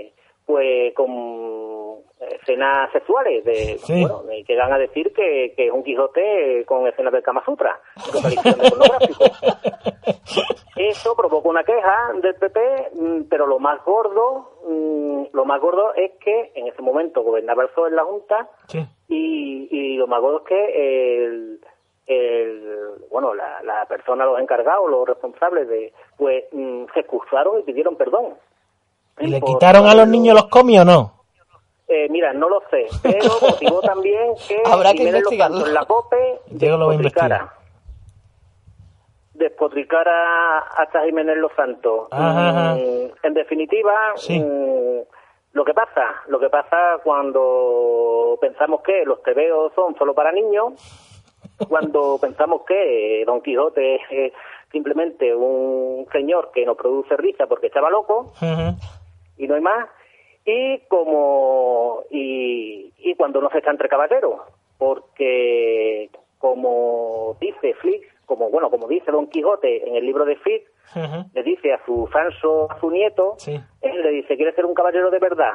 eh, 0.00 0.12
pues 0.46 0.94
con 0.94 1.96
escenas 2.20 2.90
sexuales 2.92 3.44
de, 3.44 3.78
Sí. 3.78 4.00
bueno, 4.00 4.22
y 4.32 4.44
que 4.44 4.56
van 4.56 4.72
a 4.72 4.78
decir 4.78 5.12
que, 5.12 5.52
que 5.56 5.66
es 5.66 5.72
un 5.72 5.82
Quijote 5.82 6.64
con 6.66 6.86
escenas 6.86 7.12
del 7.12 7.22
Kama 7.22 7.44
Sutra. 7.44 7.78
Eso 10.76 11.14
provocó 11.16 11.48
una 11.48 11.64
queja 11.64 12.12
del 12.20 12.34
PP, 12.34 12.90
mm, 12.94 13.22
pero 13.28 13.46
lo 13.46 13.58
más 13.58 13.82
gordo, 13.84 14.52
mm, 14.68 15.24
lo 15.32 15.44
más 15.44 15.60
gordo 15.60 15.94
es 15.94 16.12
que 16.20 16.52
en 16.54 16.68
ese 16.68 16.82
momento 16.82 17.22
gobernaba 17.22 17.62
el 17.62 17.68
PSOE 17.70 17.88
en 17.88 17.96
la 17.96 18.04
Junta 18.04 18.48
sí. 18.68 18.86
y, 19.08 19.68
y 19.70 19.96
lo 19.96 20.06
más 20.06 20.20
gordo 20.20 20.38
es 20.38 20.44
que 20.44 21.24
el, 21.24 21.60
el 22.06 22.78
bueno 23.10 23.34
la, 23.34 23.62
la 23.62 23.86
persona, 23.86 24.26
los 24.26 24.38
encargados, 24.38 24.88
los 24.90 25.08
responsables 25.08 25.68
de, 25.68 25.92
pues 26.18 26.44
mm, 26.52 26.84
se 26.94 27.00
excusaron 27.00 27.60
y 27.60 27.62
pidieron 27.62 27.96
perdón. 27.96 28.34
¿Y 29.18 29.28
le 29.28 29.40
quitaron 29.40 29.86
a 29.86 29.94
los 29.94 30.08
niños 30.08 30.34
los 30.34 30.46
comi 30.48 30.78
o 30.78 30.84
no? 30.84 31.12
Eh, 31.88 32.08
mira, 32.10 32.32
no 32.32 32.48
lo 32.48 32.60
sé, 32.70 32.86
pero 33.02 33.28
motivó 33.40 33.80
también 33.80 34.32
que 34.48 34.60
Habrá 34.66 34.90
que 34.92 34.98
Jiménez 34.98 35.20
investigarlo. 35.20 35.66
La 35.66 35.84
COPE 35.84 36.40
Yo 36.50 36.76
lo 36.76 36.86
voy 36.86 36.94
a 36.96 36.98
despotricara. 36.98 37.36
investigar. 37.36 37.56
Despotricara 39.34 40.58
hasta 40.78 41.04
Jiménez 41.04 41.36
Los 41.36 41.52
Santos. 41.54 42.08
Ajá, 42.10 42.48
ajá. 42.50 42.74
Mm, 42.74 43.10
en 43.22 43.34
definitiva, 43.34 43.92
Sí. 44.16 44.40
mm, 44.40 45.00
Lo 45.52 45.64
que 45.64 45.72
pasa, 45.72 46.16
lo 46.28 46.38
que 46.38 46.50
pasa 46.50 46.98
cuando 47.02 48.36
pensamos 48.42 48.82
que 48.82 49.04
los 49.06 49.22
tebeos 49.22 49.72
son 49.74 49.94
solo 49.96 50.14
para 50.14 50.30
niños, 50.30 50.74
cuando 51.68 52.18
pensamos 52.20 52.62
que 52.68 53.24
Don 53.26 53.40
Quijote 53.40 53.98
es 54.10 54.32
simplemente 54.70 55.34
un 55.34 56.06
señor 56.12 56.50
que 56.52 56.66
nos 56.66 56.76
produce 56.76 57.16
risa 57.16 57.46
porque 57.46 57.68
estaba 57.68 57.88
loco 57.88 58.32
y 59.36 59.46
no 59.46 59.54
hay 59.54 59.60
más, 59.60 59.88
y 60.44 60.78
como 60.88 62.02
y, 62.10 62.92
y 62.98 63.14
cuando 63.16 63.40
no 63.40 63.50
se 63.50 63.58
está 63.58 63.70
entre 63.70 63.88
caballeros, 63.88 64.40
porque 64.78 66.10
como 66.38 67.36
dice 67.40 67.74
Flix, 67.74 68.06
como 68.26 68.50
bueno, 68.50 68.70
como 68.70 68.88
dice 68.88 69.10
Don 69.10 69.28
Quijote 69.28 69.88
en 69.88 69.96
el 69.96 70.04
libro 70.04 70.24
de 70.24 70.36
Flix, 70.36 70.70
le 71.34 71.42
dice 71.42 71.72
a 71.72 71.84
su 71.84 72.08
Sanso, 72.12 72.70
a 72.70 72.80
su 72.80 72.90
nieto, 72.90 73.36
él 73.46 74.02
le 74.02 74.10
dice, 74.10 74.36
¿quieres 74.36 74.54
ser 74.54 74.66
un 74.66 74.74
caballero 74.74 75.10
de 75.10 75.18
verdad? 75.18 75.54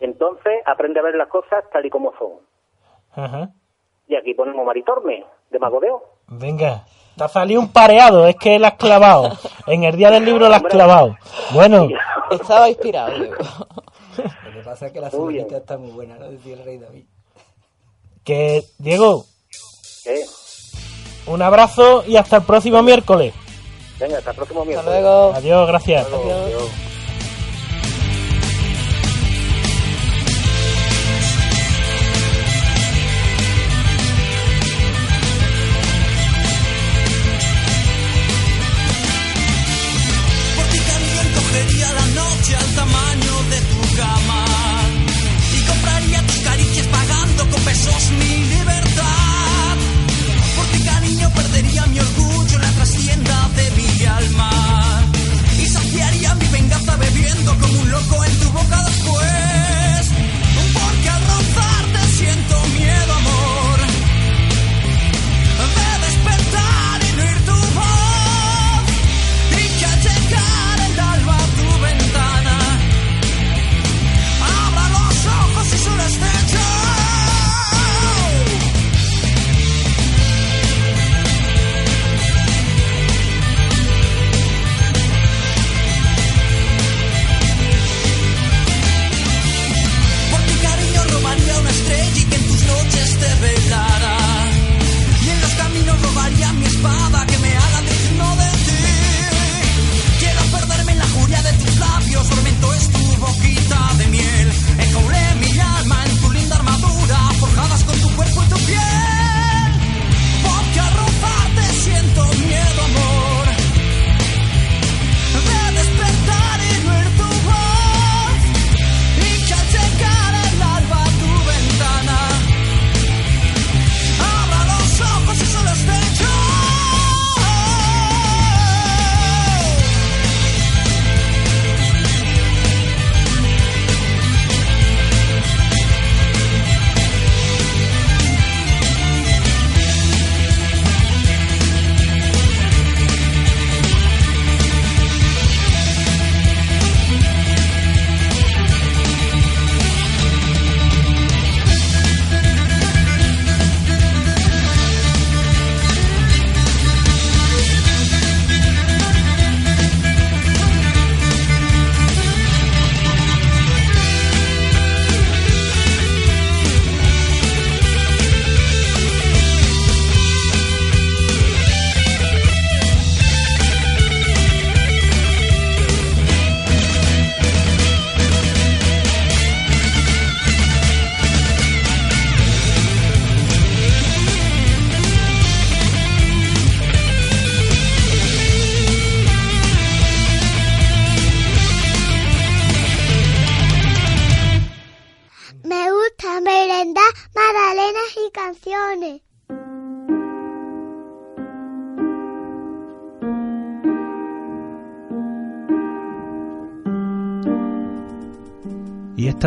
Entonces 0.00 0.62
aprende 0.66 1.00
a 1.00 1.02
ver 1.02 1.14
las 1.14 1.28
cosas 1.28 1.64
tal 1.72 1.84
y 1.84 1.90
como 1.90 2.12
son. 2.18 3.66
Y 4.08 4.14
aquí 4.14 4.34
ponemos 4.34 4.64
Maritorme, 4.64 5.24
de 5.50 5.58
Magodeo. 5.58 6.02
Venga, 6.28 6.84
te 7.16 7.24
ha 7.24 7.28
salido 7.28 7.60
un 7.60 7.72
pareado, 7.72 8.26
es 8.26 8.36
que 8.36 8.58
la 8.58 8.68
has 8.68 8.74
clavado. 8.74 9.30
En 9.66 9.84
el 9.84 9.96
día 9.96 10.10
del 10.10 10.24
libro 10.24 10.48
la 10.48 10.56
has 10.56 10.62
clavado. 10.62 11.16
Bueno. 11.54 11.88
Estaba 12.30 12.68
inspirado, 12.68 13.16
Lo 13.18 13.30
que 13.30 14.62
pasa 14.64 14.86
es 14.86 14.92
que 14.92 15.00
la 15.00 15.10
señorita 15.10 15.58
está 15.58 15.78
muy 15.78 15.90
buena, 15.90 16.18
¿no? 16.18 16.30
Decía 16.30 16.54
el 16.54 16.64
rey 16.64 16.78
David. 16.78 17.04
Que, 18.24 18.64
Diego. 18.78 19.26
¿Qué? 20.02 20.24
Un 21.26 21.42
abrazo 21.42 22.04
y 22.06 22.16
hasta 22.16 22.36
el 22.36 22.42
próximo 22.42 22.82
miércoles. 22.82 23.34
Venga, 23.98 24.18
hasta 24.18 24.30
el 24.30 24.36
próximo 24.36 24.64
miércoles. 24.64 24.88
Hasta 24.88 25.00
luego. 25.00 25.32
Adiós, 25.34 25.68
gracias. 25.68 26.06
Adiós. 26.06 26.95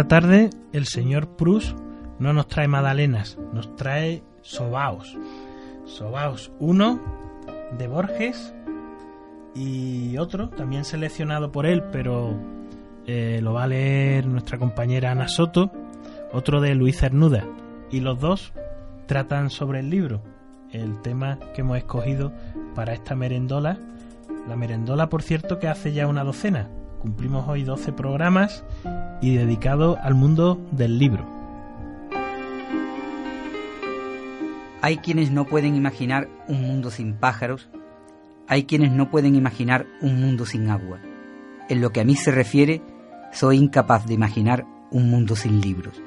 Tarde 0.08 0.50
el 0.74 0.86
señor 0.86 1.36
Prus 1.36 1.76
no 2.20 2.34
nos 2.34 2.48
trae 2.48 2.68
magdalenas, 2.68 3.38
nos 3.54 3.76
trae 3.76 4.24
sobaos. 4.42 5.18
Sobaos, 5.86 6.52
uno 6.60 7.00
de 7.78 7.88
Borges 7.88 8.54
y 9.56 10.18
otro, 10.18 10.50
también 10.50 10.86
seleccionado 10.86 11.52
por 11.52 11.66
él, 11.66 11.84
pero 11.92 12.38
eh, 13.08 13.40
lo 13.42 13.54
va 13.54 13.64
a 13.64 13.68
leer 13.68 14.28
nuestra 14.28 14.58
compañera 14.58 15.12
Ana 15.12 15.28
Soto, 15.28 15.72
otro 16.32 16.62
de 16.62 16.76
Luis 16.76 17.00
Cernuda. 17.00 17.46
Y 17.90 18.02
los 18.02 18.20
dos 18.20 18.54
tratan 19.08 19.50
sobre 19.50 19.80
el 19.80 19.90
libro, 19.90 20.22
el 20.72 21.02
tema 21.02 21.40
que 21.56 21.62
hemos 21.62 21.78
escogido 21.78 22.32
para 22.76 22.94
esta 22.94 23.16
merendola. 23.16 23.80
La 24.48 24.56
merendola, 24.56 25.10
por 25.10 25.24
cierto, 25.24 25.58
que 25.58 25.68
hace 25.68 25.94
ya 25.94 26.08
una 26.08 26.24
docena. 26.24 26.70
Cumplimos 27.00 27.48
hoy 27.48 27.64
12 27.64 27.94
programas 27.94 28.66
y 29.22 29.34
dedicado 29.34 29.98
al 30.04 30.16
mundo 30.16 30.60
del 30.72 31.00
libro. 31.00 31.26
Hay 34.82 34.98
quienes 34.98 35.32
no 35.32 35.46
pueden 35.46 35.76
imaginar 35.76 36.28
un 36.50 36.62
mundo 36.62 36.92
sin 36.92 37.14
pájaros, 37.14 37.70
hay 38.48 38.66
quienes 38.66 38.92
no 38.92 39.10
pueden 39.10 39.36
imaginar 39.36 39.88
un 40.02 40.20
mundo 40.20 40.46
sin 40.46 40.70
agua. 40.70 41.00
En 41.70 41.80
lo 41.80 41.92
que 41.92 42.02
a 42.02 42.06
mí 42.06 42.18
se 42.18 42.32
refiere, 42.32 42.82
soy 43.32 43.58
incapaz 43.58 44.06
de 44.06 44.16
imaginar 44.16 44.66
un 44.92 45.10
mundo 45.10 45.38
sin 45.38 45.62
libros. 45.62 46.02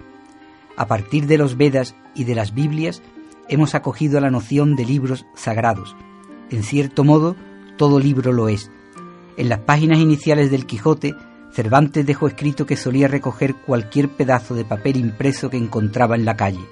A 0.76 0.88
partir 0.88 1.26
de 1.26 1.38
los 1.38 1.56
Vedas 1.56 1.94
y 2.14 2.24
de 2.24 2.34
las 2.34 2.52
Biblias, 2.52 3.02
hemos 3.48 3.74
acogido 3.74 4.20
la 4.20 4.30
noción 4.30 4.76
de 4.76 4.84
libros 4.84 5.24
sagrados. 5.34 5.96
En 6.50 6.62
cierto 6.62 7.02
modo, 7.02 7.34
todo 7.78 7.98
libro 7.98 8.32
lo 8.32 8.48
es. 8.48 8.70
En 9.36 9.48
las 9.48 9.60
páginas 9.60 9.98
iniciales 9.98 10.50
del 10.50 10.66
Quijote 10.66 11.14
Cervantes 11.52 12.06
dejó 12.06 12.28
escrito 12.28 12.64
que 12.64 12.76
solía 12.76 13.08
recoger 13.08 13.54
cualquier 13.54 14.08
pedazo 14.08 14.54
de 14.54 14.64
papel 14.64 14.96
impreso 14.96 15.50
que 15.50 15.58
encontraba 15.58 16.16
en 16.16 16.24
la 16.24 16.34
calle. 16.34 16.64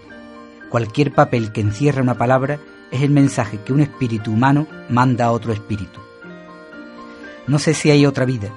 Cualquier 0.70 1.12
papel 1.12 1.52
que 1.52 1.60
encierra 1.60 2.02
una 2.02 2.16
palabra 2.16 2.58
es 2.90 3.02
el 3.02 3.10
mensaje 3.10 3.60
que 3.62 3.74
un 3.74 3.80
espíritu 3.80 4.32
humano 4.32 4.66
manda 4.88 5.26
a 5.26 5.32
otro 5.32 5.52
espíritu. 5.52 6.00
No 7.46 7.58
sé 7.58 7.74
si 7.74 7.90
hay 7.90 8.06
otra 8.06 8.24
vida. 8.24 8.54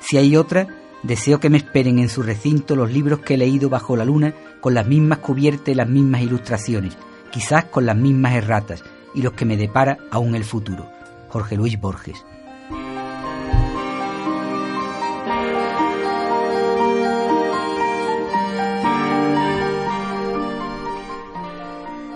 Si 0.00 0.16
hay 0.16 0.36
otra, 0.36 0.68
deseo 1.02 1.40
que 1.40 1.50
me 1.50 1.56
esperen 1.56 1.98
en 1.98 2.08
su 2.08 2.22
recinto 2.22 2.76
los 2.76 2.92
libros 2.92 3.20
que 3.20 3.34
he 3.34 3.38
leído 3.38 3.68
bajo 3.68 3.96
la 3.96 4.04
luna 4.04 4.34
con 4.60 4.74
las 4.74 4.86
mismas 4.86 5.18
cubiertas 5.18 5.68
y 5.68 5.74
las 5.74 5.88
mismas 5.88 6.22
ilustraciones, 6.22 6.96
quizás 7.30 7.64
con 7.64 7.84
las 7.84 7.96
mismas 7.96 8.34
erratas, 8.34 8.84
y 9.12 9.22
los 9.22 9.32
que 9.32 9.44
me 9.44 9.56
depara 9.56 9.98
aún 10.10 10.34
el 10.34 10.44
futuro. 10.44 10.88
Jorge 11.28 11.56
Luis 11.56 11.80
Borges. 11.80 12.24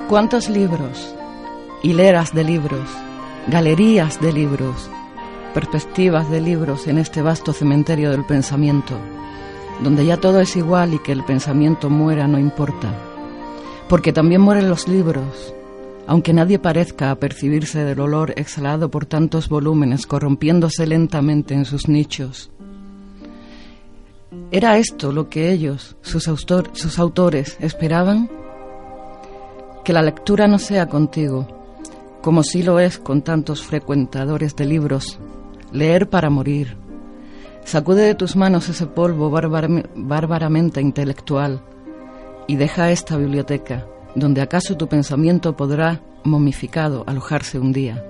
¿Cuántos 0.09 0.49
libros? 0.49 1.15
Hileras 1.83 2.33
de 2.33 2.43
libros, 2.43 2.89
galerías 3.47 4.19
de 4.23 4.33
libros, 4.33 4.89
perspectivas 5.53 6.31
de 6.31 6.41
libros 6.41 6.87
en 6.87 6.97
este 6.97 7.21
vasto 7.21 7.53
cementerio 7.53 8.11
del 8.11 8.25
pensamiento, 8.25 8.97
donde 9.85 10.07
ya 10.07 10.17
todo 10.17 10.41
es 10.41 10.57
igual 10.57 10.95
y 10.95 10.99
que 11.01 11.13
el 11.13 11.25
pensamiento 11.25 11.91
muera 11.91 12.27
no 12.27 12.39
importa, 12.39 12.91
porque 13.91 14.15
también 14.15 14.41
mueren 14.41 14.71
los 14.71 14.89
libros, 14.89 15.53
aunque 16.07 16.33
nadie 16.33 16.59
parezca 16.59 17.11
apercibirse 17.11 17.85
del 17.85 18.01
olor 18.01 18.33
exhalado 18.37 18.91
por 18.91 19.05
tantos 19.05 19.51
volúmenes 19.51 20.07
corrompiéndose 20.07 20.87
lentamente 20.87 21.53
en 21.53 21.67
sus 21.67 21.87
nichos. 21.87 22.51
¿Era 24.51 24.79
esto 24.79 25.13
lo 25.13 25.29
que 25.29 25.53
ellos, 25.53 25.97
sus, 26.01 26.25
sus 26.73 26.99
autores, 26.99 27.59
esperaban? 27.61 28.31
Que 29.89 29.95
la 29.95 30.03
lectura 30.03 30.47
no 30.47 30.59
sea 30.59 30.87
contigo, 30.87 31.49
como 32.21 32.43
si 32.43 32.63
lo 32.63 32.79
es 32.79 32.99
con 32.99 33.23
tantos 33.23 33.63
frecuentadores 33.63 34.55
de 34.55 34.67
libros, 34.67 35.19
leer 35.73 36.11
para 36.11 36.29
morir. 36.29 36.77
Sacude 37.65 38.03
de 38.03 38.15
tus 38.15 38.37
manos 38.37 38.69
ese 38.69 38.85
polvo 38.85 39.31
bárbaramente 39.31 40.83
intelectual 40.83 41.63
y 42.47 42.57
deja 42.57 42.91
esta 42.91 43.17
biblioteca, 43.17 43.87
donde 44.15 44.43
acaso 44.43 44.77
tu 44.77 44.89
pensamiento 44.89 45.57
podrá, 45.57 46.03
momificado, 46.23 47.05
alojarse 47.07 47.59
un 47.59 47.73
día. 47.73 48.05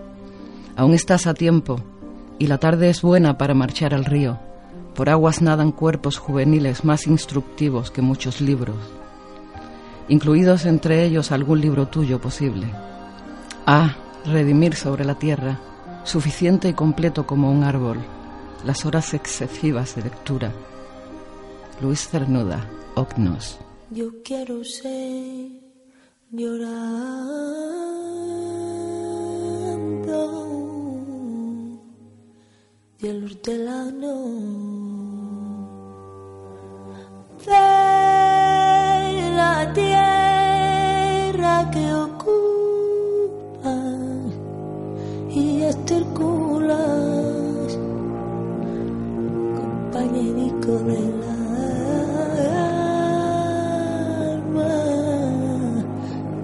Aún 0.75 0.95
estás 0.95 1.29
a 1.29 1.35
tiempo, 1.35 1.79
y 2.41 2.49
la 2.49 2.59
tarde 2.59 2.91
es 2.91 3.03
buena 3.03 3.39
para 3.39 3.55
marchar 3.55 3.95
al 3.95 4.05
río. 4.05 4.41
Por 4.97 5.11
aguas 5.11 5.43
nadan 5.43 5.71
cuerpos 5.71 6.19
juveniles 6.19 6.85
más 6.85 7.07
instructivos 7.07 7.93
que 7.93 8.03
muchos 8.03 8.41
libros 8.41 8.98
incluidos 10.09 10.67
entre 10.67 11.05
ellos 11.05 11.33
algún 11.33 11.61
libro 11.61 11.89
tuyo 11.89 12.21
posible. 12.21 12.67
Ah, 13.67 13.97
redimir 14.25 14.75
sobre 14.75 15.05
la 15.05 15.15
tierra, 15.17 15.59
suficiente 16.05 16.69
y 16.69 16.73
completo 16.73 17.27
como 17.27 17.51
un 17.51 17.65
árbol, 17.65 17.99
las 18.65 18.85
horas 18.87 19.15
excesivas 19.15 19.95
de 19.97 20.03
lectura. 20.03 20.53
Luis 21.81 22.09
Cernuda, 22.09 22.67
Ognos. 22.95 23.59
Yo 23.91 24.11
quiero 24.25 24.65
ser 24.65 25.51
llorando 26.31 27.69
la 39.59 39.73
tierra 39.73 41.55
que 41.73 41.93
ocupa 41.93 43.75
y 45.31 45.63
esterculas, 45.63 46.79
compañerico 49.59 50.73
de 50.91 51.01
la 51.23 51.37
alma, 54.33 54.75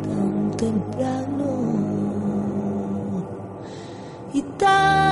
tan 0.03 0.51
temprano 0.57 1.51
y 4.33 4.43
tanto 4.59 5.04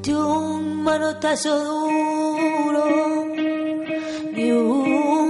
Yo 0.04 0.20
un 0.40 0.84
manotazo 0.84 1.52
duro 1.64 2.86
y 4.36 4.52
un 4.52 5.30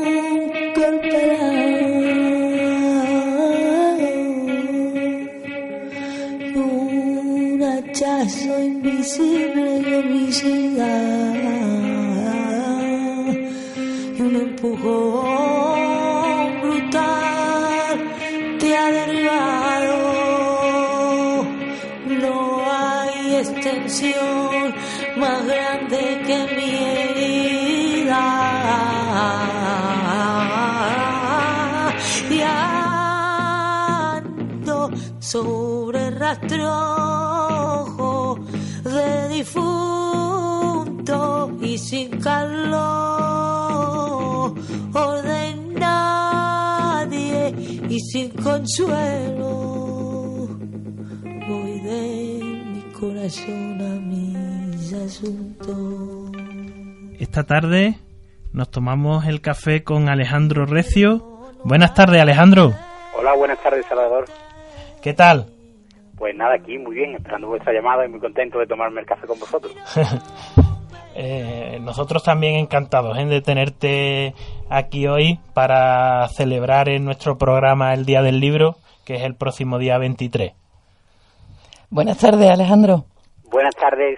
golpe 0.76 1.24
un 6.56 7.64
hachazo 7.64 8.54
invisible 8.62 9.72
y 9.80 9.94
un 9.94 10.10
empujón 14.64 16.62
brutal 16.62 17.98
te 18.60 18.78
ha 18.78 18.92
derribado. 18.92 19.98
No 22.06 22.62
hay 22.70 23.36
extensión 23.38 24.76
más 25.18 25.46
grande 25.48 26.22
que 26.28 26.38
mi 26.56 26.72
herida. 26.76 28.22
Y 32.30 32.42
sobre 35.20 36.12
rastrojo 36.12 37.20
de 38.84 39.30
difunto 39.30 41.18
y 41.62 41.78
sin 41.78 42.10
calor, 42.20 43.61
orden 44.94 45.74
nadie 45.76 47.54
y 47.90 48.00
sin 48.00 48.30
consuelo. 48.32 49.50
Voy 51.48 51.80
de 51.80 52.40
mi 52.44 52.82
corazón 52.94 53.82
a 53.82 54.00
mis 54.00 54.94
asuntos. 54.94 56.32
Esta 57.20 57.44
tarde 57.44 57.98
nos 58.54 58.70
tomamos 58.72 59.26
el 59.26 59.42
café 59.42 59.84
con 59.84 60.10
Alejandro 60.10 60.66
Recio. 60.66 61.20
Buenas 61.64 61.94
tardes, 61.94 62.22
Alejandro. 62.22 62.74
Hola, 63.18 63.34
buenas 63.34 63.62
tardes, 63.62 63.86
Salvador. 63.88 64.26
¿Qué 65.02 65.14
tal? 65.14 65.48
Pues 66.18 66.36
nada, 66.36 66.56
aquí 66.56 66.78
muy 66.78 66.96
bien, 66.96 67.16
esperando 67.16 67.48
vuestra 67.48 67.74
llamada 67.74 68.06
y 68.06 68.10
muy 68.10 68.20
contento 68.20 68.60
de 68.60 68.68
tomarme 68.68 69.02
el 69.02 69.08
café 69.08 69.26
con 69.26 69.40
vosotros. 69.40 69.74
eh, 71.16 71.80
nosotros 71.82 72.24
también 72.24 72.56
encantados 72.56 73.18
¿eh? 73.18 73.26
de 73.26 73.42
tenerte 73.42 74.34
aquí 74.70 75.08
hoy 75.08 75.40
para 75.54 76.28
celebrar 76.30 76.90
en 76.90 77.06
nuestro 77.06 77.38
programa 77.38 77.94
el 77.94 78.06
Día 78.06 78.22
del 78.22 78.40
Libro, 78.40 78.78
que 79.06 79.16
es 79.16 79.22
el 79.24 79.36
próximo 79.36 79.78
día 79.78 79.98
23. 79.98 80.54
Buenas 81.90 82.18
tardes, 82.18 82.50
Alejandro. 82.50 83.06
Buenas 83.52 83.76
tardes. 83.76 84.18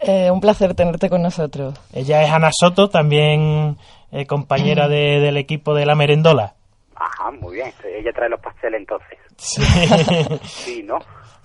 Eh, 0.00 0.30
un 0.30 0.40
placer 0.40 0.74
tenerte 0.74 1.10
con 1.10 1.20
nosotros. 1.20 1.78
Ella 1.92 2.22
es 2.22 2.30
Ana 2.30 2.50
Soto, 2.52 2.88
también 2.88 3.76
eh, 4.10 4.26
compañera 4.26 4.88
de, 4.88 5.20
del 5.20 5.36
equipo 5.36 5.74
de 5.74 5.84
la 5.84 5.94
Merendola. 5.94 6.54
Ajá, 6.96 7.30
muy 7.30 7.56
bien. 7.56 7.72
Ella 7.84 8.12
trae 8.14 8.30
los 8.30 8.40
pasteles 8.40 8.80
entonces. 8.80 9.18
Sí. 9.36 9.62
sí, 10.42 10.82
¿no? 10.82 10.98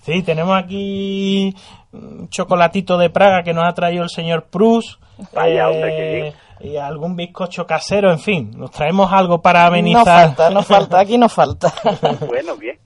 Sí, 0.05 0.21
tenemos 0.21 0.55
aquí 0.55 1.55
un 1.91 2.29
chocolatito 2.29 2.95
de 2.99 3.09
Praga 3.09 3.41
que 3.41 3.53
nos 3.53 3.65
ha 3.67 3.73
traído 3.73 4.03
el 4.03 4.09
señor 4.09 4.45
Prus. 4.51 4.99
Vaya, 5.33 5.67
hombre, 5.67 5.95
qué 5.97 6.11
bien. 6.13 6.33
Y 6.59 6.77
algún 6.77 7.15
bizcocho 7.15 7.65
casero, 7.65 8.11
en 8.11 8.19
fin, 8.19 8.51
nos 8.55 8.69
traemos 8.69 9.11
algo 9.11 9.41
para 9.41 9.65
amenizar. 9.65 10.05
No 10.05 10.35
falta, 10.35 10.49
no 10.51 10.61
falta, 10.61 10.99
aquí 10.99 11.17
no 11.17 11.27
falta. 11.27 11.73
bueno, 12.27 12.55
bien, 12.55 12.77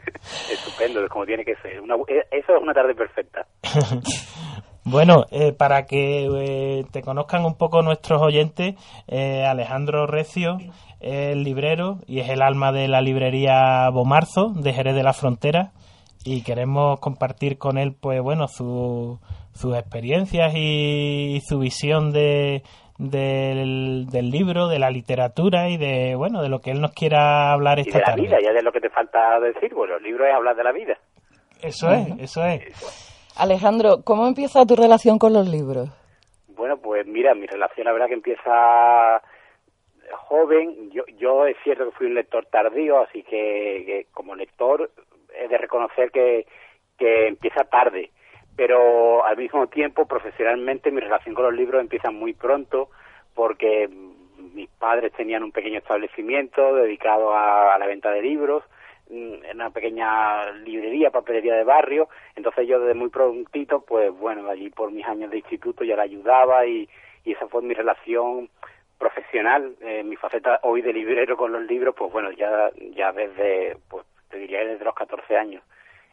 estupendo, 0.49 1.03
es 1.03 1.09
como 1.09 1.25
tiene 1.25 1.43
que 1.43 1.55
ser. 1.57 1.81
Una, 1.81 1.95
eso 2.31 2.55
es 2.55 2.61
una 2.63 2.73
tarde 2.73 2.95
perfecta. 2.95 3.45
Bueno, 4.85 5.25
eh, 5.29 5.51
para 5.51 5.85
que 5.85 6.25
eh, 6.25 6.85
te 6.91 7.03
conozcan 7.03 7.45
un 7.45 7.55
poco 7.55 7.83
nuestros 7.83 8.23
oyentes, 8.23 8.73
eh, 9.07 9.45
Alejandro 9.45 10.07
Recio 10.07 10.57
es 10.99 11.33
el 11.33 11.43
librero 11.43 11.99
y 12.07 12.21
es 12.21 12.29
el 12.29 12.41
alma 12.41 12.71
de 12.71 12.87
la 12.87 12.99
librería 12.99 13.87
Bomarzo 13.91 14.51
de 14.55 14.73
Jerez 14.73 14.95
de 14.95 15.03
la 15.03 15.13
Frontera 15.13 15.73
y 16.31 16.43
queremos 16.43 16.99
compartir 16.99 17.57
con 17.57 17.77
él, 17.79 17.95
pues 17.99 18.21
bueno, 18.21 18.47
su, 18.47 19.19
sus 19.51 19.75
experiencias 19.75 20.53
y 20.55 21.39
su 21.41 21.57
visión 21.57 22.11
de, 22.11 22.61
del, 22.99 24.05
del 24.11 24.29
libro, 24.29 24.67
de 24.67 24.77
la 24.77 24.91
literatura 24.91 25.69
y 25.69 25.77
de, 25.77 26.13
bueno, 26.15 26.43
de 26.43 26.49
lo 26.49 26.59
que 26.59 26.69
él 26.69 26.81
nos 26.81 26.91
quiera 26.91 27.51
hablar 27.51 27.79
Y 27.79 27.81
esta 27.81 27.97
de 27.97 27.99
la 28.01 28.05
tarde. 28.05 28.21
vida, 28.21 28.37
ya 28.43 28.53
de 28.53 28.61
lo 28.61 28.71
que 28.71 28.79
te 28.79 28.89
falta 28.91 29.39
decir, 29.39 29.73
bueno, 29.73 29.97
el 29.97 30.03
libro 30.03 30.23
es 30.27 30.33
hablar 30.35 30.55
de 30.55 30.63
la 30.63 30.71
vida. 30.71 30.99
Eso 31.63 31.89
es, 31.89 32.07
eso 32.19 32.45
es. 32.45 32.61
Alejandro, 33.35 34.03
¿cómo 34.03 34.27
empieza 34.27 34.65
tu 34.67 34.75
relación 34.75 35.17
con 35.17 35.33
los 35.33 35.47
libros? 35.47 35.89
Bueno, 36.49 36.77
pues 36.77 37.07
mira, 37.07 37.33
mi 37.33 37.47
relación 37.47 37.85
la 37.85 37.93
verdad 37.93 38.07
que 38.07 38.13
empieza 38.13 39.21
joven. 40.27 40.91
Yo, 40.91 41.03
yo 41.17 41.45
es 41.47 41.57
cierto 41.63 41.85
que 41.85 41.97
fui 41.97 42.07
un 42.07 42.13
lector 42.13 42.45
tardío, 42.51 42.99
así 43.01 43.23
que, 43.23 43.83
que 43.85 44.07
como 44.13 44.35
lector 44.35 44.91
de 45.47 45.57
reconocer 45.57 46.11
que, 46.11 46.45
que 46.97 47.27
empieza 47.27 47.63
tarde. 47.63 48.11
Pero 48.55 49.25
al 49.25 49.37
mismo 49.37 49.67
tiempo, 49.67 50.05
profesionalmente, 50.05 50.91
mi 50.91 50.99
relación 50.99 51.33
con 51.33 51.45
los 51.45 51.53
libros 51.53 51.81
empieza 51.81 52.11
muy 52.11 52.33
pronto 52.33 52.89
porque 53.33 53.89
mis 54.53 54.69
padres 54.71 55.13
tenían 55.13 55.43
un 55.43 55.51
pequeño 55.51 55.79
establecimiento 55.79 56.75
dedicado 56.75 57.33
a, 57.33 57.75
a 57.75 57.79
la 57.79 57.87
venta 57.87 58.11
de 58.11 58.21
libros 58.21 58.63
mm, 59.09 59.51
una 59.53 59.69
pequeña 59.69 60.51
librería, 60.51 61.11
papelería 61.11 61.55
de 61.55 61.63
barrio, 61.63 62.09
entonces 62.35 62.67
yo 62.67 62.79
desde 62.79 62.93
muy 62.93 63.09
prontito, 63.09 63.81
pues 63.81 64.11
bueno, 64.11 64.49
allí 64.49 64.69
por 64.69 64.91
mis 64.91 65.05
años 65.05 65.31
de 65.31 65.37
instituto 65.37 65.83
ya 65.83 65.95
la 65.95 66.03
ayudaba 66.03 66.65
y, 66.65 66.89
y 67.23 67.33
esa 67.33 67.47
fue 67.47 67.61
mi 67.61 67.73
relación 67.73 68.49
profesional, 68.97 69.75
eh, 69.81 70.03
mi 70.03 70.17
faceta 70.17 70.59
hoy 70.63 70.81
de 70.81 70.93
librero 70.93 71.37
con 71.37 71.51
los 71.53 71.63
libros, 71.63 71.95
pues 71.97 72.11
bueno, 72.11 72.31
ya, 72.31 72.69
ya 72.95 73.11
desde, 73.13 73.77
pues 73.89 74.05
te 74.29 74.37
diría 74.37 74.65
desde 74.65 74.85
los 74.85 74.95
14 74.95 75.37
años. 75.37 75.63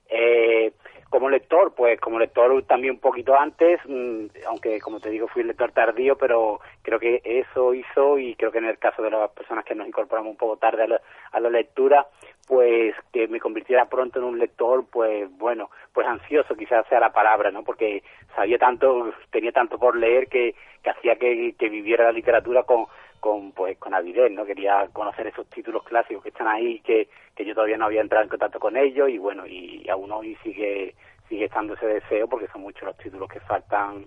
Eh, 0.08 0.72
como 1.10 1.28
lector, 1.30 1.74
pues 1.74 2.00
como 2.00 2.18
lector 2.18 2.62
también 2.64 2.94
un 2.94 3.00
poquito 3.00 3.38
antes, 3.38 3.80
mm, 3.86 4.26
aunque 4.48 4.80
como 4.80 5.00
te 5.00 5.10
digo 5.10 5.28
fui 5.28 5.42
lector 5.42 5.72
tardío, 5.72 6.16
pero 6.16 6.60
creo 6.82 6.98
que 6.98 7.22
eso 7.24 7.74
hizo 7.74 8.18
y 8.18 8.34
creo 8.34 8.52
que 8.52 8.58
en 8.58 8.66
el 8.66 8.78
caso 8.78 9.02
de 9.02 9.10
las 9.10 9.30
personas 9.30 9.64
que 9.64 9.74
nos 9.74 9.86
incorporamos 9.86 10.30
un 10.30 10.36
poco 10.36 10.56
tarde 10.56 10.84
a 10.84 10.86
la, 10.88 11.00
a 11.32 11.40
la 11.40 11.50
lectura, 11.50 12.06
pues 12.46 12.94
que 13.12 13.26
me 13.28 13.40
convirtiera 13.40 13.88
pronto 13.88 14.18
en 14.18 14.24
un 14.24 14.38
lector, 14.38 14.84
pues 14.90 15.28
bueno, 15.38 15.70
pues 15.92 16.06
ansioso 16.06 16.54
quizás 16.54 16.86
sea 16.88 17.00
la 17.00 17.12
palabra, 17.12 17.50
¿no? 17.50 17.64
Porque 17.64 18.02
sabía 18.34 18.58
tanto, 18.58 19.12
tenía 19.30 19.52
tanto 19.52 19.78
por 19.78 19.96
leer 19.96 20.28
que, 20.28 20.54
que 20.82 20.90
hacía 20.90 21.16
que, 21.16 21.54
que 21.58 21.68
viviera 21.68 22.04
la 22.04 22.12
literatura 22.12 22.62
con, 22.62 22.86
con 23.26 23.50
pues 23.52 23.76
con 23.78 23.92
avidez, 23.92 24.30
¿no? 24.30 24.46
Quería 24.46 24.88
conocer 24.92 25.26
esos 25.26 25.48
títulos 25.50 25.82
clásicos 25.82 26.22
que 26.22 26.28
están 26.28 26.46
ahí, 26.46 26.78
que, 26.80 27.08
que 27.34 27.44
yo 27.44 27.54
todavía 27.54 27.76
no 27.76 27.86
había 27.86 28.00
entrado 28.00 28.22
en 28.22 28.28
contacto 28.30 28.60
con 28.60 28.76
ellos 28.76 29.08
y 29.08 29.18
bueno, 29.18 29.44
y 29.46 29.84
aún 29.88 30.12
hoy 30.12 30.36
sigue 30.44 30.94
sigue 31.28 31.46
estando 31.46 31.74
ese 31.74 31.86
deseo 31.86 32.28
porque 32.28 32.46
son 32.52 32.60
muchos 32.62 32.84
los 32.84 32.96
títulos 32.98 33.28
que 33.28 33.40
faltan 33.40 34.06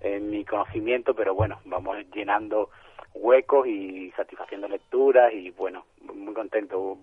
en 0.00 0.30
mi 0.30 0.44
conocimiento, 0.44 1.14
pero 1.14 1.32
bueno, 1.32 1.60
vamos 1.64 1.96
llenando 2.12 2.70
huecos 3.14 3.68
y 3.68 4.10
satisfaciendo 4.16 4.66
lecturas 4.66 5.32
y 5.32 5.50
bueno, 5.52 5.86
muy 6.00 6.34
contento 6.34 6.98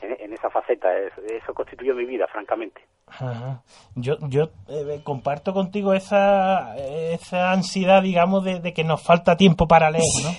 en, 0.00 0.16
en 0.20 0.32
esa 0.32 0.48
faceta, 0.48 0.96
Es- 0.96 1.18
eso 1.18 1.52
constituye 1.54 1.92
mi 1.92 2.04
vida, 2.04 2.28
francamente. 2.28 2.80
Ajá. 3.10 3.62
Yo, 3.94 4.16
yo 4.28 4.50
eh, 4.68 5.00
comparto 5.02 5.52
contigo 5.52 5.94
esa, 5.94 6.76
esa 6.76 7.52
ansiedad, 7.52 8.02
digamos, 8.02 8.44
de, 8.44 8.60
de 8.60 8.72
que 8.72 8.84
nos 8.84 9.02
falta 9.04 9.36
tiempo 9.36 9.66
para 9.66 9.90
leer, 9.90 10.04
¿no? 10.22 10.30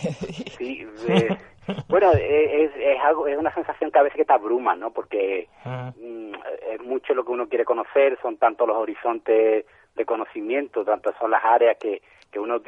Sí, 0.57 0.87
eh, 1.07 1.37
bueno, 1.87 2.11
es, 2.13 2.71
es 2.75 2.99
algo, 3.03 3.27
es 3.27 3.37
una 3.37 3.53
sensación 3.53 3.91
que 3.91 3.99
a 3.99 4.03
veces 4.03 4.17
que 4.17 4.25
te 4.25 4.33
abruma, 4.33 4.75
¿no? 4.75 4.91
Porque 4.91 5.47
mm, 5.65 6.33
es 6.73 6.81
mucho 6.81 7.13
lo 7.13 7.23
que 7.23 7.31
uno 7.31 7.47
quiere 7.47 7.65
conocer, 7.65 8.17
son 8.21 8.37
tantos 8.37 8.67
los 8.67 8.77
horizontes 8.77 9.65
de 9.95 10.05
conocimiento, 10.05 10.83
tantas 10.83 11.15
son 11.17 11.31
las 11.31 11.43
áreas 11.43 11.77
que, 11.77 12.01
que 12.31 12.39
uno, 12.39 12.61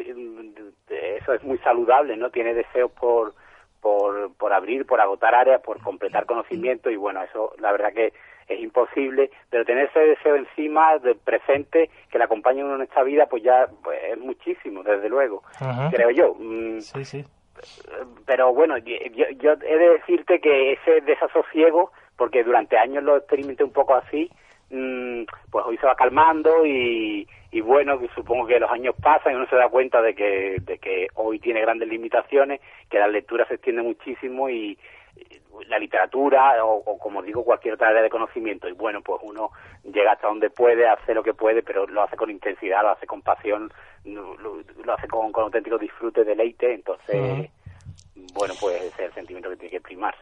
eso 0.90 1.34
es 1.34 1.44
muy 1.44 1.58
saludable, 1.60 2.18
¿no? 2.18 2.30
Tiene 2.30 2.54
deseos 2.54 2.92
por, 2.92 3.34
por, 3.82 4.34
por 4.36 4.54
abrir, 4.54 4.86
por 4.86 5.00
agotar 5.02 5.34
áreas, 5.34 5.62
por 5.62 5.82
completar 5.82 6.26
conocimiento 6.26 6.90
y 6.90 6.96
bueno, 6.96 7.22
eso 7.24 7.54
la 7.60 7.72
verdad 7.72 7.94
que 7.94 8.14
es 8.48 8.60
imposible, 8.60 9.30
pero 9.50 9.66
tener 9.66 9.86
ese 9.90 10.00
deseo 10.00 10.36
encima 10.36 10.98
del 11.00 11.18
presente 11.18 11.90
que 12.12 12.18
le 12.18 12.24
acompaña 12.26 12.64
a 12.64 12.66
uno 12.66 12.76
en 12.76 12.82
esta 12.84 13.04
vida, 13.04 13.26
pues 13.28 13.44
ya 13.44 13.68
pues, 13.84 14.00
es 14.12 14.18
muchísimo, 14.18 14.84
desde 14.84 15.10
luego, 15.10 15.44
Ajá. 15.60 15.90
creo 15.92 16.10
yo. 16.12 16.36
Mm, 16.40 16.80
Sí, 16.82 17.06
sí. 17.06 17.24
pero 18.26 18.54
bueno, 18.54 18.78
yo, 18.78 18.96
yo 19.40 19.52
he 19.54 19.78
de 19.78 19.90
decirte 20.00 20.40
que 20.40 20.74
ese 20.74 21.02
desasosiego, 21.02 21.92
porque 22.18 22.44
durante 22.44 22.78
años 22.78 23.04
lo 23.04 23.18
experimenté 23.18 23.64
un 23.64 23.72
poco 23.74 23.96
así, 23.96 24.30
mm, 24.70 25.24
pues 25.52 25.66
hoy 25.66 25.78
se 25.78 25.86
va 25.86 25.96
calmando 25.96 26.66
y, 26.66 27.28
y 27.52 27.62
bueno, 27.62 28.00
supongo 28.16 28.48
que 28.48 28.60
los 28.60 28.72
años 28.72 28.96
pasan 29.02 29.34
y 29.34 29.36
uno 29.36 29.48
se 29.48 29.56
da 29.56 29.70
cuenta 29.70 30.02
de 30.02 30.16
que, 30.16 30.58
de 30.62 30.78
que 30.80 31.08
hoy 31.16 31.40
tiene 31.40 31.62
grandes 31.62 31.88
limitaciones, 31.88 32.60
que 32.90 33.00
la 33.00 33.08
lectura 33.08 33.46
se 33.48 33.56
extiende 33.56 33.84
muchísimo 33.84 34.50
y 34.50 34.78
la 35.68 35.78
literatura 35.78 36.64
o, 36.66 36.78
o 36.78 36.98
como 36.98 37.22
digo 37.22 37.44
cualquier 37.44 37.76
otra 37.76 37.90
área 37.90 38.02
de 38.02 38.10
conocimiento 38.10 38.68
y 38.68 38.74
bueno 38.74 39.02
pues 39.02 39.22
uno 39.24 39.52
llega 39.84 40.12
hasta 40.12 40.28
donde 40.28 40.50
puede 40.50 40.88
hace 40.88 41.14
lo 41.14 41.24
que 41.24 41.34
puede 41.34 41.64
pero 41.64 41.88
lo 41.88 42.02
hace 42.02 42.18
con 42.18 42.30
intensidad 42.30 42.82
lo 42.82 42.90
hace 42.90 43.06
con 43.08 43.22
pasión 43.22 43.72
lo, 44.04 44.94
hace 44.94 45.08
con, 45.08 45.32
con 45.32 45.46
auténtico 45.46 45.78
disfrute 45.78 46.24
deleite 46.24 46.74
entonces 46.74 47.50
bueno, 48.34 48.54
pues 48.60 48.76
ese 48.82 48.88
es 48.88 49.10
el 49.10 49.14
sentimiento 49.14 49.50
que 49.50 49.58
tiene 49.58 49.72
que 49.72 49.82
primar. 49.82 50.16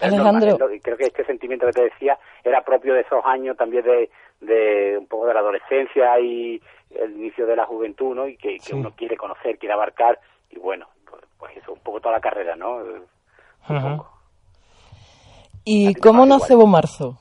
Alejandro. 0.00 0.58
normal, 0.58 0.80
creo 0.82 0.96
que 0.96 1.04
este 1.04 1.24
sentimiento 1.24 1.66
que 1.66 1.72
te 1.72 1.82
decía 1.82 2.18
era 2.42 2.64
propio 2.64 2.94
de 2.94 3.02
esos 3.02 3.24
años 3.24 3.56
también 3.56 3.84
de, 3.84 4.10
de 4.40 4.98
un 4.98 5.06
poco 5.06 5.26
de 5.26 5.34
la 5.34 5.40
adolescencia 5.40 6.18
y 6.18 6.60
el 6.90 7.12
inicio 7.12 7.46
de 7.46 7.56
la 7.56 7.66
juventud, 7.66 8.14
¿no? 8.14 8.26
Y 8.26 8.36
que, 8.36 8.58
que 8.58 8.74
uno 8.74 8.92
quiere 8.96 9.16
conocer, 9.16 9.58
quiere 9.58 9.74
abarcar 9.74 10.18
y 10.50 10.58
bueno, 10.58 10.88
pues, 11.08 11.22
pues 11.38 11.56
eso, 11.56 11.72
un 11.72 11.80
poco 11.80 12.00
toda 12.00 12.16
la 12.16 12.20
carrera, 12.20 12.56
¿no? 12.56 12.78
Un 13.68 13.96
poco. 13.96 14.11
¿Y 15.64 15.94
cómo 15.94 16.26
nace 16.26 16.54
igual. 16.54 16.66
Bomarzo? 16.66 17.18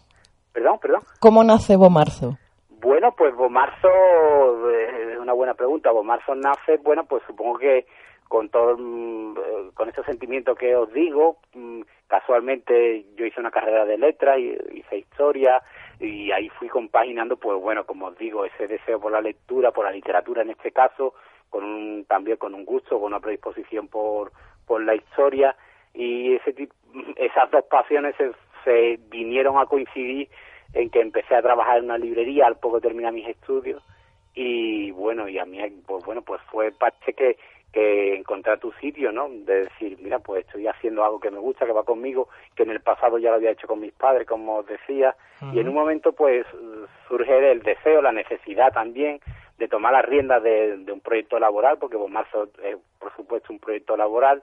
Perdón, 0.54 0.80
perdón. 0.80 1.02
¿Cómo 1.20 1.44
nace 1.44 1.76
Bomarzo? 1.76 2.38
Bueno, 2.70 3.14
pues 3.18 3.36
Bomarzo 3.36 3.88
eh, 4.70 5.14
es 5.14 5.20
una 5.20 5.34
buena 5.34 5.54
pregunta. 5.54 5.92
Bomarzo 5.92 6.36
nace, 6.36 6.78
bueno, 6.78 7.06
pues 7.06 7.24
supongo 7.28 7.60
que 7.60 7.86
con 8.28 8.50
todo, 8.50 8.78
mm, 8.78 9.38
eh, 9.38 9.72
con 9.74 9.90
ese 9.90 10.04
sentimiento 10.04 10.56
que 10.56 10.76
os 10.76 10.92
digo, 10.94 11.38
mm, 11.54 11.82
casualmente 12.08 13.06
yo 13.16 13.26
hice 13.26 13.40
una 13.40 13.52
carrera 13.52 13.86
de 13.86 13.98
letras, 13.98 14.40
y 14.40 14.58
hice 14.74 15.00
historia 15.00 15.62
y 16.00 16.32
ahí 16.32 16.50
fui 16.50 16.70
compaginando, 16.70 17.38
pues 17.38 17.62
bueno, 17.62 17.86
como 17.86 18.08
os 18.08 18.18
digo, 18.18 18.46
ese 18.46 18.68
deseo 18.68 19.00
por 19.00 19.12
la 19.12 19.22
lectura, 19.22 19.72
por 19.72 19.86
la 19.86 19.92
literatura 19.92 20.42
en 20.42 20.50
este 20.52 20.72
caso, 20.72 21.14
con 21.50 21.64
un, 21.64 22.06
también 22.06 22.38
con 22.38 22.56
un 22.56 22.66
gusto, 22.66 22.98
con 22.98 23.08
una 23.08 23.20
predisposición 23.20 23.88
por, 23.90 24.32
por 24.66 24.82
la 24.82 24.96
historia 24.96 25.56
y 25.94 26.36
ese 26.36 26.54
tip- 26.56 26.72
esas 27.18 27.50
dos 27.52 27.66
pasiones 27.66 28.16
se, 28.18 28.32
se 28.64 29.00
vinieron 29.10 29.58
a 29.58 29.66
coincidir 29.66 30.30
en 30.74 30.90
que 30.90 31.02
empecé 31.02 31.36
a 31.36 31.42
trabajar 31.42 31.80
en 31.80 31.86
una 31.86 31.98
librería 31.98 32.48
al 32.48 32.58
poco 32.58 32.80
terminar 32.80 33.12
mis 33.14 33.28
estudios 33.28 33.84
y 34.34 34.92
bueno 34.92 35.28
y 35.28 35.38
a 35.40 35.46
mí 35.46 35.60
pues 35.86 36.06
bueno 36.06 36.22
pues 36.22 36.42
fue 36.52 36.72
parece 36.72 37.14
que 37.14 37.38
que 37.74 38.16
encontrar 38.16 38.60
tu 38.60 38.72
sitio 38.74 39.12
no 39.12 39.28
de 39.30 39.64
decir 39.64 39.98
mira 40.02 40.20
pues 40.20 40.46
estoy 40.46 40.68
haciendo 40.68 41.04
algo 41.04 41.20
que 41.20 41.32
me 41.32 41.40
gusta 41.40 41.66
que 41.66 41.72
va 41.74 41.84
conmigo 41.84 42.28
que 42.56 42.64
en 42.64 42.70
el 42.72 42.82
pasado 42.82 43.18
ya 43.18 43.30
lo 43.30 43.36
había 43.36 43.52
hecho 43.52 43.68
con 43.68 43.80
mis 43.80 43.94
padres 43.94 44.28
como 44.28 44.58
os 44.58 44.66
decía 44.68 45.16
y 45.54 45.60
en 45.60 45.68
un 45.70 45.74
momento 45.76 46.14
pues 46.14 46.46
surge 47.08 47.52
el 47.52 47.62
deseo 47.62 48.02
la 48.02 48.12
necesidad 48.12 48.72
también 48.74 49.20
de 49.58 49.68
tomar 49.68 49.94
las 49.94 50.06
riendas 50.06 50.42
de, 50.44 50.78
de 50.78 50.92
un 50.92 51.02
proyecto 51.02 51.40
laboral 51.40 51.78
porque 51.78 51.98
Bomarzo 51.98 52.50
es 52.64 52.78
por 53.00 53.14
supuesto 53.16 53.52
un 53.54 53.60
proyecto 53.60 53.96
laboral 53.98 54.42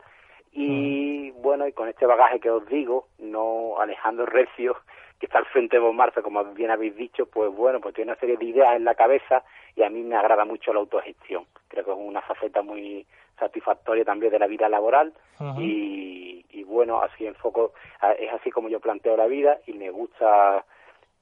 y 0.53 1.31
bueno, 1.33 1.67
y 1.67 1.73
con 1.73 1.89
este 1.89 2.07
bagaje 2.07 2.41
que 2.41 2.51
os 2.51 2.67
digo, 2.67 3.09
no 3.19 3.81
Alejandro 3.81 4.27
Recio, 4.27 4.77
que 5.19 5.27
está 5.27 5.39
al 5.39 5.47
frente 5.47 5.77
de 5.77 5.83
Bomarzo, 5.83 6.23
como 6.23 6.45
bien 6.45 6.71
habéis 6.71 6.97
dicho, 6.97 7.27
pues 7.27 7.53
bueno, 7.55 7.81
pues 7.81 7.95
tiene 7.95 8.13
una 8.13 8.21
serie 8.21 8.37
de 8.37 8.45
ideas 8.45 8.77
en 8.77 8.85
la 8.85 8.95
cabeza 8.95 9.43
y 9.75 9.83
a 9.83 9.91
mí 9.91 10.03
me 10.03 10.17
agrada 10.17 10.45
mucho 10.45 10.73
la 10.73 10.81
autogestión. 10.81 11.47
Creo 11.69 11.85
que 11.85 11.91
es 11.91 11.97
una 11.99 12.23
faceta 12.23 12.63
muy 12.63 13.07
satisfactoria 13.39 14.05
también 14.05 14.33
de 14.33 14.39
la 14.39 14.47
vida 14.47 14.69
laboral 14.69 15.13
y, 15.59 16.45
y 16.51 16.65
bueno, 16.65 17.01
así 17.01 17.27
enfoco, 17.27 17.73
es 18.19 18.33
así 18.33 18.51
como 18.51 18.69
yo 18.69 18.81
planteo 18.81 19.17
la 19.17 19.27
vida 19.27 19.59
y 19.67 19.73
me 19.73 19.91
gusta, 19.91 20.65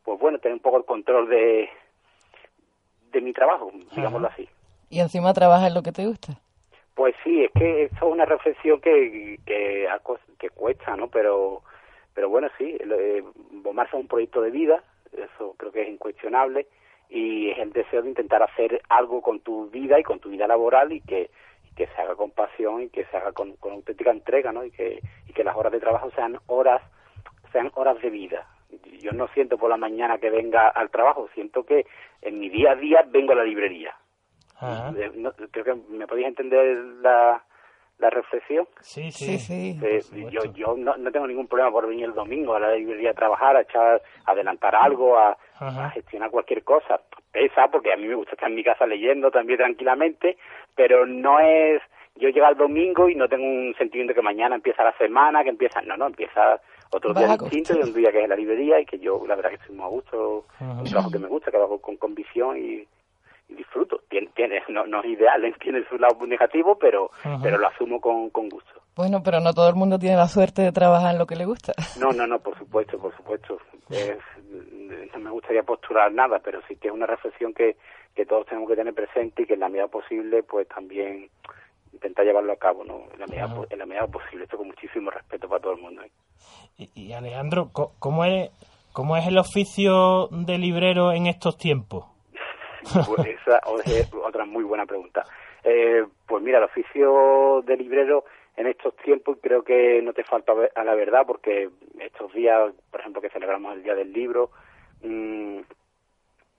pues 0.05 0.19
bueno, 0.19 0.39
tener 0.39 0.55
un 0.55 0.61
poco 0.61 0.79
el 0.79 0.85
control 0.85 1.29
de, 1.29 1.69
de 3.13 3.21
mi 3.21 3.33
trabajo, 3.33 3.71
digámoslo 3.95 4.29
así. 4.29 4.49
Y 4.89 5.01
encima 5.01 5.35
trabajas 5.35 5.69
en 5.69 5.75
lo 5.75 5.83
que 5.83 5.93
te 5.93 6.07
gusta. 6.07 6.41
Pues 6.97 7.15
sí, 7.23 7.45
es 7.45 7.53
que 7.53 7.83
es 7.85 7.93
una 8.01 8.25
reflexión 8.25 8.81
que, 8.81 9.39
que, 9.45 9.87
cuesta, 10.55 10.97
¿no? 10.97 11.09
Pero, 11.09 11.61
pero 12.15 12.31
bueno, 12.31 12.49
sí, 12.57 12.75
eh, 12.81 13.23
Bomarzo 13.51 13.99
es 13.99 14.01
un 14.01 14.09
proyecto 14.09 14.41
de 14.41 14.51
vida, 14.51 14.83
eso 15.13 15.55
creo 15.59 15.71
que 15.73 15.83
es 15.83 15.89
incuestionable, 15.91 16.67
y 17.11 17.51
es 17.51 17.59
el 17.59 17.75
deseo 17.75 18.01
de 18.01 18.09
intentar 18.09 18.43
hacer 18.43 18.81
algo 18.89 19.21
con 19.21 19.41
tu 19.41 19.69
vida 19.69 20.01
y 20.01 20.05
con 20.05 20.21
tu 20.21 20.31
vida 20.31 20.47
laboral 20.47 20.91
y 20.91 21.03
que, 21.03 21.29
que 21.77 21.87
se 21.87 22.01
haga 22.01 22.17
con 22.17 22.31
pasión 22.31 22.85
y 22.85 22.89
que 22.89 23.05
se 23.05 23.17
haga 23.19 23.33
con, 23.33 23.57
con 23.57 23.75
auténtica 23.75 24.11
entrega, 24.11 24.51
¿no? 24.51 24.65
Y 24.65 24.71
que, 24.71 25.03
y 25.29 25.35
que 25.35 25.45
las 25.45 25.55
horas 25.55 25.73
de 25.73 25.81
trabajo 25.81 26.11
sean 26.13 26.39
horas, 26.47 26.81
sean 27.53 27.71
horas 27.75 28.01
de 28.01 28.09
vida, 28.09 28.49
Yo 29.03 29.13
no 29.13 29.29
siento 29.35 29.59
por 29.59 29.69
la 29.69 29.77
mañana 29.77 30.17
que 30.17 30.31
venga 30.31 30.69
al 30.69 30.89
trabajo, 30.89 31.29
siento 31.35 31.67
que 31.67 31.85
en 32.23 32.41
mi 32.41 32.49
día 32.49 32.71
a 32.71 32.77
día 32.77 33.05
vengo 33.07 33.33
a 33.33 33.37
la 33.37 33.45
librería. 33.45 33.95
Ajá. 34.61 34.93
Eh, 34.99 35.11
no- 35.15 35.33
creo 35.51 35.65
que 35.65 35.75
me 35.91 36.07
podéis 36.07 36.29
entender 36.29 36.77
la, 37.03 37.43
la 37.99 38.11
reflexión. 38.11 38.67
Sí, 38.81 39.11
Sí, 39.11 39.39
sí. 39.39 39.75
sí. 39.79 39.81
Eh, 39.83 40.01
yo 40.31 40.45
yo 40.53 40.75
no, 40.77 40.97
no 40.97 41.11
tengo 41.13 41.27
ningún 41.27 41.47
problema 41.47 41.71
por 41.71 41.87
venir 41.87 42.07
el 42.07 42.15
domingo 42.15 42.55
a 42.55 42.61
la 42.61 42.75
librería 42.75 43.11
a 43.11 43.15
trabajar, 43.15 43.57
a 43.57 43.63
echar, 43.63 44.03
a 44.25 44.31
adelantar 44.33 44.75
algo, 44.75 45.19
a, 45.19 45.37
gestionar 45.95 46.31
cualquier 46.31 46.63
cosa. 46.65 47.01
Pesa, 47.33 47.69
porque 47.69 47.93
a 47.93 47.97
mí 47.97 48.07
me 48.07 48.15
gusta 48.15 48.33
estar 48.33 48.49
en 48.49 48.55
mi 48.57 48.65
casa 48.65 48.87
leyendo 48.87 49.31
también 49.31 49.59
tranquilamente, 49.59 50.39
pero 50.75 51.07
no 51.07 51.39
es 51.41 51.83
yo 52.19 52.31
llego 52.31 52.49
el 52.49 52.57
domingo 52.57 53.11
y 53.11 53.15
no 53.15 53.29
tengo 53.29 53.45
un 53.45 53.75
sentimiento 53.77 54.13
de 54.13 54.15
que 54.15 54.23
mañana 54.23 54.55
empieza 54.57 54.83
la 54.83 54.97
semana, 54.97 55.43
que 55.43 55.51
empieza, 55.51 55.83
no, 55.83 55.99
no, 55.99 56.07
empieza 56.07 56.59
otro 56.91 57.13
Vas 57.13 57.25
día 57.27 57.37
distinto 57.37 57.75
y 57.79 57.83
un 57.83 57.93
día 57.93 58.11
que 58.11 58.19
es 58.19 58.25
en 58.25 58.31
la 58.31 58.37
librería 58.37 58.81
y 58.81 58.87
que 58.87 58.99
yo 58.99 59.23
la 59.27 59.35
verdad 59.37 59.51
que 59.51 59.57
estoy 59.57 59.77
muy 59.77 59.85
a 59.85 59.89
gusto, 59.89 60.47
Ajá. 60.59 60.73
un 60.81 60.85
trabajo 60.85 61.11
que 61.11 61.19
me 61.19 61.29
gusta, 61.29 61.51
que 61.51 61.59
lo 61.59 61.65
hago 61.65 61.79
con 61.81 61.97
convicción 61.99 62.57
y, 62.57 62.87
y 63.49 63.55
disfruto. 63.55 64.01
Tiene, 64.09 64.29
tiene, 64.35 64.63
no, 64.69 64.87
no 64.87 65.01
es 65.03 65.07
ideal, 65.11 65.43
tiene 65.61 65.85
su 65.89 65.97
lado 65.99 66.27
negativo, 66.27 66.79
pero, 66.79 67.11
Ajá. 67.23 67.39
pero 67.43 67.59
lo 67.59 67.69
asumo 67.69 68.01
con, 68.01 68.31
con 68.31 68.49
gusto. 68.49 68.73
Bueno, 68.95 69.23
pero 69.23 69.41
no 69.41 69.53
todo 69.53 69.69
el 69.69 69.75
mundo 69.75 69.99
tiene 69.99 70.17
la 70.17 70.27
suerte 70.29 70.63
de 70.63 70.73
trabajar 70.73 71.13
en 71.13 71.19
lo 71.19 71.27
que 71.27 71.37
le 71.37 71.45
gusta. 71.45 71.73
No, 72.01 72.13
no, 72.13 72.27
no, 72.27 72.39
por 72.41 72.57
supuesto, 72.59 72.99
por 72.99 73.17
supuesto. 73.17 73.59
Es- 73.91 74.19
no 75.13 75.19
me 75.21 75.31
gustaría 75.31 75.63
postular 75.63 76.13
nada, 76.13 76.39
pero 76.41 76.61
sí 76.69 76.77
que 76.77 76.89
es 76.89 76.95
una 76.95 77.07
reflexión 77.07 77.55
que, 77.55 77.77
que 78.15 78.27
todos 78.27 78.47
tenemos 78.47 78.69
que 78.69 78.77
tener 78.77 78.93
presente 78.95 79.43
y 79.43 79.47
que 79.47 79.55
en 79.55 79.61
la 79.61 79.69
medida 79.69 79.89
posible, 79.89 80.43
pues 80.43 80.69
también 80.69 81.31
intentar 81.93 82.25
llevarlo 82.27 82.53
a 82.53 82.57
cabo, 82.57 82.85
¿no? 82.85 83.05
En 83.15 83.21
la 83.21 83.27
medida, 83.27 83.49
en 83.71 83.79
la 83.79 83.87
medida 83.87 84.07
posible, 84.07 84.45
esto 84.45 84.59
con 84.59 84.67
muchísimo 84.67 85.11
respeto 85.11 85.49
para 85.49 85.63
todo 85.63 85.73
el 85.73 85.81
mundo. 85.81 86.03
¿eh? 86.03 86.11
Y, 86.77 86.91
y, 86.95 87.13
Alejandro, 87.15 87.71
co- 87.73 87.93
¿cómo 87.99 88.25
es, 88.25 88.51
¿cómo 88.93 89.17
es 89.17 89.27
el 89.27 89.39
oficio 89.39 90.29
de 90.31 90.59
librero 90.59 91.13
en 91.13 91.27
estos 91.27 91.57
tiempos? 91.57 92.05
Pues 93.07 93.27
esa 93.27 93.61
es 93.85 94.13
otra 94.15 94.45
muy 94.45 94.65
buena 94.65 94.87
pregunta. 94.87 95.25
Eh, 95.65 96.05
pues 96.27 96.43
mira, 96.43 96.59
el 96.59 96.65
oficio 96.65 97.63
de 97.67 97.77
librero 97.77 98.25
en 98.57 98.67
estos 98.69 98.97
tiempos 98.97 99.39
creo 99.43 99.63
que 99.63 100.01
no 100.03 100.13
te 100.13 100.25
falta 100.25 100.53
a 100.75 100.85
la 100.85 100.95
verdad 100.95 101.25
porque 101.27 101.69
estos 102.01 102.33
días, 102.33 102.73
por 102.91 103.01
ejemplo, 103.01 103.21
que 103.21 103.31
celebramos 103.31 103.75
el 103.75 103.83
Día 103.83 103.95
del 103.95 104.13
Libro, 104.13 104.51
mm, 105.03 105.59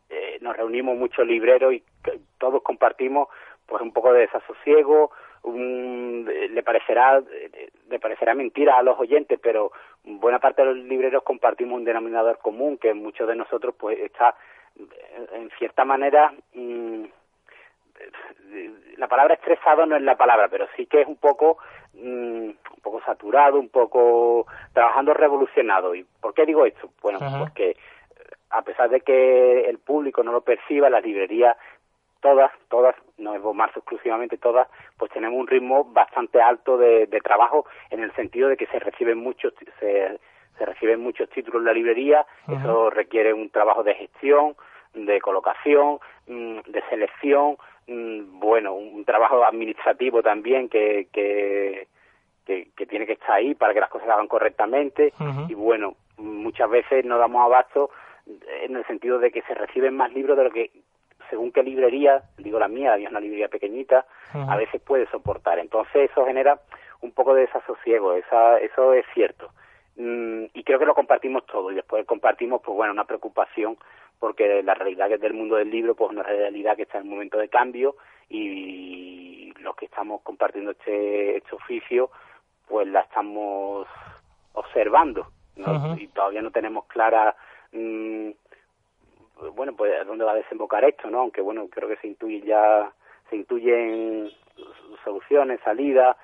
eh, 0.09 0.37
nos 0.41 0.55
reunimos 0.55 0.95
muchos 0.97 1.25
libreros 1.25 1.73
y 1.73 1.83
todos 2.37 2.61
compartimos 2.61 3.27
pues 3.65 3.81
un 3.81 3.91
poco 3.91 4.13
de 4.13 4.21
desasosiego, 4.21 5.11
un- 5.43 6.25
le 6.51 6.63
parecerá 6.63 7.21
le 7.89 7.99
parecerá 7.99 8.33
mentira 8.35 8.77
a 8.77 8.83
los 8.83 8.99
oyentes, 8.99 9.39
pero 9.41 9.71
buena 10.03 10.39
parte 10.39 10.61
de 10.61 10.73
los 10.73 10.85
libreros 10.85 11.23
compartimos 11.23 11.77
un 11.77 11.85
denominador 11.85 12.37
común 12.39 12.77
que 12.77 12.93
muchos 12.93 13.27
de 13.27 13.35
nosotros 13.35 13.75
pues 13.77 13.99
está 13.99 14.35
en 15.33 15.49
cierta 15.57 15.85
manera 15.85 16.33
mm, 16.53 17.05
la 18.97 19.07
palabra 19.07 19.35
estresado 19.35 19.85
no 19.85 19.95
es 19.95 20.01
la 20.01 20.15
palabra, 20.15 20.47
pero 20.49 20.67
sí 20.75 20.85
que 20.85 21.01
es 21.01 21.07
un 21.07 21.17
poco 21.17 21.57
mm, 21.93 22.49
un 22.49 22.81
poco 22.81 23.01
saturado, 23.01 23.59
un 23.59 23.69
poco 23.69 24.47
trabajando 24.73 25.13
revolucionado. 25.13 25.95
¿Y 25.95 26.05
por 26.21 26.33
qué 26.33 26.45
digo 26.45 26.65
esto? 26.65 26.89
Bueno, 27.01 27.19
Ajá. 27.21 27.39
porque 27.39 27.71
eh, 27.71 27.77
a 28.49 28.61
pesar 28.61 28.89
de 28.89 29.01
que 29.01 29.69
el 29.69 29.79
público 29.79 30.23
no 30.23 30.31
lo 30.31 30.41
perciba, 30.41 30.89
las 30.89 31.03
librerías 31.03 31.57
todas, 32.21 32.51
todas, 32.69 32.95
no 33.17 33.35
es 33.35 33.55
marzo 33.55 33.79
exclusivamente 33.79 34.37
todas, 34.37 34.67
pues 34.97 35.11
tenemos 35.11 35.39
un 35.39 35.47
ritmo 35.47 35.83
bastante 35.85 36.41
alto 36.41 36.77
de, 36.77 37.05
de 37.05 37.21
trabajo 37.21 37.65
en 37.91 38.01
el 38.01 38.11
sentido 38.15 38.49
de 38.49 38.57
que 38.57 38.65
se 38.67 38.79
reciben 38.79 39.19
muchos 39.19 39.53
se, 39.79 40.19
se 40.57 40.65
reciben 40.65 40.99
muchos 40.99 41.29
títulos 41.29 41.61
en 41.61 41.65
la 41.65 41.73
librería, 41.73 42.25
Ajá. 42.47 42.59
eso 42.59 42.89
requiere 42.89 43.33
un 43.33 43.49
trabajo 43.49 43.83
de 43.83 43.93
gestión, 43.93 44.55
de 45.05 45.19
colocación, 45.21 45.99
mm, 46.27 46.59
de 46.67 46.83
selección, 46.89 47.57
mm, 47.87 48.39
bueno, 48.39 48.73
un 48.73 49.05
trabajo 49.05 49.43
administrativo 49.45 50.21
también 50.21 50.69
que, 50.69 51.07
que, 51.11 51.87
que, 52.45 52.69
que 52.75 52.85
tiene 52.85 53.05
que 53.05 53.13
estar 53.13 53.31
ahí 53.31 53.55
para 53.55 53.73
que 53.73 53.79
las 53.79 53.89
cosas 53.89 54.07
se 54.07 54.13
hagan 54.13 54.27
correctamente 54.27 55.13
y 55.47 55.53
bueno, 55.53 55.95
muchas 56.17 56.69
veces 56.69 57.05
no 57.05 57.17
damos 57.17 57.45
abasto 57.45 57.89
en 58.61 58.75
el 58.75 58.85
sentido 58.85 59.19
de 59.19 59.31
que 59.31 59.41
se 59.43 59.53
reciben 59.53 59.95
más 59.95 60.11
libros 60.13 60.37
de 60.37 60.43
lo 60.43 60.51
que 60.51 60.71
según 61.29 61.51
qué 61.51 61.63
librería, 61.63 62.23
digo 62.37 62.59
la 62.59 62.67
mía, 62.67 62.91
la 62.91 62.97
mía 62.97 63.05
es 63.05 63.11
una 63.11 63.19
librería 63.19 63.49
pequeñita, 63.49 64.05
a 64.33 64.55
veces 64.55 64.81
puede 64.81 65.07
soportar. 65.07 65.59
Entonces 65.59 66.09
eso 66.09 66.25
genera 66.25 66.59
un 67.01 67.11
poco 67.11 67.33
de 67.33 67.41
desasosiego, 67.41 68.13
esa, 68.13 68.57
eso 68.59 68.93
es 68.93 69.05
cierto. 69.13 69.49
Mm, 69.97 70.45
y 70.53 70.63
creo 70.63 70.79
que 70.79 70.85
lo 70.85 70.95
compartimos 70.95 71.45
todo. 71.45 71.71
Y 71.71 71.75
después 71.75 72.05
compartimos, 72.05 72.61
pues 72.63 72.75
bueno, 72.75 72.93
una 72.93 73.05
preocupación 73.05 73.77
porque 74.19 74.63
la 74.63 74.73
realidad 74.73 75.07
que 75.07 75.15
es 75.15 75.21
del 75.21 75.33
mundo 75.33 75.57
del 75.57 75.69
libro, 75.69 75.95
pues 75.95 76.09
una 76.11 76.23
realidad 76.23 76.75
que 76.75 76.83
está 76.83 76.97
en 76.97 77.03
un 77.03 77.11
momento 77.11 77.37
de 77.37 77.49
cambio 77.49 77.95
y 78.29 79.53
los 79.59 79.75
que 79.75 79.85
estamos 79.85 80.21
compartiendo 80.21 80.71
este, 80.71 81.37
este 81.37 81.55
oficio, 81.55 82.09
pues 82.67 82.87
la 82.87 83.01
estamos 83.01 83.87
observando 84.53 85.27
y 85.97 86.07
todavía 86.07 86.41
no 86.41 86.51
tenemos 86.51 86.85
clara 86.85 87.35
mm, 87.71 88.29
bueno 89.55 89.75
pues 89.75 89.93
a 89.99 90.03
dónde 90.03 90.23
va 90.23 90.31
a 90.31 90.35
desembocar 90.35 90.83
esto 90.83 91.09
no 91.09 91.21
aunque 91.21 91.41
bueno 91.41 91.67
creo 91.67 91.87
que 91.87 91.97
se 91.97 92.07
intuye 92.07 92.41
ya 92.41 92.91
se 93.29 93.35
intuyen 93.35 94.29
soluciones 95.03 95.59
salidas. 95.63 96.17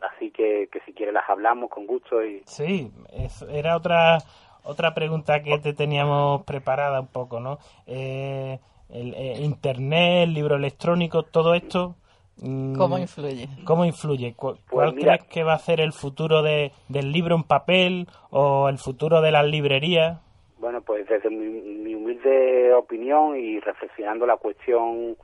Así 0.00 0.30
que, 0.30 0.68
que 0.72 0.80
si 0.80 0.92
quiere 0.92 1.12
las 1.12 1.28
hablamos 1.28 1.70
con 1.70 1.86
gusto 1.86 2.24
y 2.24 2.42
Sí, 2.46 2.90
es- 3.12 3.42
era 3.50 3.76
otra 3.76 4.18
otra 4.64 4.92
pregunta 4.92 5.42
que 5.42 5.58
te 5.58 5.72
teníamos 5.72 6.42
preparada 6.44 7.00
un 7.00 7.06
poco, 7.06 7.40
¿no? 7.40 7.58
Eh, 7.86 8.58
el, 8.90 9.14
eh, 9.14 9.36
Internet, 9.40 10.24
el 10.24 10.34
libro 10.34 10.56
electrónico, 10.56 11.22
todo 11.22 11.54
esto. 11.54 11.94
mm, 12.42 12.74
¿Cómo 12.76 12.98
influye? 12.98 13.48
¿Cómo 13.64 13.84
influye? 13.84 14.34
¿Cu- 14.34 14.58
¿Cuál 14.70 14.94
mira- 14.94 15.16
crees 15.18 15.30
que 15.32 15.42
va 15.42 15.54
a 15.54 15.58
ser 15.58 15.80
el 15.80 15.92
futuro 15.92 16.42
de, 16.42 16.72
del 16.88 17.12
libro 17.12 17.34
en 17.34 17.44
papel 17.44 18.06
o 18.30 18.68
el 18.68 18.78
futuro 18.78 19.20
de 19.22 19.30
las 19.32 19.44
librerías? 19.46 20.20
Bueno, 20.58 20.82
pues 20.82 21.06
desde 21.08 21.30
mi, 21.30 21.46
mi 21.46 21.94
humilde 21.94 22.72
opinión 22.74 23.36
y 23.38 23.60
reflexionando 23.60 24.26
la 24.26 24.36
cuestión 24.36 25.16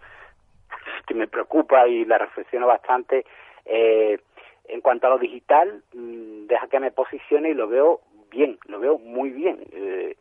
que 1.07 1.15
me 1.15 1.29
preocupa 1.29 1.87
y 1.87 2.05
la 2.05 2.19
reflexiono 2.19 2.67
bastante, 2.67 3.25
eh, 3.67 4.19
en 4.67 4.81
cuanto 4.81 5.07
a 5.07 5.11
lo 5.11 5.19
digital, 5.19 5.83
mm, 5.93 6.47
deja 6.47 6.69
que 6.69 6.81
me 6.81 6.91
posicione 6.91 7.51
y 7.51 7.55
lo 7.55 7.69
veo 7.69 8.01
bien, 8.31 8.59
lo 8.67 8.81
veo 8.81 8.99
muy 8.99 9.31
bien. 9.31 9.61
Eh, 9.73 10.17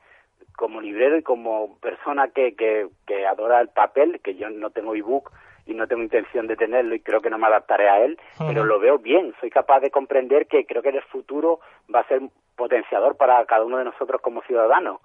como 0.55 0.81
librero 0.81 1.17
y 1.17 1.23
como 1.23 1.77
persona 1.79 2.27
que, 2.27 2.55
que, 2.55 2.87
que 3.07 3.25
adora 3.25 3.59
el 3.59 3.69
papel, 3.69 4.19
que 4.21 4.35
yo 4.35 4.49
no 4.49 4.69
tengo 4.69 4.95
ebook 4.95 5.31
y 5.65 5.73
no 5.73 5.87
tengo 5.87 6.03
intención 6.03 6.47
de 6.47 6.55
tenerlo 6.55 6.93
y 6.93 6.99
creo 6.99 7.21
que 7.21 7.29
no 7.29 7.37
me 7.37 7.47
adaptaré 7.47 7.89
a 7.89 8.03
él, 8.03 8.19
pero 8.37 8.65
lo 8.65 8.79
veo 8.79 8.99
bien, 8.99 9.33
soy 9.39 9.49
capaz 9.49 9.79
de 9.79 9.91
comprender 9.91 10.47
que 10.47 10.65
creo 10.65 10.81
que 10.81 10.89
en 10.89 10.97
el 10.97 11.03
futuro 11.03 11.59
va 11.93 12.01
a 12.01 12.07
ser 12.07 12.21
potenciador 12.55 13.15
para 13.15 13.43
cada 13.45 13.63
uno 13.63 13.77
de 13.77 13.85
nosotros 13.85 14.21
como 14.21 14.41
ciudadanos. 14.43 14.99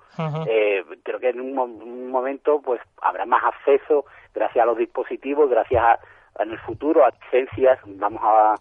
Eh, 0.49 0.85
creo 1.03 1.21
que 1.21 1.31
en 1.31 1.41
un, 1.41 1.59
un 1.59 2.11
momento 2.11 2.61
pues 2.61 2.81
habrá 3.01 3.25
más 3.25 3.43
acceso 3.45 4.05
gracias 4.35 4.63
a 4.63 4.67
los 4.67 4.77
dispositivos, 4.77 5.49
gracias 5.49 5.83
a, 5.83 5.99
en 6.43 6.51
el 6.51 6.59
futuro 6.59 7.05
a 7.05 7.11
licencias, 7.11 7.79
vamos 7.87 8.21
a 8.23 8.55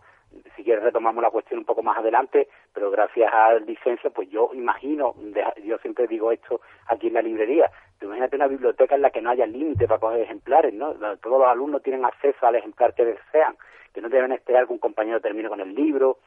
si 0.55 0.63
quieres 0.63 0.83
retomamos 0.83 1.21
la 1.21 1.29
cuestión 1.29 1.59
un 1.59 1.65
poco 1.65 1.83
más 1.83 1.97
adelante, 1.97 2.47
pero 2.73 2.91
gracias 2.91 3.31
a 3.33 3.53
licencias, 3.55 4.11
pues 4.13 4.29
yo 4.29 4.51
imagino, 4.53 5.15
yo 5.63 5.77
siempre 5.79 6.07
digo 6.07 6.31
esto 6.31 6.61
aquí 6.87 7.07
en 7.07 7.13
la 7.13 7.21
librería, 7.21 7.69
imagínate 8.01 8.35
una 8.35 8.47
biblioteca 8.47 8.95
en 8.95 9.01
la 9.01 9.09
que 9.09 9.21
no 9.21 9.29
haya 9.29 9.45
límite 9.45 9.87
para 9.87 9.99
coger 9.99 10.21
ejemplares, 10.21 10.73
¿no? 10.73 10.93
Todos 10.93 11.39
los 11.39 11.47
alumnos 11.47 11.81
tienen 11.81 12.05
acceso 12.05 12.45
al 12.45 12.55
ejemplar 12.55 12.93
que 12.93 13.05
desean, 13.05 13.55
que 13.93 14.01
no 14.01 14.09
deben 14.09 14.31
esperar 14.31 14.67
que 14.67 14.73
un 14.73 14.79
compañero 14.79 15.19
termine 15.19 15.49
con 15.49 15.59
el 15.59 15.73
libro. 15.73 16.19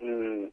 Mm, 0.00 0.44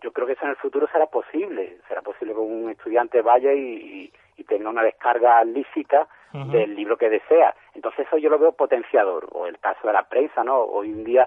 yo 0.00 0.12
creo 0.12 0.26
que 0.26 0.32
eso 0.32 0.44
en 0.44 0.50
el 0.50 0.56
futuro 0.56 0.88
será 0.90 1.06
posible, 1.06 1.78
será 1.88 2.02
posible 2.02 2.34
que 2.34 2.40
un 2.40 2.70
estudiante 2.70 3.22
vaya 3.22 3.52
y, 3.52 4.12
tenga 4.46 4.68
una 4.68 4.82
descarga 4.82 5.42
lícita 5.42 6.06
del 6.32 6.76
libro 6.76 6.98
que 6.98 7.08
desea. 7.08 7.54
Entonces 7.74 8.06
eso 8.06 8.18
yo 8.18 8.28
lo 8.28 8.38
veo 8.38 8.52
potenciador, 8.52 9.26
o 9.32 9.46
el 9.46 9.58
caso 9.58 9.86
de 9.86 9.94
la 9.94 10.06
prensa, 10.06 10.44
¿no? 10.44 10.58
Hoy 10.58 10.90
en 10.90 11.02
día 11.02 11.26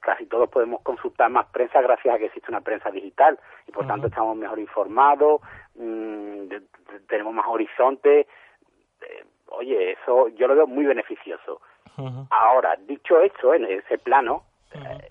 casi 0.00 0.26
todos 0.26 0.48
podemos 0.50 0.80
consultar 0.82 1.30
más 1.30 1.46
prensa 1.46 1.80
gracias 1.80 2.14
a 2.14 2.18
que 2.18 2.26
existe 2.26 2.50
una 2.50 2.60
prensa 2.60 2.90
digital 2.90 3.38
y 3.66 3.72
por 3.72 3.86
tanto 3.86 4.06
estamos 4.08 4.36
mejor 4.36 4.58
informados, 4.58 5.40
mm, 5.74 6.48
de- 6.48 6.60
de- 6.60 7.00
tenemos 7.08 7.32
más 7.34 7.46
horizonte. 7.48 8.26
Eh, 9.00 9.24
oye, 9.48 9.92
eso 9.92 10.28
yo 10.28 10.46
lo 10.48 10.54
veo 10.56 10.66
muy 10.66 10.84
beneficioso. 10.84 11.60
Ahora, 12.30 12.76
dicho 12.76 13.20
esto, 13.20 13.54
en 13.54 13.66
ese 13.66 13.98
plano, 13.98 14.42
eh, 14.74 15.10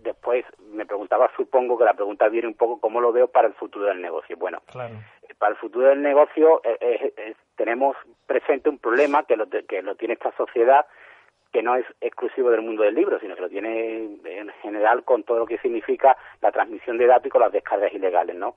después 0.00 0.44
me 0.72 0.84
preguntaba, 0.84 1.30
supongo 1.36 1.78
que 1.78 1.84
la 1.84 1.94
pregunta 1.94 2.28
viene 2.28 2.48
un 2.48 2.54
poco 2.54 2.80
cómo 2.80 3.00
lo 3.00 3.12
veo 3.12 3.28
para 3.28 3.46
el 3.48 3.54
futuro 3.54 3.86
del 3.86 4.00
negocio. 4.02 4.36
Bueno, 4.36 4.60
Claro. 4.72 4.94
eh, 5.22 5.34
para 5.38 5.52
el 5.52 5.58
futuro 5.58 5.88
del 5.88 6.02
negocio 6.02 6.60
eh, 6.64 7.34
tenemos 7.56 7.96
presente 8.26 8.68
un 8.68 8.78
problema 8.78 9.22
que 9.24 9.36
lo, 9.36 9.46
que 9.48 9.82
lo 9.82 9.94
tiene 9.94 10.14
esta 10.14 10.32
sociedad, 10.36 10.84
que 11.56 11.62
no 11.62 11.74
es 11.74 11.86
exclusivo 12.02 12.50
del 12.50 12.60
mundo 12.60 12.82
del 12.82 12.94
libro, 12.94 13.18
sino 13.18 13.34
que 13.34 13.40
lo 13.40 13.48
tiene 13.48 13.96
en 14.24 14.48
general 14.60 15.04
con 15.04 15.22
todo 15.22 15.38
lo 15.38 15.46
que 15.46 15.56
significa 15.58 16.14
la 16.42 16.52
transmisión 16.52 16.98
de 16.98 17.06
datos 17.06 17.26
y 17.26 17.30
con 17.30 17.40
las 17.40 17.50
descargas 17.52 17.92
ilegales, 17.94 18.36
¿no? 18.36 18.56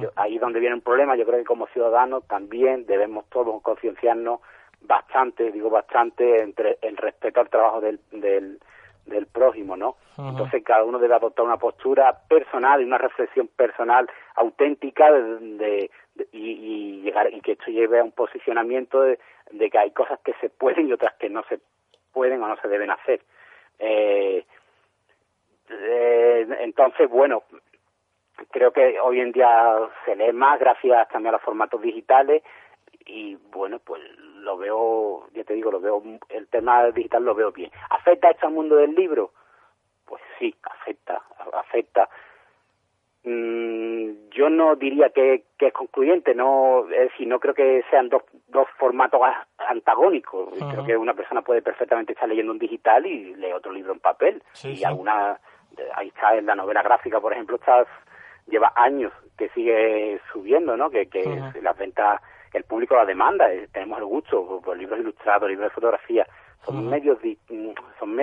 Yo- 0.00 0.10
ahí 0.16 0.34
es 0.34 0.40
donde 0.40 0.58
viene 0.58 0.74
un 0.74 0.80
problema, 0.80 1.14
yo 1.14 1.24
creo 1.24 1.38
que 1.38 1.44
como 1.44 1.68
ciudadanos 1.68 2.26
también 2.26 2.84
debemos 2.86 3.26
todos 3.30 3.62
concienciarnos 3.62 4.40
bastante, 4.80 5.52
digo 5.52 5.70
bastante, 5.70 6.42
entre 6.42 6.78
el 6.82 6.96
respeto 6.96 7.38
al 7.40 7.48
trabajo 7.48 7.80
del, 7.80 8.00
del, 8.10 8.58
del 9.06 9.26
prójimo, 9.26 9.76
¿no? 9.76 9.96
Entonces 10.30 10.62
cada 10.64 10.82
uno 10.84 10.98
debe 10.98 11.14
adoptar 11.14 11.44
una 11.44 11.56
postura 11.56 12.18
personal 12.28 12.80
y 12.80 12.84
una 12.84 12.98
reflexión 12.98 13.46
personal 13.48 14.08
auténtica 14.34 15.10
de, 15.12 15.22
de- 15.38 15.90
de- 16.16 16.28
y, 16.32 16.50
y 16.50 17.00
llegar 17.02 17.32
y 17.32 17.40
que 17.40 17.52
esto 17.52 17.70
lleve 17.70 18.00
a 18.00 18.04
un 18.04 18.12
posicionamiento 18.12 19.00
de, 19.02 19.18
de 19.52 19.70
que 19.70 19.78
hay 19.78 19.92
cosas 19.92 20.18
que 20.24 20.34
se 20.40 20.50
pueden 20.50 20.88
y 20.88 20.92
otras 20.92 21.14
que 21.14 21.30
no 21.30 21.42
se 21.44 21.60
pueden 22.12 22.42
o 22.42 22.48
no 22.48 22.56
se 22.56 22.68
deben 22.68 22.90
hacer. 22.90 23.20
Eh, 23.78 24.44
eh, 25.70 26.46
entonces, 26.60 27.08
bueno, 27.08 27.44
creo 28.50 28.72
que 28.72 28.98
hoy 29.00 29.20
en 29.20 29.32
día 29.32 29.78
se 30.04 30.16
lee 30.16 30.32
más 30.32 30.58
gracias 30.58 31.08
también 31.08 31.28
a 31.28 31.38
los 31.38 31.42
formatos 31.42 31.80
digitales 31.80 32.42
y 33.06 33.36
bueno, 33.50 33.78
pues 33.78 34.02
lo 34.18 34.56
veo, 34.56 35.28
ya 35.32 35.44
te 35.44 35.54
digo, 35.54 35.70
lo 35.70 35.80
veo, 35.80 36.02
el 36.28 36.48
tema 36.48 36.90
digital 36.90 37.24
lo 37.24 37.34
veo 37.34 37.52
bien. 37.52 37.70
¿Afecta 37.90 38.30
esto 38.30 38.46
al 38.46 38.52
mundo 38.52 38.76
del 38.76 38.94
libro? 38.94 39.32
Pues 40.04 40.22
sí, 40.38 40.54
afecta, 40.62 41.22
afecta. 41.52 42.08
Mm, 43.24 44.30
yo 44.30 44.50
no 44.50 44.74
diría 44.76 45.10
que, 45.10 45.44
que 45.58 45.68
es 45.68 45.72
concluyente, 45.72 46.34
no, 46.34 46.84
es 46.90 47.10
decir, 47.10 47.28
no 47.28 47.38
creo 47.38 47.54
que 47.54 47.84
sean 47.90 48.08
dos, 48.08 48.22
dos 48.48 48.66
formatos 48.78 49.20
a- 49.22 49.46
antagónicos. 49.68 50.52
Creo 50.70 50.84
que 50.84 50.96
una 50.96 51.14
persona 51.14 51.42
puede 51.42 51.62
perfectamente 51.62 52.12
estar 52.12 52.28
leyendo 52.28 52.52
un 52.52 52.58
digital 52.58 53.06
y 53.06 53.34
lee 53.36 53.52
otro 53.52 53.72
libro 53.72 53.92
en 53.92 54.00
papel. 54.00 54.42
Sí, 54.52 54.70
y 54.70 54.76
sí. 54.76 54.84
alguna, 54.84 55.38
ahí 55.94 56.08
está 56.08 56.36
en 56.36 56.46
la 56.46 56.54
novela 56.56 56.82
gráfica, 56.82 57.20
por 57.20 57.32
ejemplo, 57.32 57.56
está, 57.56 57.86
lleva 58.48 58.72
años 58.74 59.12
que 59.38 59.48
sigue 59.50 60.20
subiendo, 60.32 60.76
¿no? 60.76 60.90
Que, 60.90 61.08
las 61.62 61.78
ventas, 61.78 62.20
el 62.52 62.64
público 62.64 62.96
la 62.96 63.04
demanda, 63.06 63.52
eh, 63.52 63.68
tenemos 63.72 63.98
el 63.98 64.04
gusto 64.06 64.44
por, 64.46 64.62
por 64.62 64.76
libros 64.76 64.98
ilustrados, 64.98 65.48
libros 65.48 65.68
de 65.70 65.74
fotografía, 65.74 66.26
son 66.64 66.88
medios 66.88 67.20
di- 67.22 67.38
son 67.98 68.14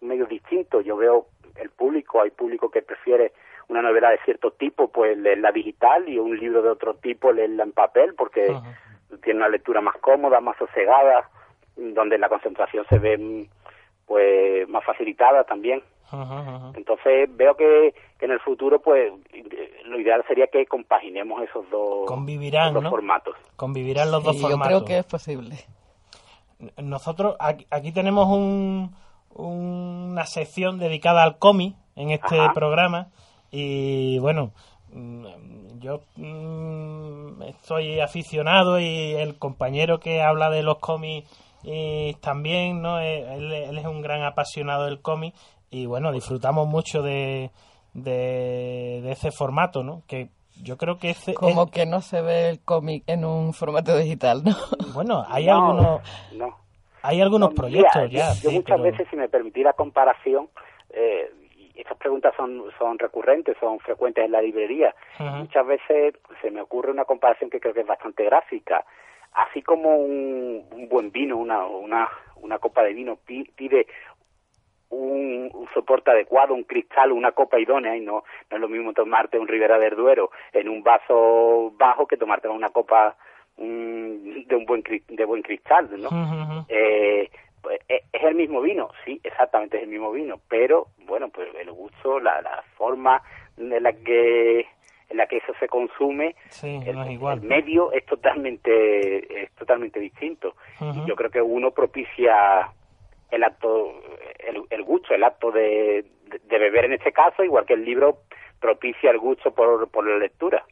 medios 0.00 0.28
distintos. 0.28 0.84
Yo 0.84 0.96
veo 0.96 1.26
el 1.56 1.70
público, 1.70 2.22
hay 2.22 2.30
público 2.30 2.70
que 2.70 2.82
prefiere 2.82 3.32
una 3.68 3.82
novela 3.82 4.10
de 4.10 4.18
cierto 4.24 4.52
tipo, 4.52 4.88
pues 4.88 5.16
leerla 5.18 5.52
digital 5.52 6.08
y 6.08 6.18
un 6.18 6.36
libro 6.38 6.62
de 6.62 6.70
otro 6.70 6.94
tipo 6.94 7.32
leerla 7.32 7.64
en 7.64 7.72
papel 7.72 8.14
porque 8.16 8.50
Ajá. 8.50 8.78
tiene 9.22 9.38
una 9.40 9.48
lectura 9.48 9.80
más 9.80 9.96
cómoda, 9.98 10.40
más 10.40 10.56
sosegada, 10.58 11.28
donde 11.76 12.18
la 12.18 12.28
concentración 12.28 12.84
se 12.88 12.98
ve 12.98 13.46
pues 14.06 14.68
más 14.68 14.84
facilitada 14.84 15.44
también. 15.44 15.82
Ajá, 16.10 16.40
ajá. 16.40 16.72
Entonces 16.74 17.28
veo 17.36 17.54
que, 17.54 17.94
que 18.18 18.24
en 18.24 18.30
el 18.32 18.40
futuro 18.40 18.80
pues 18.80 19.12
lo 19.84 20.00
ideal 20.00 20.24
sería 20.26 20.46
que 20.46 20.64
compaginemos 20.66 21.42
esos 21.42 21.68
dos, 21.70 22.06
Convivirán, 22.06 22.70
esos 22.70 22.82
¿no? 22.84 22.90
formatos. 22.90 23.36
Convivirán 23.56 24.10
los 24.10 24.20
Sí, 24.22 24.26
dos 24.26 24.36
yo 24.40 24.48
formatos. 24.48 24.66
creo 24.68 24.84
que 24.86 24.98
es 24.98 25.04
posible. 25.06 25.56
Nosotros 26.82 27.36
aquí, 27.38 27.66
aquí 27.70 27.92
tenemos 27.92 28.26
un, 28.28 28.94
una 29.34 30.24
sección 30.24 30.78
dedicada 30.78 31.22
al 31.22 31.38
cómic 31.38 31.74
en 31.94 32.10
este 32.10 32.40
Ajá. 32.40 32.52
programa 32.54 33.08
y 33.50 34.18
bueno, 34.18 34.52
mm, 34.92 35.26
yo 35.80 36.00
mm, 36.16 37.42
estoy 37.42 38.00
aficionado 38.00 38.78
y 38.80 39.14
el 39.14 39.38
compañero 39.38 40.00
que 40.00 40.22
habla 40.22 40.50
de 40.50 40.62
los 40.62 40.78
cómics 40.78 41.28
eh, 41.64 42.14
también, 42.20 42.82
¿no? 42.82 43.00
Eh, 43.00 43.34
Él, 43.34 43.52
él 43.52 43.78
es 43.78 43.86
un 43.86 44.00
gran 44.02 44.22
apasionado 44.22 44.84
del 44.84 45.00
cómic 45.00 45.34
y 45.70 45.86
bueno, 45.86 46.12
disfrutamos 46.12 46.66
mucho 46.68 47.02
de, 47.02 47.50
de, 47.94 49.00
de 49.02 49.10
ese 49.12 49.30
formato, 49.30 49.82
¿no? 49.82 50.02
Que 50.06 50.28
yo 50.62 50.76
creo 50.76 50.98
que 50.98 51.10
ese 51.10 51.34
Como 51.34 51.64
es- 51.64 51.70
que 51.70 51.86
no 51.86 52.00
se 52.00 52.20
ve 52.20 52.48
el 52.50 52.60
cómic 52.60 53.04
en 53.06 53.24
un 53.24 53.52
formato 53.54 53.96
digital, 53.96 54.42
¿no? 54.44 54.52
bueno, 54.94 55.24
hay 55.28 55.46
No, 55.46 55.52
algunos 55.70 56.00
no. 56.32 56.56
hay 57.02 57.20
algunos 57.20 57.50
No, 57.50 57.54
proyectos 57.54 58.08
mira, 58.08 58.32
ya. 58.34 58.40
Yo, 58.40 58.50
muchas 58.52 58.76
pero- 58.78 58.82
veces, 58.82 59.06
si 59.10 59.16
me 59.16 59.28
permitís 59.28 59.64
la 59.64 59.72
comparación, 59.72 60.48
eh, 60.90 61.30
estas 61.80 61.96
preguntas 61.98 62.34
son, 62.36 62.64
son 62.78 62.98
recurrentes, 62.98 63.56
son 63.60 63.78
frecuentes 63.80 64.24
en 64.24 64.32
la 64.32 64.42
librería. 64.42 64.94
Muchas 65.38 65.66
veces 65.66 66.14
se 66.42 66.50
me 66.50 66.60
ocurre 66.60 66.90
una 66.90 67.04
comparación 67.04 67.50
que 67.50 67.60
creo 67.60 67.72
que 67.74 67.80
es 67.80 67.86
bastante 67.86 68.24
gráfica. 68.24 68.84
Así 69.32 69.62
como 69.62 69.96
un, 69.96 70.64
un 70.72 70.88
buen 70.88 71.10
vino, 71.12 71.36
una, 71.36 71.64
una, 71.66 72.08
una 72.36 72.58
copa 72.58 72.82
de 72.82 72.94
vino 72.94 73.16
pi- 73.16 73.50
pide 73.54 73.86
un, 74.90 75.50
un 75.52 75.68
soporte 75.74 76.10
adecuado, 76.10 76.54
un 76.54 76.64
cristal, 76.64 77.12
una 77.12 77.32
copa 77.32 77.58
idónea, 77.60 77.94
y 77.96 78.00
no, 78.00 78.24
no 78.50 78.56
es 78.56 78.60
lo 78.60 78.68
mismo 78.68 78.92
tomarte 78.94 79.38
un 79.38 79.46
Ribera 79.46 79.78
del 79.78 79.94
Duero 79.96 80.30
en 80.52 80.68
un 80.68 80.82
vaso 80.82 81.72
bajo 81.76 82.06
que 82.06 82.16
tomarte 82.16 82.48
una 82.48 82.70
copa 82.70 83.16
mm, 83.58 84.46
de 84.46 84.56
un 84.56 84.64
buen 84.64 84.82
de 85.08 85.24
buen 85.26 85.42
cristal, 85.42 85.88
¿no? 86.00 86.08
Eh, 86.68 87.30
pues, 87.62 87.80
¿es 87.88 88.22
el 88.22 88.34
mismo 88.34 88.60
vino? 88.60 88.90
Sí, 89.04 89.20
exactamente 89.24 89.76
es 89.76 89.82
el 89.84 89.88
mismo 89.88 90.10
vino, 90.12 90.40
pero 90.48 90.88
bueno, 91.06 91.28
pues 91.28 91.48
el 91.60 91.70
gusto, 91.72 92.20
la, 92.20 92.40
la 92.42 92.62
forma 92.76 93.22
en 93.56 93.82
la 93.82 93.92
que 93.92 94.66
en 95.10 95.16
la 95.16 95.26
que 95.26 95.38
eso 95.38 95.54
se 95.58 95.68
consume, 95.68 96.36
Sí, 96.50 96.80
el, 96.86 96.94
no 96.96 97.04
es 97.04 97.10
igual. 97.10 97.38
el 97.38 97.48
medio 97.48 97.92
es 97.92 98.04
totalmente 98.04 99.42
es 99.44 99.50
totalmente 99.52 99.98
distinto. 100.00 100.54
Y 100.80 101.06
yo 101.08 101.16
creo 101.16 101.30
que 101.30 101.40
uno 101.40 101.70
propicia 101.70 102.70
el 103.30 103.42
acto, 103.42 104.00
el, 104.38 104.62
el 104.68 104.82
gusto, 104.82 105.14
el 105.14 105.24
acto 105.24 105.50
de, 105.50 106.04
de, 106.26 106.38
de 106.44 106.58
beber 106.58 106.84
en 106.86 106.92
este 106.92 107.12
caso, 107.12 107.42
igual 107.42 107.64
que 107.64 107.74
el 107.74 107.84
libro 107.84 108.18
propicia 108.60 109.10
el 109.10 109.18
gusto 109.18 109.50
por, 109.52 109.88
por 109.90 110.06
la 110.06 110.18
lectura. 110.18 110.64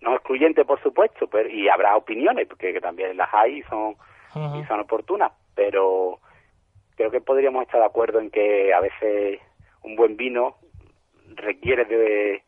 No 0.00 0.14
excluyente, 0.14 0.64
por 0.64 0.80
supuesto, 0.80 1.26
pero 1.26 1.48
y 1.48 1.68
habrá 1.68 1.96
opiniones, 1.96 2.46
porque 2.46 2.72
que 2.72 2.80
también 2.80 3.16
las 3.16 3.34
hay 3.34 3.58
y 3.58 3.62
son 3.64 3.96
y 4.56 4.64
son 4.66 4.78
oportunas, 4.80 5.32
pero 5.60 6.20
creo 6.96 7.10
que 7.10 7.20
podríamos 7.20 7.62
estar 7.62 7.80
de 7.80 7.86
acuerdo 7.86 8.18
en 8.18 8.30
que 8.30 8.72
a 8.72 8.80
veces 8.80 9.38
un 9.82 9.94
buen 9.94 10.16
vino 10.16 10.56
requiere 11.34 11.84
de, 11.84 12.42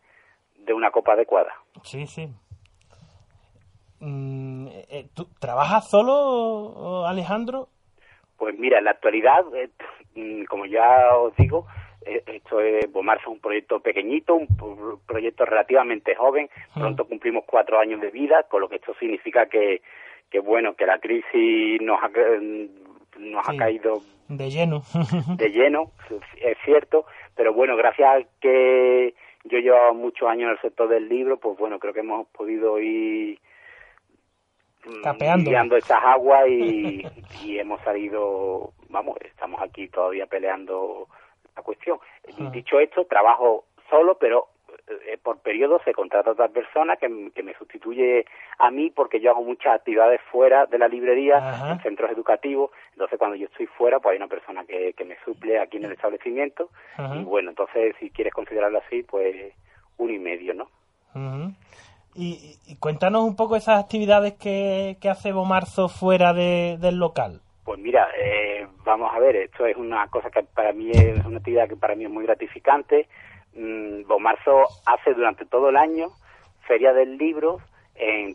de 0.56 0.72
una 0.72 0.90
copa 0.90 1.12
adecuada. 1.12 1.52
Sí, 1.82 2.06
sí. 2.06 2.26
Mm, 4.00 4.66
eh, 4.88 5.08
¿Tú 5.14 5.28
trabajas 5.38 5.90
solo, 5.90 7.06
Alejandro? 7.06 7.68
Pues 8.38 8.58
mira, 8.58 8.78
en 8.78 8.84
la 8.86 8.92
actualidad, 8.92 9.44
eh, 9.54 9.68
mm, 10.14 10.44
como 10.44 10.64
ya 10.64 11.14
os 11.18 11.36
digo, 11.36 11.66
eh, 12.06 12.22
esto 12.26 12.60
es 12.60 12.90
Bomarzo 12.90 13.24
es 13.28 13.34
un 13.36 13.40
proyecto 13.40 13.80
pequeñito, 13.80 14.34
un 14.34 14.46
pro- 14.56 15.00
proyecto 15.06 15.44
relativamente 15.44 16.14
joven. 16.14 16.48
Pronto 16.74 17.06
cumplimos 17.06 17.44
cuatro 17.46 17.78
años 17.78 18.00
de 18.00 18.10
vida, 18.10 18.44
con 18.44 18.62
lo 18.62 18.68
que 18.70 18.76
esto 18.76 18.94
significa 18.98 19.46
que, 19.46 19.82
que 20.30 20.40
bueno, 20.40 20.74
que 20.74 20.86
la 20.86 20.98
crisis 20.98 21.80
nos 21.82 22.02
ha, 22.02 22.10
nos 23.18 23.44
Sí. 23.46 23.52
ha 23.54 23.58
caído 23.58 24.00
De 24.28 24.50
lleno. 24.50 24.82
de 25.36 25.50
lleno, 25.50 25.92
es 26.40 26.56
cierto, 26.64 27.06
pero 27.34 27.52
bueno, 27.52 27.76
gracias 27.76 28.08
a 28.08 28.28
que 28.40 29.14
yo 29.44 29.58
llevo 29.58 29.94
muchos 29.94 30.28
años 30.28 30.44
en 30.44 30.50
el 30.50 30.60
sector 30.60 30.88
del 30.88 31.08
libro, 31.08 31.36
pues 31.38 31.58
bueno, 31.58 31.78
creo 31.78 31.92
que 31.92 32.00
hemos 32.00 32.26
podido 32.28 32.78
ir 32.78 33.38
mm, 34.86 35.42
guiando 35.44 35.76
estas 35.76 36.02
aguas 36.02 36.46
y, 36.48 37.02
y 37.44 37.58
hemos 37.58 37.80
salido, 37.82 38.72
vamos, 38.88 39.16
estamos 39.22 39.60
aquí 39.60 39.88
todavía 39.88 40.26
peleando 40.26 41.08
la 41.56 41.62
cuestión. 41.62 41.98
Dicho 42.52 42.78
esto, 42.80 43.04
trabajo 43.04 43.64
solo, 43.90 44.16
pero 44.18 44.46
por 45.22 45.38
periodo 45.40 45.80
se 45.84 45.92
contrata 45.92 46.30
a 46.30 46.32
otra 46.34 46.48
persona 46.48 46.96
que, 46.96 47.30
que 47.34 47.42
me 47.42 47.54
sustituye 47.54 48.24
a 48.58 48.70
mí 48.70 48.90
porque 48.90 49.20
yo 49.20 49.30
hago 49.30 49.42
muchas 49.42 49.74
actividades 49.74 50.20
fuera 50.30 50.66
de 50.66 50.78
la 50.78 50.88
librería, 50.88 51.36
Ajá. 51.38 51.72
en 51.72 51.80
centros 51.82 52.10
educativos, 52.10 52.70
entonces 52.92 53.18
cuando 53.18 53.36
yo 53.36 53.46
estoy 53.46 53.66
fuera 53.66 54.00
pues 54.00 54.12
hay 54.12 54.16
una 54.18 54.28
persona 54.28 54.64
que, 54.64 54.92
que 54.94 55.04
me 55.04 55.16
suple 55.24 55.58
aquí 55.58 55.76
en 55.78 55.84
el 55.84 55.92
establecimiento 55.92 56.70
Ajá. 56.96 57.16
y 57.16 57.24
bueno, 57.24 57.50
entonces 57.50 57.94
si 58.00 58.10
quieres 58.10 58.32
considerarlo 58.34 58.78
así, 58.86 59.02
pues 59.02 59.54
uno 59.98 60.12
y 60.12 60.18
medio, 60.18 60.54
¿no? 60.54 60.68
Y 62.14 62.58
cuéntanos 62.78 63.22
un 63.24 63.36
poco 63.36 63.56
esas 63.56 63.82
actividades 63.82 64.34
que, 64.34 64.96
que 65.00 65.08
hace 65.08 65.32
Bomarzo 65.32 65.88
fuera 65.88 66.34
de- 66.34 66.76
del 66.78 66.96
local. 66.96 67.40
Pues 67.64 67.78
mira, 67.78 68.06
eh, 68.18 68.66
vamos 68.84 69.10
a 69.14 69.18
ver, 69.18 69.36
esto 69.36 69.64
es 69.66 69.76
una 69.76 70.06
cosa 70.08 70.30
que 70.30 70.42
para 70.42 70.72
mí 70.72 70.90
es 70.90 71.24
una 71.24 71.38
actividad 71.38 71.68
que 71.68 71.76
para 71.76 71.94
mí 71.94 72.04
es 72.04 72.10
muy 72.10 72.24
gratificante. 72.24 73.08
Mm, 73.54 74.06
Bomarzo 74.06 74.64
hace 74.86 75.12
durante 75.14 75.44
todo 75.44 75.68
el 75.68 75.76
año 75.76 76.08
Feria 76.66 76.92
del 76.92 77.18
Libro 77.18 77.58
en, 77.94 78.34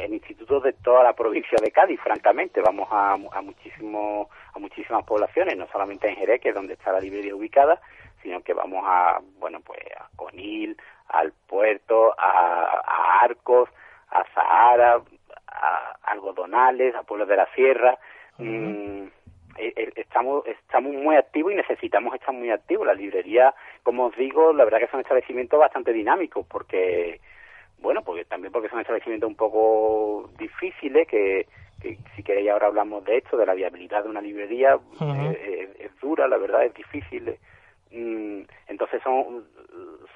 en 0.00 0.14
institutos 0.14 0.62
de 0.64 0.72
toda 0.72 1.04
la 1.04 1.12
provincia 1.12 1.58
de 1.62 1.70
Cádiz, 1.70 2.00
francamente. 2.00 2.60
Vamos 2.60 2.88
a, 2.90 3.12
a, 3.12 3.42
muchísimo, 3.42 4.28
a 4.54 4.58
muchísimas 4.58 5.04
poblaciones, 5.04 5.56
no 5.56 5.66
solamente 5.68 6.08
en 6.08 6.16
Jerez, 6.16 6.40
que 6.40 6.48
es 6.48 6.54
donde 6.54 6.74
está 6.74 6.92
la 6.92 7.00
librería 7.00 7.34
ubicada, 7.34 7.80
sino 8.22 8.40
que 8.42 8.52
vamos 8.52 8.82
a, 8.84 9.20
bueno, 9.38 9.60
pues 9.60 9.80
a 9.96 10.08
Conil, 10.16 10.76
al 11.08 11.32
Puerto, 11.46 12.14
a, 12.18 12.82
a 12.84 13.20
Arcos, 13.22 13.68
a 14.10 14.24
Sahara, 14.34 15.00
a 15.46 15.96
Algodonales, 16.02 16.94
a 16.94 17.02
Pueblos 17.02 17.28
de 17.28 17.36
la 17.36 17.46
Sierra, 17.54 17.98
estamos 19.96 20.46
estamos 20.46 20.92
muy 20.92 21.16
activos 21.16 21.52
y 21.52 21.56
necesitamos 21.56 22.14
estar 22.14 22.34
muy 22.34 22.50
activos. 22.50 22.86
La 22.86 22.94
librería, 22.94 23.54
como 23.82 24.06
os 24.06 24.16
digo, 24.16 24.52
la 24.52 24.64
verdad 24.64 24.78
que 24.78 24.88
son 24.88 25.00
establecimientos 25.00 25.58
bastante 25.58 25.92
dinámicos 25.92 26.46
porque 26.46 27.20
bueno, 27.80 28.02
porque 28.02 28.24
también 28.24 28.52
porque 28.52 28.68
son 28.68 28.80
establecimientos 28.80 29.28
un 29.28 29.36
poco 29.36 30.30
difíciles 30.38 31.06
que, 31.06 31.46
que 31.80 31.98
si 32.16 32.22
queréis 32.22 32.50
ahora 32.50 32.66
hablamos 32.66 33.04
de 33.04 33.18
esto, 33.18 33.36
de 33.36 33.46
la 33.46 33.54
viabilidad 33.54 34.02
de 34.02 34.10
una 34.10 34.20
librería, 34.20 34.78
eh, 35.00 35.70
es, 35.76 35.86
es 35.86 36.00
dura, 36.00 36.26
la 36.26 36.38
verdad 36.38 36.64
es 36.64 36.74
difícil. 36.74 37.28
eh. 37.28 37.38
Mm, 37.90 38.42
entonces 38.66 39.02
son, 39.02 39.46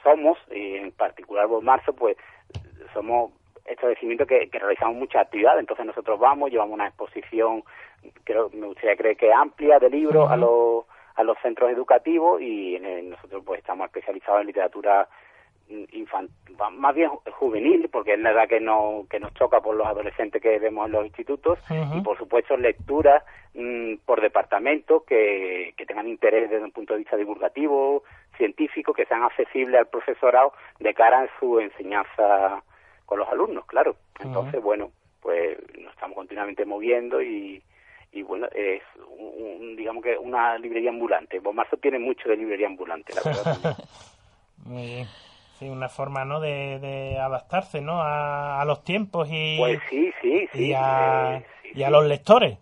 somos, 0.03 0.38
y 0.51 0.76
en 0.76 0.93
particular 0.93 1.47
Voz 1.47 1.62
Marzo, 1.62 1.93
pues 1.95 2.16
somos 2.93 3.32
establecimientos 3.64 4.26
que, 4.26 4.48
que 4.50 4.58
realizamos 4.58 4.96
muchas 4.96 5.22
actividades, 5.22 5.60
entonces 5.60 5.86
nosotros 5.86 6.18
vamos, 6.18 6.50
llevamos 6.50 6.74
una 6.74 6.88
exposición, 6.88 7.62
creo, 8.24 8.50
me 8.52 8.66
gustaría 8.66 8.96
creer 8.96 9.16
que 9.16 9.32
amplia 9.32 9.78
de 9.78 9.90
libros 9.90 10.30
a 10.30 10.36
los 10.36 10.84
a 11.14 11.22
los 11.24 11.36
centros 11.42 11.70
educativos 11.70 12.40
y 12.40 12.76
en 12.76 12.86
el- 12.86 13.10
nosotros 13.10 13.42
pues 13.44 13.58
estamos 13.60 13.84
especializados 13.86 14.40
en 14.40 14.46
literatura 14.46 15.06
infantil, 15.92 16.34
más 16.72 16.94
bien 16.94 17.10
ju- 17.10 17.30
juvenil, 17.32 17.88
porque 17.90 18.14
es 18.14 18.18
la 18.18 18.30
edad 18.32 18.48
que, 18.48 18.60
no, 18.60 19.06
que 19.10 19.18
nos 19.20 19.32
choca 19.34 19.60
por 19.60 19.74
los 19.74 19.86
adolescentes 19.86 20.42
que 20.42 20.58
vemos 20.58 20.86
en 20.86 20.92
los 20.92 21.06
institutos, 21.06 21.58
y 21.98 22.00
por 22.02 22.18
supuesto 22.18 22.56
lecturas 22.56 23.22
mm, 23.54 23.96
por 24.04 24.20
departamento 24.20 25.04
que, 25.04 25.72
que 25.76 25.86
tengan 25.86 26.08
interés 26.08 26.50
desde 26.50 26.64
un 26.64 26.72
punto 26.72 26.92
de 26.94 26.98
vista 27.00 27.16
divulgativo, 27.16 28.02
científico, 28.36 28.92
que 28.92 29.06
sean 29.06 29.22
accesibles 29.22 29.78
al 29.80 29.86
profesorado 29.86 30.52
de 30.78 30.92
cara 30.94 31.22
a 31.22 31.28
su 31.38 31.60
enseñanza 31.60 32.62
con 33.12 33.18
los 33.18 33.28
alumnos, 33.28 33.66
claro. 33.66 33.94
Entonces, 34.20 34.62
bueno, 34.62 34.90
pues 35.20 35.58
nos 35.78 35.92
estamos 35.92 36.16
continuamente 36.16 36.64
moviendo 36.64 37.20
y, 37.20 37.62
y 38.10 38.22
bueno, 38.22 38.46
es 38.54 38.80
un, 39.18 39.60
un- 39.60 39.76
digamos 39.76 40.02
que 40.02 40.16
una 40.16 40.56
librería 40.56 40.88
ambulante. 40.88 41.38
Bomarzo 41.38 41.76
tiene 41.76 41.98
mucho 41.98 42.26
de 42.30 42.36
librería 42.38 42.66
ambulante, 42.68 43.12
la 43.14 43.20
verdad. 43.22 43.42
también. 43.44 43.74
Muy 44.64 44.86
bien. 44.86 45.06
Sí, 45.58 45.68
una 45.68 45.90
forma, 45.90 46.24
¿no? 46.24 46.40
De, 46.40 46.78
de 46.78 47.18
adaptarse, 47.18 47.82
¿no? 47.82 48.00
A, 48.00 48.62
a 48.62 48.64
los 48.64 48.82
tiempos 48.82 49.28
y, 49.30 49.58
Pues 49.58 49.78
sí, 49.90 50.10
sí, 50.22 50.48
sí. 50.52 50.66
y, 50.68 50.72
a, 50.74 51.36
eh, 51.36 51.46
sí, 51.62 51.68
y 51.74 51.82
a 51.82 51.86
sí. 51.88 51.92
los 51.92 52.04
lectores. 52.06 52.56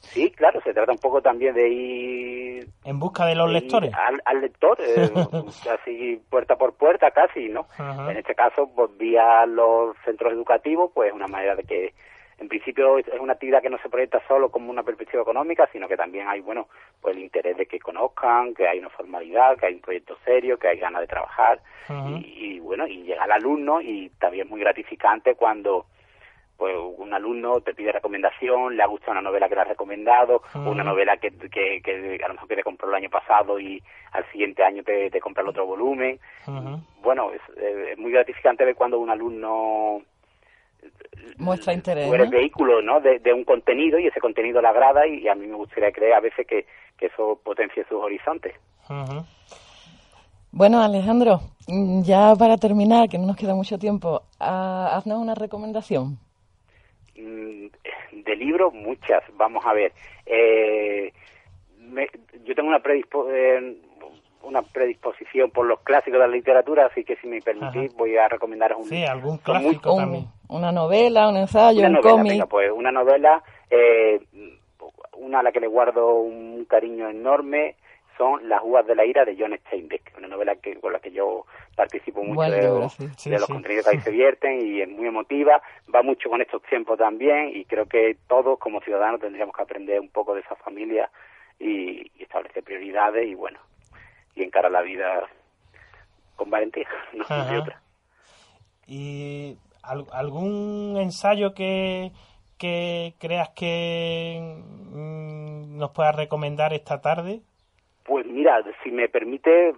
Sí, 0.00 0.30
claro, 0.30 0.60
se 0.62 0.72
trata 0.72 0.92
un 0.92 0.98
poco 0.98 1.20
también 1.20 1.54
de 1.54 1.68
ir 1.68 2.68
En 2.84 2.98
busca 2.98 3.26
de 3.26 3.34
los 3.34 3.50
lectores. 3.50 3.92
Al, 3.94 4.22
al 4.24 4.40
lector, 4.40 4.78
eh, 4.80 5.10
así 5.70 6.20
puerta 6.30 6.56
por 6.56 6.74
puerta 6.74 7.10
casi, 7.10 7.48
¿no? 7.48 7.66
En 7.78 8.16
este 8.16 8.34
caso, 8.34 8.70
pues 8.74 8.96
vía 8.96 9.44
los 9.46 9.96
centros 10.04 10.32
educativos, 10.32 10.90
pues 10.94 11.12
una 11.12 11.26
manera 11.26 11.56
de 11.56 11.64
que, 11.64 11.94
en 12.38 12.48
principio, 12.48 12.98
es 12.98 13.06
una 13.20 13.34
actividad 13.34 13.60
que 13.60 13.70
no 13.70 13.78
se 13.78 13.88
proyecta 13.88 14.22
solo 14.28 14.50
como 14.50 14.70
una 14.70 14.82
perspectiva 14.82 15.22
económica, 15.22 15.68
sino 15.72 15.88
que 15.88 15.96
también 15.96 16.28
hay, 16.28 16.40
bueno, 16.40 16.68
pues 17.00 17.16
el 17.16 17.22
interés 17.22 17.56
de 17.56 17.66
que 17.66 17.80
conozcan, 17.80 18.54
que 18.54 18.68
hay 18.68 18.78
una 18.78 18.90
formalidad, 18.90 19.56
que 19.58 19.66
hay 19.66 19.74
un 19.74 19.80
proyecto 19.80 20.16
serio, 20.24 20.58
que 20.58 20.68
hay 20.68 20.78
ganas 20.78 21.00
de 21.00 21.08
trabajar, 21.08 21.60
y, 22.18 22.56
y, 22.56 22.60
bueno, 22.60 22.86
y 22.86 23.02
llega 23.02 23.24
el 23.24 23.32
alumno 23.32 23.80
y 23.80 24.10
también 24.18 24.44
es 24.46 24.50
muy 24.50 24.60
gratificante 24.60 25.34
cuando 25.34 25.86
pues 26.58 26.74
un 26.76 27.14
alumno 27.14 27.60
te 27.60 27.72
pide 27.72 27.92
recomendación, 27.92 28.76
le 28.76 28.82
ha 28.82 28.86
gustado 28.86 29.12
una 29.12 29.22
novela 29.22 29.48
que 29.48 29.54
le 29.54 29.60
has 29.60 29.68
recomendado, 29.68 30.42
o 30.54 30.58
una 30.70 30.82
Ujú. 30.82 30.90
novela 30.90 31.16
que, 31.16 31.30
que, 31.30 31.80
que 31.80 32.18
a 32.22 32.26
lo 32.26 32.34
mejor 32.34 32.48
que 32.48 32.56
te 32.56 32.64
compró 32.64 32.88
el 32.88 32.96
año 32.96 33.08
pasado 33.08 33.60
y 33.60 33.80
al 34.10 34.28
siguiente 34.32 34.64
año 34.64 34.82
te, 34.82 35.08
te 35.08 35.20
compra 35.20 35.44
el 35.44 35.50
otro 35.50 35.64
volumen. 35.66 36.18
Bueno, 37.00 37.30
es, 37.32 37.40
eh, 37.56 37.90
es 37.92 37.98
muy 37.98 38.10
gratificante 38.10 38.64
ver 38.64 38.74
cuando 38.74 38.98
un 38.98 39.08
alumno 39.08 40.02
Muestra 41.38 41.72
interés, 41.72 42.12
eres 42.12 42.28
¿no? 42.28 42.36
vehículo 42.36 42.82
¿no? 42.82 43.00
de, 43.00 43.20
de 43.20 43.32
un 43.32 43.44
contenido 43.44 43.98
y 44.00 44.08
ese 44.08 44.20
contenido 44.20 44.60
le 44.60 44.66
agrada 44.66 45.06
y, 45.06 45.28
a 45.28 45.36
mí 45.36 45.46
me 45.46 45.54
gustaría 45.54 45.92
creer 45.92 46.14
a 46.14 46.20
veces 46.20 46.44
que, 46.44 46.66
que 46.96 47.06
eso 47.06 47.40
potencie 47.44 47.84
sus 47.84 48.02
horizontes. 48.02 48.54
Bueno, 50.50 50.80
Alejandro, 50.82 51.40
mm, 51.68 52.02
ya 52.02 52.34
para 52.36 52.56
terminar, 52.56 53.08
que 53.08 53.18
no 53.18 53.26
nos 53.26 53.36
queda 53.36 53.54
mucho 53.54 53.78
tiempo, 53.78 54.22
ah, 54.40 54.90
haznos 54.96 55.20
una 55.20 55.36
recomendación. 55.36 56.18
Mm, 57.20 57.66
de 58.12 58.36
libros 58.36 58.72
muchas 58.72 59.24
vamos 59.36 59.66
a 59.66 59.72
ver 59.72 59.92
eh, 60.24 61.12
me- 61.80 62.06
yo 62.44 62.54
tengo 62.54 62.68
una 62.68 62.80
predispo- 62.80 63.26
eh, 63.28 63.76
una 64.42 64.62
predisposición 64.62 65.50
por 65.50 65.66
los 65.66 65.80
clásicos 65.80 66.12
de 66.20 66.26
la 66.28 66.32
literatura 66.32 66.86
así 66.86 67.02
que 67.02 67.16
si 67.16 67.26
me 67.26 67.40
permitís 67.42 67.92
voy 67.96 68.16
a 68.16 68.28
recomendaros 68.28 68.78
un 68.78 68.84
Sí, 68.84 69.04
algún 69.04 69.38
clásico 69.38 69.94
Un- 69.94 69.98
también. 70.00 70.24
una 70.48 70.70
novela, 70.70 71.28
un 71.28 71.36
ensayo, 71.38 71.80
una 71.80 71.88
un 71.88 71.94
novela 71.94 72.10
cómic. 72.12 72.32
venga, 72.32 72.46
pues 72.46 72.70
una 72.70 72.92
novela 72.92 73.42
eh, 73.68 74.20
una 75.14 75.40
a 75.40 75.42
la 75.42 75.50
que 75.50 75.58
le 75.60 75.66
guardo 75.66 76.20
un 76.20 76.64
cariño 76.66 77.08
enorme 77.08 77.74
son 78.18 78.48
Las 78.48 78.60
uvas 78.62 78.86
de 78.86 78.94
la 78.94 79.06
ira 79.06 79.24
de 79.24 79.36
John 79.38 79.56
Steinbeck, 79.66 80.12
una 80.18 80.28
novela 80.28 80.56
que, 80.56 80.78
con 80.80 80.92
la 80.92 81.00
que 81.00 81.12
yo 81.12 81.46
participo 81.76 82.22
mucho 82.24 82.50
de, 82.50 82.62
los- 82.62 82.92
sí. 82.92 83.08
Sí, 83.16 83.30
de 83.30 83.38
los 83.38 83.46
sí. 83.46 83.52
contenidos 83.54 83.84
que 83.84 83.90
ahí 83.92 83.98
se 83.98 84.10
vierten 84.10 84.66
y 84.66 84.80
es 84.82 84.88
muy 84.88 85.06
emotiva, 85.06 85.62
va 85.94 86.02
mucho 86.02 86.28
con 86.28 86.42
estos 86.42 86.62
tiempos 86.64 86.98
también 86.98 87.52
y 87.54 87.64
creo 87.64 87.86
que 87.86 88.16
todos 88.28 88.58
como 88.58 88.80
ciudadanos 88.82 89.20
tendríamos 89.20 89.54
que 89.56 89.62
aprender 89.62 90.00
un 90.00 90.10
poco 90.10 90.34
de 90.34 90.40
esa 90.40 90.56
familia 90.56 91.10
y, 91.58 92.10
y 92.18 92.22
establecer 92.24 92.62
prioridades 92.64 93.26
y 93.26 93.34
bueno, 93.34 93.58
y 94.34 94.42
encarar 94.42 94.72
la 94.72 94.82
vida 94.82 95.28
con 96.36 96.50
valentía, 96.50 96.88
no 97.14 97.24
Ajá. 97.28 97.58
otra. 97.60 97.80
¿Y 98.86 99.56
al- 99.82 100.06
algún 100.12 100.96
ensayo 100.98 101.54
que, 101.54 102.12
que 102.58 103.14
creas 103.18 103.50
que 103.50 104.38
mm, 104.40 105.76
nos 105.78 105.90
puedas 105.90 106.16
recomendar 106.16 106.72
esta 106.72 107.00
tarde? 107.00 107.42
Pues 108.08 108.24
mira, 108.24 108.64
si 108.82 108.90
me 108.90 109.10
permite, 109.10 109.68
eh, 109.68 109.74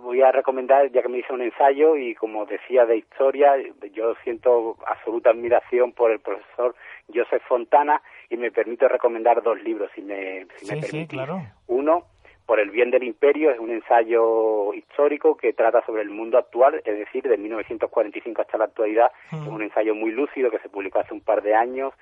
voy 0.00 0.22
a 0.22 0.32
recomendar, 0.32 0.90
ya 0.92 1.02
que 1.02 1.10
me 1.10 1.18
hice 1.18 1.34
un 1.34 1.42
ensayo 1.42 1.94
y 1.94 2.14
como 2.14 2.46
decía 2.46 2.86
de 2.86 2.96
historia, 2.96 3.52
yo 3.92 4.14
siento 4.24 4.78
absoluta 4.86 5.28
admiración 5.28 5.92
por 5.92 6.10
el 6.10 6.20
profesor 6.20 6.74
Joseph 7.14 7.42
Fontana 7.46 8.00
y 8.30 8.38
me 8.38 8.50
permito 8.50 8.88
recomendar 8.88 9.42
dos 9.42 9.62
libros, 9.62 9.90
si 9.94 10.00
me, 10.00 10.46
si 10.56 10.74
me 10.74 10.80
Sí, 10.80 10.88
sí, 10.88 11.06
claro. 11.06 11.42
Uno, 11.66 12.04
Por 12.46 12.60
el 12.60 12.70
bien 12.70 12.90
del 12.90 13.02
imperio, 13.02 13.50
es 13.50 13.58
un 13.58 13.70
ensayo 13.70 14.72
histórico 14.72 15.36
que 15.36 15.52
trata 15.52 15.84
sobre 15.84 16.00
el 16.00 16.08
mundo 16.08 16.38
actual, 16.38 16.80
es 16.82 16.98
decir, 16.98 17.24
de 17.24 17.36
1945 17.36 18.40
hasta 18.40 18.56
la 18.56 18.64
actualidad. 18.64 19.10
Es 19.30 19.46
un 19.46 19.60
ensayo 19.60 19.94
muy 19.94 20.12
lúcido 20.12 20.50
que 20.50 20.60
se 20.60 20.70
publicó 20.70 21.00
hace 21.00 21.12
un 21.12 21.20
par 21.20 21.42
de 21.42 21.54
años 21.54 21.92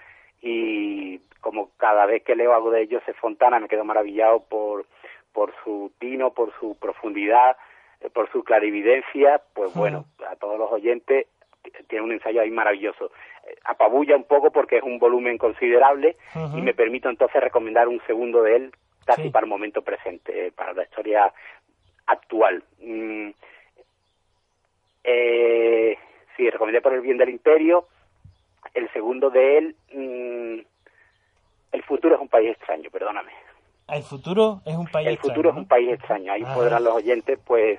y 0.41 1.19
como 1.41 1.71
cada 1.79 2.07
vez 2.07 2.23
que 2.23 2.37
leo 2.37 2.55
algo 2.55 2.71
de 2.71 2.87
Joseph 2.89 3.17
Fontana 3.19 3.59
me 3.59 3.69
quedo 3.69 3.85
maravillado 3.85 4.41
por, 4.41 4.87
por 5.35 5.53
su 5.63 5.93
tino, 5.99 6.31
por 6.33 6.55
su 6.59 6.79
profundidad, 6.79 7.57
eh, 8.01 8.09
por 8.09 8.31
su 8.33 8.43
clarividencia, 8.45 9.43
pues 9.53 9.75
bueno, 9.75 10.07
a 10.31 10.37
todos 10.37 10.59
los 10.59 10.73
oyentes 10.73 11.27
tiene 11.89 12.05
un 12.05 12.13
ensayo 12.13 12.41
ahí 12.41 12.51
maravilloso. 12.51 13.11
Eh, 13.47 13.57
Apabulla 13.65 14.17
un 14.17 14.25
poco 14.25 14.51
porque 14.51 14.77
es 14.79 14.83
un 14.83 14.99
volumen 14.99 15.37
considerable 15.37 16.17
y 16.57 16.63
me 16.63 16.73
permito 16.73 17.11
entonces 17.11 17.43
recomendar 17.43 17.89
un 17.89 18.01
segundo 18.07 18.43
de 18.43 18.57
él 18.57 18.73
casi 19.05 19.25
Sí. 19.25 19.31
para 19.31 19.45
el 19.45 19.51
momento 19.51 19.83
presente, 19.83 20.47
eh, 20.47 20.53
para 20.53 20.73
la 20.73 20.85
historia 20.85 21.31
actual. 22.07 22.63
Mm, 22.81 23.31
eh, 25.05 25.99
sí, 26.37 26.49
recomendé 26.51 26.81
por 26.81 26.95
el 26.95 27.01
bien 27.01 27.19
del 27.19 27.29
imperio. 27.31 27.87
El 28.73 28.91
segundo 28.93 29.31
de 29.31 29.59
él, 29.59 29.77
mm, 29.93 30.61
El 31.73 31.83
futuro 31.83 32.15
es 32.15 32.21
un 32.21 32.29
país 32.29 32.51
extraño, 32.53 32.89
perdóname. 32.89 33.33
El 33.95 34.03
futuro 34.03 34.61
es 34.67 34.75
un 34.77 34.87
país 34.87 35.07
El 35.07 35.15
extraño, 35.15 35.35
futuro 35.35 35.49
es 35.51 35.55
¿no? 35.55 35.61
un 35.63 35.69
país 35.69 35.93
extraño. 35.93 36.33
Ahí 36.33 36.45
podrán 36.45 36.85
los 36.85 36.95
oyentes, 36.95 37.39
pues, 37.47 37.79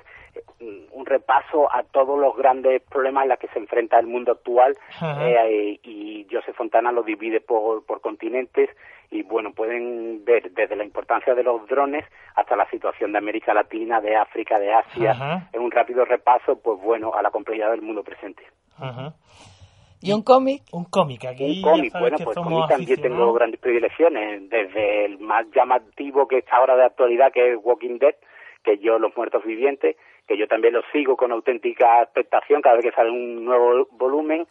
eh, 0.60 0.88
un 0.92 1.06
repaso 1.06 1.72
a 1.72 1.82
todos 1.82 2.18
los 2.18 2.36
grandes 2.36 2.82
problemas 2.82 3.24
en 3.24 3.28
los 3.30 3.38
que 3.38 3.48
se 3.48 3.58
enfrenta 3.58 3.98
el 3.98 4.06
mundo 4.06 4.32
actual. 4.32 4.76
Eh, 5.02 5.78
y 5.82 6.26
Joseph 6.30 6.56
Fontana 6.56 6.90
lo 6.92 7.02
divide 7.02 7.40
por, 7.40 7.84
por 7.84 8.00
continentes. 8.00 8.70
Y 9.10 9.22
bueno, 9.22 9.52
pueden 9.52 10.24
ver 10.24 10.50
desde 10.52 10.74
la 10.74 10.84
importancia 10.84 11.34
de 11.34 11.42
los 11.42 11.66
drones 11.68 12.04
hasta 12.34 12.56
la 12.56 12.68
situación 12.70 13.12
de 13.12 13.18
América 13.18 13.54
Latina, 13.54 14.00
de 14.00 14.16
África, 14.16 14.58
de 14.58 14.72
Asia. 14.72 15.12
Ajá. 15.12 15.48
En 15.52 15.62
un 15.62 15.70
rápido 15.70 16.04
repaso, 16.04 16.58
pues 16.58 16.80
bueno, 16.80 17.14
a 17.14 17.22
la 17.22 17.30
complejidad 17.30 17.70
del 17.70 17.82
mundo 17.82 18.02
presente. 18.02 18.42
Ajá. 18.78 19.14
¿Y 20.06 20.12
un 20.12 20.22
cómic? 20.22 20.62
Un 20.72 20.84
cómic, 20.84 21.24
aquí 21.24 21.62
un 21.62 21.62
cómic, 21.62 21.92
bueno, 21.98 22.16
pues 22.22 22.36
cómic 22.36 22.68
también 22.68 23.00
tengo 23.00 23.32
grandes 23.32 23.60
predilecciones, 23.60 24.48
desde 24.48 25.04
el 25.06 25.18
más 25.18 25.46
llamativo 25.52 26.28
que 26.28 26.38
está 26.38 26.58
ahora 26.58 26.76
de 26.76 26.84
actualidad, 26.84 27.32
que 27.32 27.52
es 27.52 27.58
Walking 27.60 27.98
Dead, 27.98 28.14
que 28.62 28.78
yo, 28.78 29.00
Los 29.00 29.16
Muertos 29.16 29.44
Vivientes, 29.44 29.96
que 30.28 30.38
yo 30.38 30.46
también 30.46 30.74
lo 30.74 30.82
sigo 30.92 31.16
con 31.16 31.32
auténtica 31.32 32.02
expectación 32.02 32.62
cada 32.62 32.76
vez 32.76 32.84
que 32.84 32.92
sale 32.92 33.10
un 33.10 33.44
nuevo 33.44 33.88
volumen, 33.92 34.46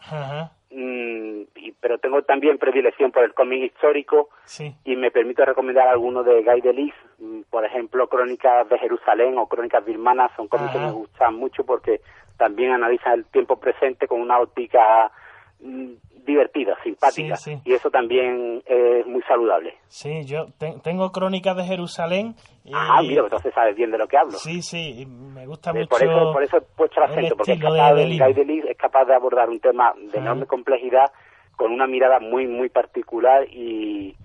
mm, 0.72 1.42
y, 1.56 1.72
pero 1.80 2.00
tengo 2.00 2.22
también 2.24 2.58
predilección 2.58 3.14
por 3.14 3.24
el 3.24 3.34
cómic 3.34 3.64
histórico, 3.64 4.30
sí. 4.44 4.76
y 4.84 4.98
me 4.98 5.12
permito 5.12 5.46
recomendar 5.46 5.88
algunos 5.88 6.26
de 6.26 6.44
Guy 6.44 6.62
Delis, 6.62 6.94
mm, 7.20 7.44
por 7.50 7.64
ejemplo, 7.64 8.10
Crónicas 8.10 8.68
de 8.68 8.78
Jerusalén 8.78 9.38
o 9.38 9.48
Crónicas 9.48 9.86
Birmanas, 9.86 10.32
son 10.36 10.50
cómics 10.50 10.74
que 10.74 10.80
me 10.80 10.92
gustan 10.92 11.36
mucho 11.36 11.66
porque 11.66 12.02
tambian 12.38 12.84
el 12.84 13.26
tiempo 13.28 13.58
presente 13.58 14.08
con 14.08 14.20
una 14.20 14.40
óptica 14.40 15.12
divertida, 15.60 16.76
simpática. 16.84 17.36
Sí, 17.36 17.56
sí. 17.56 17.62
Y 17.66 17.74
eso 17.74 17.90
también 17.90 18.62
es 18.66 19.06
muy 19.06 19.22
saludable. 19.24 19.76
Sí, 19.88 20.26
yo 20.26 20.48
te- 20.58 20.76
tengo 20.84 21.12
Crónicas 21.12 21.56
de 21.56 21.64
Jerusalén. 21.64 22.36
Y... 22.64 22.72
Ah, 22.74 23.02
mira, 23.02 23.22
entonces 23.24 23.54
sabes 23.54 23.76
bien 23.76 23.92
de 23.92 23.98
lo 23.98 24.08
que 24.08 24.18
hablo. 24.18 24.34
Sí, 24.34 24.62
sí, 24.62 25.06
me 25.06 25.46
gusta 25.46 25.70
Eh, 25.72 25.74
mucho. 25.76 25.90
por, 25.90 26.04
eso, 26.04 26.32
por 26.34 26.44
eso 26.44 26.58
he 26.58 26.62
puesto 26.62 27.00
el 27.00 27.10
el 27.12 27.12
acento, 27.12 27.36
porque 27.38 27.54
es 27.54 27.60
de- 27.60 27.64
capaz 27.64 27.94
de 27.94 28.06
de, 28.06 28.72
es 28.72 28.78
capaz 28.78 29.06
de 29.06 29.14
abordar 29.16 29.50
un 29.50 29.60
tema 29.60 29.94
de 30.12 30.18
enorme 30.18 30.46
complejidad 30.48 31.12
con 31.56 31.72
una 31.72 31.88
mirada 31.88 32.20
muy, 32.20 32.48
muy 32.48 32.70
particular 32.70 33.48
y, 33.50 34.16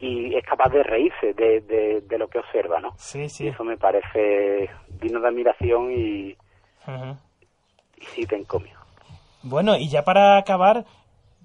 y 0.00 0.34
es 0.34 0.44
capaz 0.44 0.70
de 0.70 0.82
reírse 0.82 1.32
de, 1.34 1.60
de, 1.60 2.00
de 2.00 2.18
lo 2.18 2.28
que 2.28 2.38
observa, 2.38 2.80
¿no? 2.80 2.90
Sí, 2.96 3.28
sí. 3.28 3.44
Y 3.44 3.48
eso 3.48 3.62
me 3.62 3.76
parece 3.76 4.68
digno 5.00 5.20
de 5.20 5.28
admiración 5.28 5.92
y, 5.92 6.32
Ujú. 6.88 7.16
y 7.98 8.04
sí 8.06 8.26
te 8.26 8.36
encomio. 8.36 8.78
Bueno, 9.42 9.76
y 9.76 9.88
ya 9.88 10.02
para 10.04 10.36
acabar, 10.36 10.84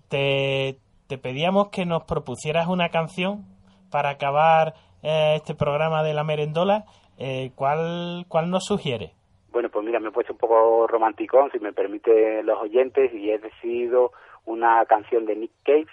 te, 0.09 0.77
te 1.07 1.17
pedíamos 1.17 1.69
que 1.69 1.85
nos 1.85 2.03
propusieras 2.03 2.67
una 2.67 2.89
canción 2.89 3.45
para 3.89 4.09
acabar 4.09 4.75
eh, 5.03 5.33
este 5.35 5.55
programa 5.55 6.03
de 6.03 6.13
la 6.13 6.23
merendola. 6.23 6.85
Eh, 7.17 7.51
¿cuál, 7.55 8.25
¿Cuál 8.27 8.49
nos 8.49 8.65
sugiere? 8.65 9.13
Bueno, 9.51 9.69
pues 9.69 9.83
mira, 9.83 9.99
me 9.99 10.09
he 10.09 10.11
puesto 10.11 10.33
un 10.33 10.39
poco 10.39 10.85
romanticón, 10.85 11.49
si 11.51 11.59
me 11.59 11.73
permiten 11.73 12.45
los 12.45 12.61
oyentes, 12.61 13.11
y 13.13 13.31
he 13.31 13.39
decidido 13.39 14.11
una 14.45 14.85
canción 14.85 15.25
de 15.25 15.35
Nick 15.35 15.51
Cave, 15.63 15.87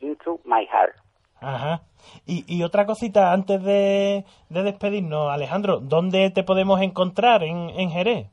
Into 0.00 0.40
My 0.44 0.66
Heart. 0.66 0.96
Ajá. 1.40 1.82
Y, 2.26 2.44
y 2.48 2.64
otra 2.64 2.86
cosita 2.86 3.32
antes 3.32 3.62
de, 3.62 4.24
de 4.48 4.62
despedirnos, 4.62 5.30
Alejandro, 5.30 5.78
¿dónde 5.80 6.30
te 6.30 6.42
podemos 6.42 6.80
encontrar 6.80 7.44
en, 7.44 7.70
en 7.70 7.90
Jerez? 7.90 8.26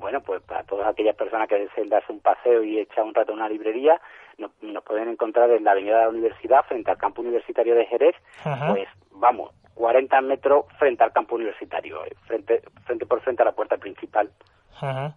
Bueno, 0.00 0.22
pues 0.22 0.40
para 0.42 0.64
todas 0.64 0.88
aquellas 0.88 1.14
personas 1.14 1.46
que 1.46 1.58
deseen 1.58 1.90
darse 1.90 2.10
un 2.10 2.20
paseo 2.20 2.64
y 2.64 2.78
echar 2.78 3.04
un 3.04 3.14
rato 3.14 3.32
en 3.32 3.38
una 3.38 3.48
librería, 3.50 4.00
nos, 4.38 4.50
nos 4.62 4.82
pueden 4.82 5.08
encontrar 5.10 5.50
en 5.50 5.62
la 5.62 5.72
Avenida 5.72 5.98
de 5.98 6.02
la 6.04 6.08
Universidad, 6.08 6.64
frente 6.64 6.90
al 6.90 6.96
campo 6.96 7.20
universitario 7.20 7.74
de 7.74 7.84
Jerez, 7.84 8.16
Ajá. 8.42 8.68
pues 8.72 8.88
vamos, 9.10 9.52
40 9.74 10.20
metros 10.22 10.64
frente 10.78 11.04
al 11.04 11.12
campo 11.12 11.34
universitario, 11.34 12.02
eh, 12.06 12.16
frente, 12.26 12.62
frente 12.86 13.04
por 13.04 13.20
frente 13.20 13.42
a 13.42 13.44
la 13.44 13.52
puerta 13.52 13.76
principal. 13.76 14.30
Ajá. 14.74 15.14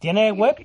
¿Tienes 0.00 0.36
web? 0.36 0.56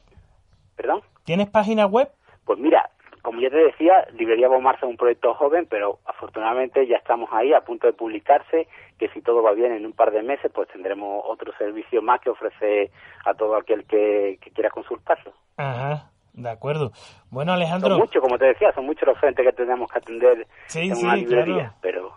¿Perdón? 0.75 1.01
¿Tienes 1.23 1.47
página 1.47 1.85
web? 1.85 2.09
Pues 2.45 2.57
mira, 2.57 2.89
como 3.21 3.39
ya 3.41 3.49
te 3.49 3.57
decía, 3.57 4.05
Librería 4.13 4.47
Bomarza 4.47 4.85
es 4.85 4.89
un 4.91 4.97
proyecto 4.97 5.33
joven, 5.35 5.67
pero 5.69 5.99
afortunadamente 6.05 6.87
ya 6.87 6.97
estamos 6.97 7.29
ahí 7.31 7.53
a 7.53 7.61
punto 7.61 7.87
de 7.87 7.93
publicarse, 7.93 8.67
que 8.97 9.09
si 9.09 9.21
todo 9.21 9.41
va 9.43 9.51
bien 9.53 9.71
en 9.73 9.85
un 9.85 9.93
par 9.93 10.11
de 10.11 10.23
meses, 10.23 10.51
pues 10.53 10.67
tendremos 10.69 11.23
otro 11.27 11.51
servicio 11.57 12.01
más 12.01 12.19
que 12.21 12.29
ofrecer 12.29 12.89
a 13.25 13.33
todo 13.33 13.55
aquel 13.55 13.85
que, 13.85 14.37
que 14.41 14.51
quiera 14.51 14.69
consultarlo. 14.69 15.33
Ajá. 15.57 16.07
De 16.33 16.49
acuerdo. 16.49 16.91
Bueno, 17.29 17.51
Son 17.51 17.61
Alejandro. 17.61 17.97
muchos, 17.97 18.21
como 18.21 18.37
te 18.37 18.45
decía, 18.45 18.71
son 18.73 18.85
muchos 18.85 19.05
los 19.07 19.17
frentes 19.19 19.45
que 19.45 19.51
tenemos 19.53 19.91
que 19.91 19.97
atender 19.99 20.47
Sí, 20.67 20.87
en 20.87 20.95
sí, 20.95 21.03
una 21.05 21.15
librería, 21.17 21.55
claro. 21.55 21.73
pero, 21.81 22.11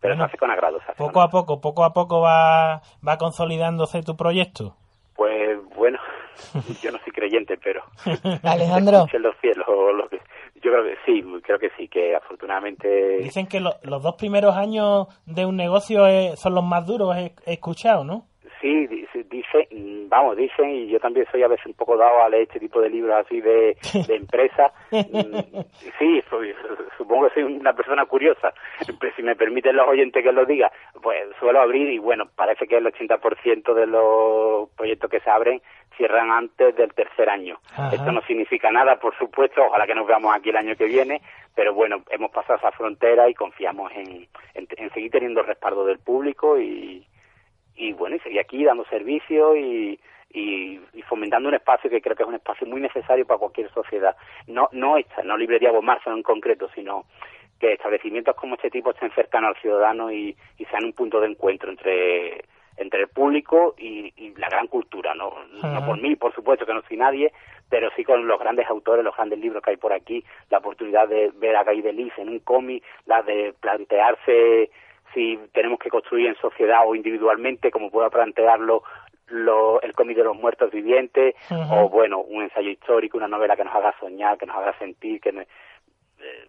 pero 0.00 0.14
Bueno, 0.14 0.24
se 0.24 0.28
hace 0.28 0.38
con 0.38 0.50
agrado. 0.50 0.78
se 0.78 0.84
hace 0.84 0.96
con 0.96 1.06
Poco 1.08 1.20
a 1.20 1.28
poco, 1.28 1.60
poco 1.60 1.84
a 1.84 1.92
poco 1.92 2.20
va, 2.22 2.80
va 3.06 3.18
consolidándose 3.18 4.02
tu 4.02 4.16
proyecto. 4.16 4.74
Pues 5.14 5.58
bueno, 5.76 5.98
yo 6.82 6.90
no 6.92 6.98
soy 7.00 7.12
creyente, 7.12 7.58
pero 7.62 7.82
Alejandro. 8.42 9.06
los 9.18 9.36
cielos. 9.42 9.66
o 9.68 9.92
lo 9.92 10.08
que- 10.08 10.20
yo 10.62 10.70
creo 10.70 10.84
que 10.84 10.96
sí, 11.04 11.22
creo 11.42 11.58
que 11.58 11.70
sí, 11.76 11.88
que 11.88 12.14
afortunadamente 12.14 13.18
Dicen 13.18 13.46
que 13.46 13.60
lo- 13.60 13.74
los 13.82 14.02
dos 14.02 14.14
primeros 14.16 14.54
años 14.56 15.06
de 15.26 15.44
un 15.46 15.56
negocio 15.56 16.06
eh, 16.06 16.32
son 16.36 16.54
los 16.54 16.64
más 16.64 16.86
duros, 16.86 17.14
he 17.16 17.34
escuchado, 17.46 18.04
¿no? 18.04 18.26
Sí, 18.62 18.86
dice, 19.28 19.68
vamos, 20.08 20.36
dicen, 20.38 20.70
y 20.70 20.86
yo 20.88 20.98
también 21.00 21.26
soy 21.30 21.42
a 21.42 21.48
veces 21.48 21.66
un 21.66 21.74
poco 21.74 21.96
dado 21.98 22.22
a 22.22 22.28
leer 22.30 22.44
este 22.44 22.60
tipo 22.60 22.80
de 22.80 22.88
libros 22.88 23.14
así 23.26 23.40
de, 23.42 23.76
de 24.06 24.14
empresa. 24.16 24.72
Sí, 25.98 26.22
soy- 26.30 26.54
supongo 26.96 27.28
que 27.28 27.34
soy 27.34 27.42
una 27.44 27.72
persona 27.74 28.06
curiosa. 28.06 28.52
Pero 28.98 29.14
si 29.14 29.22
me 29.22 29.36
permiten 29.36 29.76
los 29.76 29.86
oyentes 29.88 30.22
que 30.22 30.32
lo 30.32 30.44
diga, 30.46 30.70
pues 31.02 31.28
suelo 31.38 31.60
abrir 31.60 31.88
y 31.90 31.98
bueno, 31.98 32.24
parece 32.34 32.66
que 32.66 32.76
el 32.78 32.86
80% 32.86 33.74
de 33.74 33.86
los 33.86 34.70
proyectos 34.70 35.10
que 35.10 35.20
se 35.20 35.30
abren 35.30 35.60
cierran 35.96 36.30
antes 36.30 36.74
del 36.76 36.92
tercer 36.94 37.28
año. 37.28 37.58
Ajá. 37.72 37.90
Esto 37.94 38.10
no 38.12 38.22
significa 38.22 38.70
nada, 38.70 38.96
por 38.96 39.16
supuesto, 39.18 39.62
ojalá 39.64 39.86
que 39.86 39.94
nos 39.94 40.06
veamos 40.06 40.34
aquí 40.34 40.48
el 40.50 40.56
año 40.56 40.74
que 40.76 40.86
viene, 40.86 41.20
pero 41.54 41.74
bueno, 41.74 42.02
hemos 42.10 42.30
pasado 42.30 42.58
esa 42.58 42.72
frontera 42.72 43.28
y 43.28 43.34
confiamos 43.34 43.92
en, 43.92 44.26
en, 44.54 44.66
en 44.76 44.90
seguir 44.94 45.10
teniendo 45.10 45.42
respaldo 45.42 45.84
del 45.84 45.98
público 45.98 46.58
y, 46.58 47.06
y 47.76 47.92
bueno, 47.92 48.16
y 48.16 48.20
seguir 48.20 48.40
aquí 48.40 48.64
dando 48.64 48.84
servicio 48.86 49.56
y, 49.56 49.98
y, 50.32 50.80
y 50.92 51.02
fomentando 51.02 51.48
un 51.48 51.54
espacio 51.54 51.90
que 51.90 52.00
creo 52.00 52.16
que 52.16 52.22
es 52.22 52.28
un 52.28 52.34
espacio 52.34 52.66
muy 52.66 52.80
necesario 52.80 53.26
para 53.26 53.38
cualquier 53.38 53.70
sociedad. 53.72 54.16
No, 54.46 54.68
no 54.72 54.96
esta, 54.96 55.22
no 55.22 55.36
librería 55.36 55.72
Bomarzo 55.72 56.10
en 56.10 56.22
concreto, 56.22 56.68
sino 56.74 57.04
que 57.60 57.74
establecimientos 57.74 58.34
como 58.34 58.56
este 58.56 58.70
tipo 58.70 58.90
estén 58.90 59.12
cercanos 59.12 59.54
al 59.54 59.62
ciudadano 59.62 60.10
y, 60.10 60.36
y 60.58 60.64
sean 60.66 60.84
un 60.84 60.92
punto 60.92 61.20
de 61.20 61.28
encuentro 61.28 61.70
entre 61.70 62.44
entre 62.78 63.02
el 63.02 63.08
público 63.08 63.74
y, 63.76 64.12
y 64.16 64.34
la 64.36 64.48
gran 64.48 64.66
cultura. 64.66 65.14
No 65.14 65.34
por 65.84 66.00
mí, 66.00 66.16
por 66.16 66.34
supuesto, 66.34 66.64
que 66.64 66.72
no 66.72 66.82
soy 66.88 66.96
nadie, 66.96 67.30
pero 67.68 67.90
sí 67.94 68.02
con 68.02 68.26
los 68.26 68.40
grandes 68.40 68.66
autores, 68.66 69.04
los 69.04 69.14
grandes 69.14 69.38
libros 69.38 69.62
que 69.62 69.72
hay 69.72 69.76
por 69.76 69.92
aquí, 69.92 70.24
la 70.48 70.58
oportunidad 70.58 71.06
de 71.06 71.30
ver 71.34 71.54
a 71.54 71.64
Guy 71.64 71.82
Delis 71.82 72.12
en 72.16 72.30
un 72.30 72.38
cómic, 72.40 72.82
la 73.04 73.22
de 73.22 73.54
plantearse 73.60 74.70
si 75.14 75.38
tenemos 75.52 75.78
que 75.78 75.90
construir 75.90 76.26
en 76.26 76.36
sociedad 76.36 76.80
o 76.86 76.94
individualmente, 76.94 77.70
como 77.70 77.90
pueda 77.90 78.10
plantearlo 78.10 78.82
lo- 79.26 79.80
el 79.80 79.92
cómic 79.94 80.16
de 80.16 80.24
los 80.24 80.36
muertos 80.36 80.70
vivientes, 80.70 81.34
o 81.84 81.88
bueno, 81.88 82.18
un 82.20 82.42
ensayo 82.42 82.68
histórico, 82.70 83.16
una 83.18 83.28
novela 83.28 83.56
que 83.56 83.64
nos 83.64 83.74
haga 83.74 83.94
soñar, 83.98 84.36
que 84.38 84.46
nos 84.46 84.56
haga 84.56 84.76
sentir, 84.78 85.20
que 85.20 85.30
eh, 85.30 86.48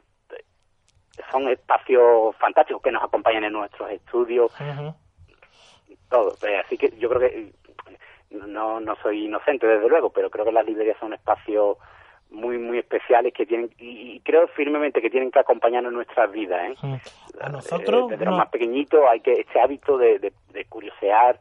son 1.32 1.48
espacios 1.50 2.36
fantásticos 2.38 2.82
que 2.82 2.92
nos 2.92 3.04
acompañan 3.04 3.44
en 3.44 3.54
nuestros 3.54 3.90
estudios, 3.92 4.52
todo. 6.10 6.36
Eh, 6.48 6.58
Así 6.58 6.78
que 6.78 6.90
yo 6.98 7.10
creo 7.10 7.22
que 7.22 7.38
eh, 7.40 7.54
no, 8.32 8.80
no 8.80 8.96
soy 8.98 9.26
inocente, 9.26 9.68
desde 9.68 9.88
luego, 9.90 10.12
pero 10.12 10.30
creo 10.30 10.46
que 10.46 10.52
las 10.52 10.66
librerías 10.66 10.98
son 11.00 11.14
espacios 11.14 11.78
muy, 12.34 12.58
muy 12.58 12.80
especiales 12.80 13.32
que 13.34 13.46
tienen, 13.46 13.70
y, 13.78 14.20
creo 14.22 14.48
firmemente 14.50 15.02
que 15.02 15.10
tienen 15.10 15.32
que 15.32 15.40
acompañarnos 15.40 15.92
en 15.92 15.96
nuestras 15.96 16.32
vidas. 16.32 16.72
¿eh? 16.84 17.00
A 17.40 17.50
nosotros 17.50 18.04
Eh, 18.04 18.08
desde 18.12 18.26
no- 18.26 18.32
los 18.32 18.40
más 18.40 18.50
pequeñitos 18.50 19.02
hay 19.10 19.20
que 19.22 19.34
este 19.34 19.60
hábito 19.62 19.98
de, 19.98 20.20
de, 20.20 20.34
de 20.52 20.66
curiosear 20.66 21.40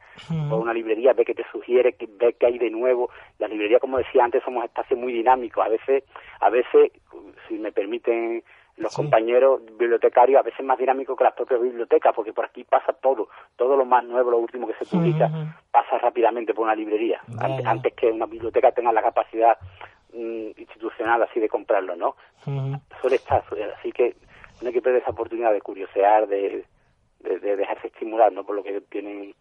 por 0.48 0.60
una 0.60 0.72
librería, 0.74 1.12
ver 1.14 1.26
qué 1.26 1.34
te 1.34 1.44
sugiere, 1.50 1.96
ver 2.18 2.34
qué 2.36 2.46
hay 2.46 2.58
de 2.58 2.70
nuevo. 2.70 3.10
Las 3.38 3.50
librerías, 3.50 3.80
como 3.80 3.98
decía 3.98 4.22
antes, 4.24 4.42
somos 4.44 4.64
espacios 4.64 4.98
muy 5.00 5.12
dinámicos. 5.12 5.64
A 5.64 5.68
veces, 5.68 6.04
a 6.40 6.50
veces, 6.50 6.92
si 7.48 7.54
me 7.58 7.72
permiten 7.72 8.44
los 8.76 8.92
Sí. 8.92 8.96
compañeros 9.02 9.60
bibliotecarios, 9.78 10.38
a 10.40 10.42
veces 10.42 10.64
más 10.64 10.78
dinámicos 10.78 11.16
que 11.16 11.24
las 11.24 11.34
propias 11.34 11.60
bibliotecas, 11.60 12.14
porque 12.14 12.32
por 12.32 12.46
aquí 12.46 12.64
pasa 12.64 12.92
todo, 12.94 13.28
todo 13.56 13.76
lo 13.76 13.84
más 13.84 14.02
nuevo, 14.04 14.30
lo 14.30 14.38
último 14.38 14.66
que 14.66 14.74
se 14.74 14.86
publica, 14.86 15.30
pasa 15.70 15.98
rápidamente 15.98 16.54
por 16.54 16.64
una 16.64 16.74
librería, 16.74 17.20
antes, 17.40 17.66
antes 17.66 17.92
que 17.94 18.06
una 18.10 18.24
biblioteca 18.26 18.72
tenga 18.72 18.90
la 18.92 19.02
capacidad 19.02 19.58
mm, 20.12 20.50
institucional 20.60 21.22
así 21.22 21.40
de 21.40 21.48
comprarlo, 21.48 21.96
¿no? 21.96 22.16
Suele 23.00 23.16
estar, 23.16 23.44
suele- 23.48 23.72
así 23.78 23.92
que 23.92 24.16
no 24.60 24.68
hay 24.68 24.74
que 24.74 24.82
perder 24.82 25.02
esa 25.02 25.10
oportunidad 25.10 25.52
de 25.52 25.60
curiosear, 25.60 26.26
de, 26.28 26.64
de, 27.20 27.38
de 27.38 27.56
dejarse 27.56 27.88
estimular, 27.88 28.32
¿no? 28.32 28.44
Por 28.44 28.56
lo 28.56 28.62
que 28.62 28.80
tienen, 28.82 29.34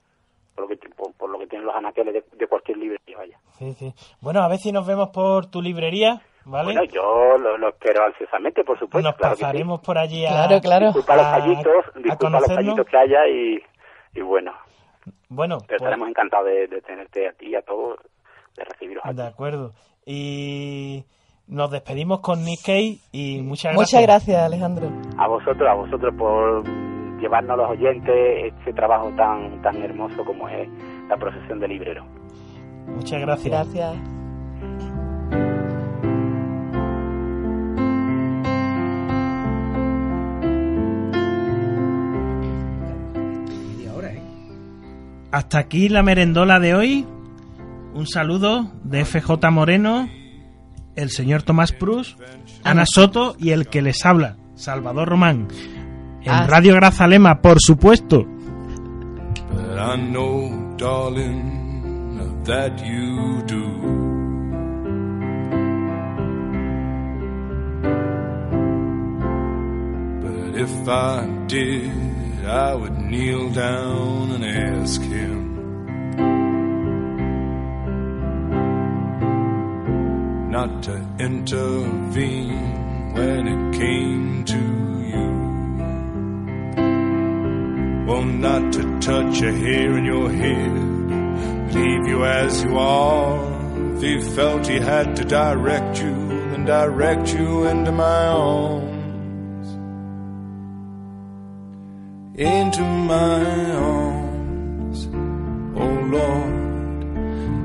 por 0.55 0.63
lo 0.63 0.67
que, 0.67 0.77
por, 0.89 1.13
por 1.13 1.29
lo 1.29 1.39
que 1.39 1.47
tienen 1.47 1.65
los 1.65 1.75
anaqueles 1.75 2.13
de, 2.13 2.23
de 2.37 2.47
cualquier 2.47 2.77
librería, 2.77 3.17
vaya. 3.17 3.37
Sí, 3.57 3.73
sí. 3.73 3.93
Bueno, 4.21 4.41
a 4.41 4.47
ver 4.47 4.57
si 4.57 4.71
nos 4.71 4.85
vemos 4.87 5.09
por 5.09 5.45
tu 5.49 5.61
librería, 5.61 6.21
¿vale? 6.45 6.65
Bueno, 6.73 6.83
yo 6.85 7.37
lo, 7.37 7.57
lo 7.57 7.69
espero 7.69 8.05
ansiosamente, 8.05 8.63
por 8.63 8.77
supuesto, 8.79 9.07
nos 9.09 9.17
claro 9.17 9.33
que 9.35 9.37
sí. 9.39 9.43
pasaremos 9.43 9.81
por 9.81 9.97
allí 9.97 10.25
a... 10.25 10.29
Claro, 10.29 10.61
claro. 10.61 10.85
Disculpa 10.87 11.15
los 11.15 11.25
fallitos, 11.27 11.85
a 11.95 11.99
disculpa 11.99 12.39
los 12.39 12.53
fallitos 12.53 12.85
que 12.87 12.97
haya 12.97 13.27
y, 13.27 13.61
y 14.15 14.21
bueno, 14.21 14.53
Bueno, 15.29 15.57
pero 15.59 15.67
pues, 15.67 15.81
estaremos 15.81 16.09
encantados 16.09 16.47
de, 16.47 16.67
de 16.67 16.81
tenerte 16.81 17.27
a 17.27 17.33
ti 17.33 17.47
y 17.47 17.55
a 17.55 17.61
todos, 17.61 17.99
de 18.55 18.63
recibiros 18.65 19.05
aquí. 19.05 19.15
de 19.15 19.27
acuerdo. 19.27 19.73
Y 20.13 21.05
nos 21.47 21.71
despedimos 21.71 22.19
con 22.19 22.43
Nick 22.43 22.65
Cave 22.65 22.97
y 23.13 23.41
muchas 23.41 23.73
gracias. 23.73 23.93
Muchas 23.93 24.01
gracias, 24.01 24.43
Alejandro. 24.43 24.91
A 25.17 25.27
vosotros, 25.29 25.69
a 25.69 25.73
vosotros 25.73 26.13
por 26.17 26.65
llevarnos 27.21 27.51
a 27.51 27.55
los 27.55 27.69
oyentes 27.69 28.53
este 28.57 28.73
trabajo 28.73 29.09
tan, 29.15 29.61
tan 29.61 29.81
hermoso 29.81 30.25
como 30.25 30.49
es 30.49 30.67
la 31.07 31.15
profesión 31.15 31.61
de 31.61 31.67
librero. 31.69 32.05
Muchas 32.87 33.21
gracias. 33.21 33.73
Gracias. 33.73 33.95
¿eh? 33.95 33.99
Hasta 45.31 45.59
aquí 45.59 45.87
la 45.87 46.03
merendola 46.03 46.59
de 46.59 46.75
hoy. 46.75 47.07
Un 47.93 48.07
saludo 48.07 48.71
de 48.83 49.03
FJ 49.05 49.49
Moreno, 49.51 50.09
el 50.95 51.09
señor 51.09 51.43
Tomás 51.43 51.71
Prus, 51.71 52.17
Ana 52.63 52.85
Soto 52.85 53.35
y 53.37 53.51
el 53.51 53.67
que 53.67 53.81
les 53.81 54.05
habla, 54.05 54.37
Salvador 54.55 55.09
Román. 55.09 55.47
En 56.21 56.31
Ah. 56.31 56.47
Radio 56.47 56.75
Grazalema, 56.75 57.41
por 57.41 57.57
supuesto. 57.59 58.25
But 59.51 59.77
I 59.77 59.97
know, 59.97 60.75
darling, 60.77 62.43
that 62.45 62.77
you 62.83 63.41
do. 63.47 63.81
if 70.55 70.87
I 70.87 71.25
did, 71.47 72.45
I 72.45 72.75
would 72.75 72.97
kneel 72.99 73.49
down 73.49 74.31
and 74.31 74.45
ask 74.45 75.01
him. 75.01 75.50
Not 80.51 80.83
to 80.83 80.95
intervene 81.17 83.13
when 83.13 83.47
it 83.47 83.73
came 83.79 84.43
to 84.43 84.57
you. 85.11 85.27
Well, 88.05 88.23
not 88.23 88.73
to 88.73 88.99
touch 88.99 89.41
a 89.43 89.53
hair 89.53 89.97
in 89.97 90.03
your 90.03 90.29
head, 90.29 90.73
leave 91.73 92.05
you 92.05 92.25
as 92.25 92.63
you 92.63 92.77
are. 92.77 93.39
If 93.95 94.01
he 94.01 94.19
felt 94.35 94.67
he 94.67 94.81
had 94.81 95.15
to 95.15 95.23
direct 95.23 96.01
you, 96.01 96.13
then 96.27 96.65
direct 96.65 97.33
you 97.33 97.67
into 97.67 97.93
my 97.93 98.27
arms. 98.27 99.67
Into 102.37 102.81
my 102.81 103.71
arms, 103.71 105.07
oh 105.77 105.93
Lord, 106.17 106.53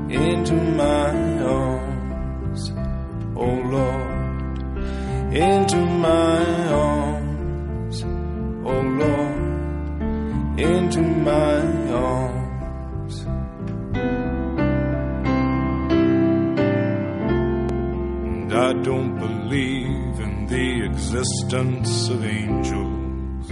into 0.09 0.53
my 0.53 1.43
arms, 1.43 1.86
oh 3.39 3.61
Lord, 3.75 5.33
into 5.33 5.77
my 5.77 6.67
arms, 6.69 8.03
oh 8.65 8.81
Lord, 9.01 10.59
into 10.59 11.01
my 11.01 11.61
arms. 11.93 13.25
And 18.27 18.53
I 18.53 18.73
don't 18.81 19.17
believe 19.19 20.19
in 20.19 20.47
the 20.47 20.85
existence 20.85 22.09
of 22.09 22.25
angels. 22.25 23.51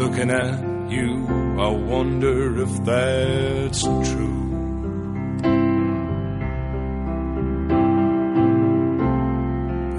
Looking 0.00 0.30
at 0.30 0.90
you, 0.90 1.29
I 1.60 1.68
wonder 1.68 2.62
if 2.62 2.84
that's 2.86 3.82
true. 3.82 4.48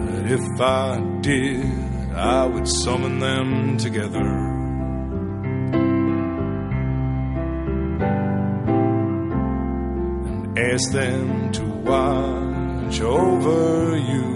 But 0.07 0.31
if 0.31 0.59
I 0.59 1.19
did, 1.21 2.13
I 2.15 2.45
would 2.47 2.67
summon 2.67 3.19
them 3.19 3.77
together. 3.77 4.27
and 10.29 10.57
Ask 10.57 10.91
them 10.91 11.51
to 11.51 11.63
watch 11.63 13.01
over 13.01 13.97
you. 13.97 14.31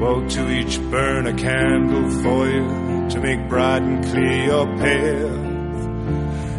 Well, 0.00 0.28
to 0.28 0.50
each 0.50 0.80
burn 0.90 1.28
a 1.28 1.34
candle 1.34 2.10
for 2.20 2.48
you 2.48 2.93
to 3.10 3.20
make 3.20 3.48
bright 3.48 3.82
and 3.82 4.04
clear 4.04 4.44
your 4.44 4.66
path, 4.78 5.44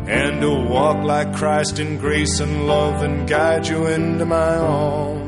and 0.07 0.41
to 0.41 0.49
walk 0.69 1.03
like 1.03 1.35
Christ 1.35 1.79
in 1.79 1.97
grace 1.97 2.39
and 2.39 2.67
love 2.67 3.01
and 3.03 3.27
guide 3.27 3.67
you 3.67 3.87
into 3.87 4.25
my 4.25 4.55
arms. 4.57 5.25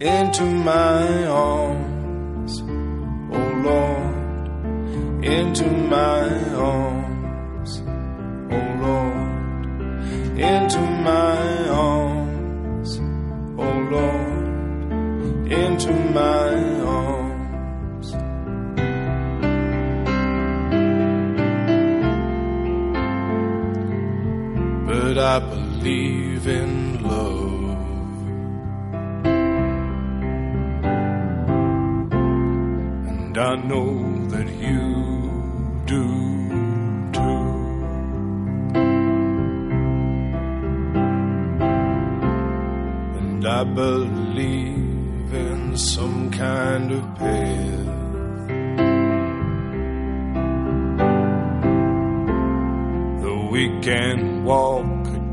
Into 0.00 0.44
my 0.44 1.26
arms, 1.26 2.60
oh 3.32 3.52
Lord, 3.64 5.24
into 5.24 5.64
my 5.70 6.28
arms, 6.54 7.82
oh 8.50 8.66
Lord, 8.82 10.38
into 10.38 10.80
my 10.80 11.68
arms, 11.68 12.98
oh 13.56 13.78
Lord, 13.90 15.52
into 15.52 15.92
my 16.12 16.80
arms. 16.82 17.23
I 25.18 25.38
believe 25.38 26.46
in 26.46 27.02
love. 27.02 27.78
And 33.08 33.38
I 33.38 33.54
know 33.56 34.26
that 34.28 34.48
you 34.48 35.82
do 35.86 36.04
too. 37.12 37.44
And 43.18 43.46
I 43.46 43.64
believe 43.64 45.34
in 45.34 45.76
some 45.76 46.30
kind 46.30 46.92
of 46.92 47.14
path. 47.16 47.84
We 53.54 53.68
can 53.82 54.42
walk 54.44 54.84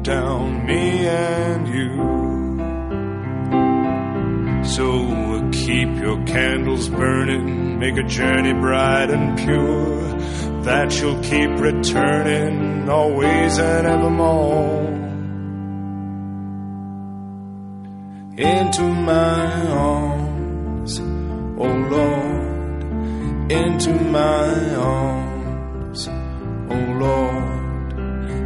down, 0.03 0.65
me 0.65 1.07
and 1.07 1.67
you. 1.67 2.21
So 4.63 5.49
keep 5.51 5.89
your 6.01 6.23
candles 6.25 6.89
burning, 6.89 7.77
make 7.79 7.97
a 7.97 8.03
journey 8.03 8.53
bright 8.53 9.09
and 9.09 9.37
pure, 9.37 10.01
that 10.63 10.99
you'll 10.99 11.21
keep 11.21 11.49
returning 11.59 12.89
always 12.89 13.59
and 13.59 13.87
evermore. 13.87 14.81
Into 18.37 18.83
my 18.83 19.67
arms, 19.67 20.99
O 20.99 21.65
Lord, 21.65 23.51
into 23.51 23.93
my 23.93 24.75
arms, 24.75 26.07
oh 26.07 26.95
Lord, 26.99 27.60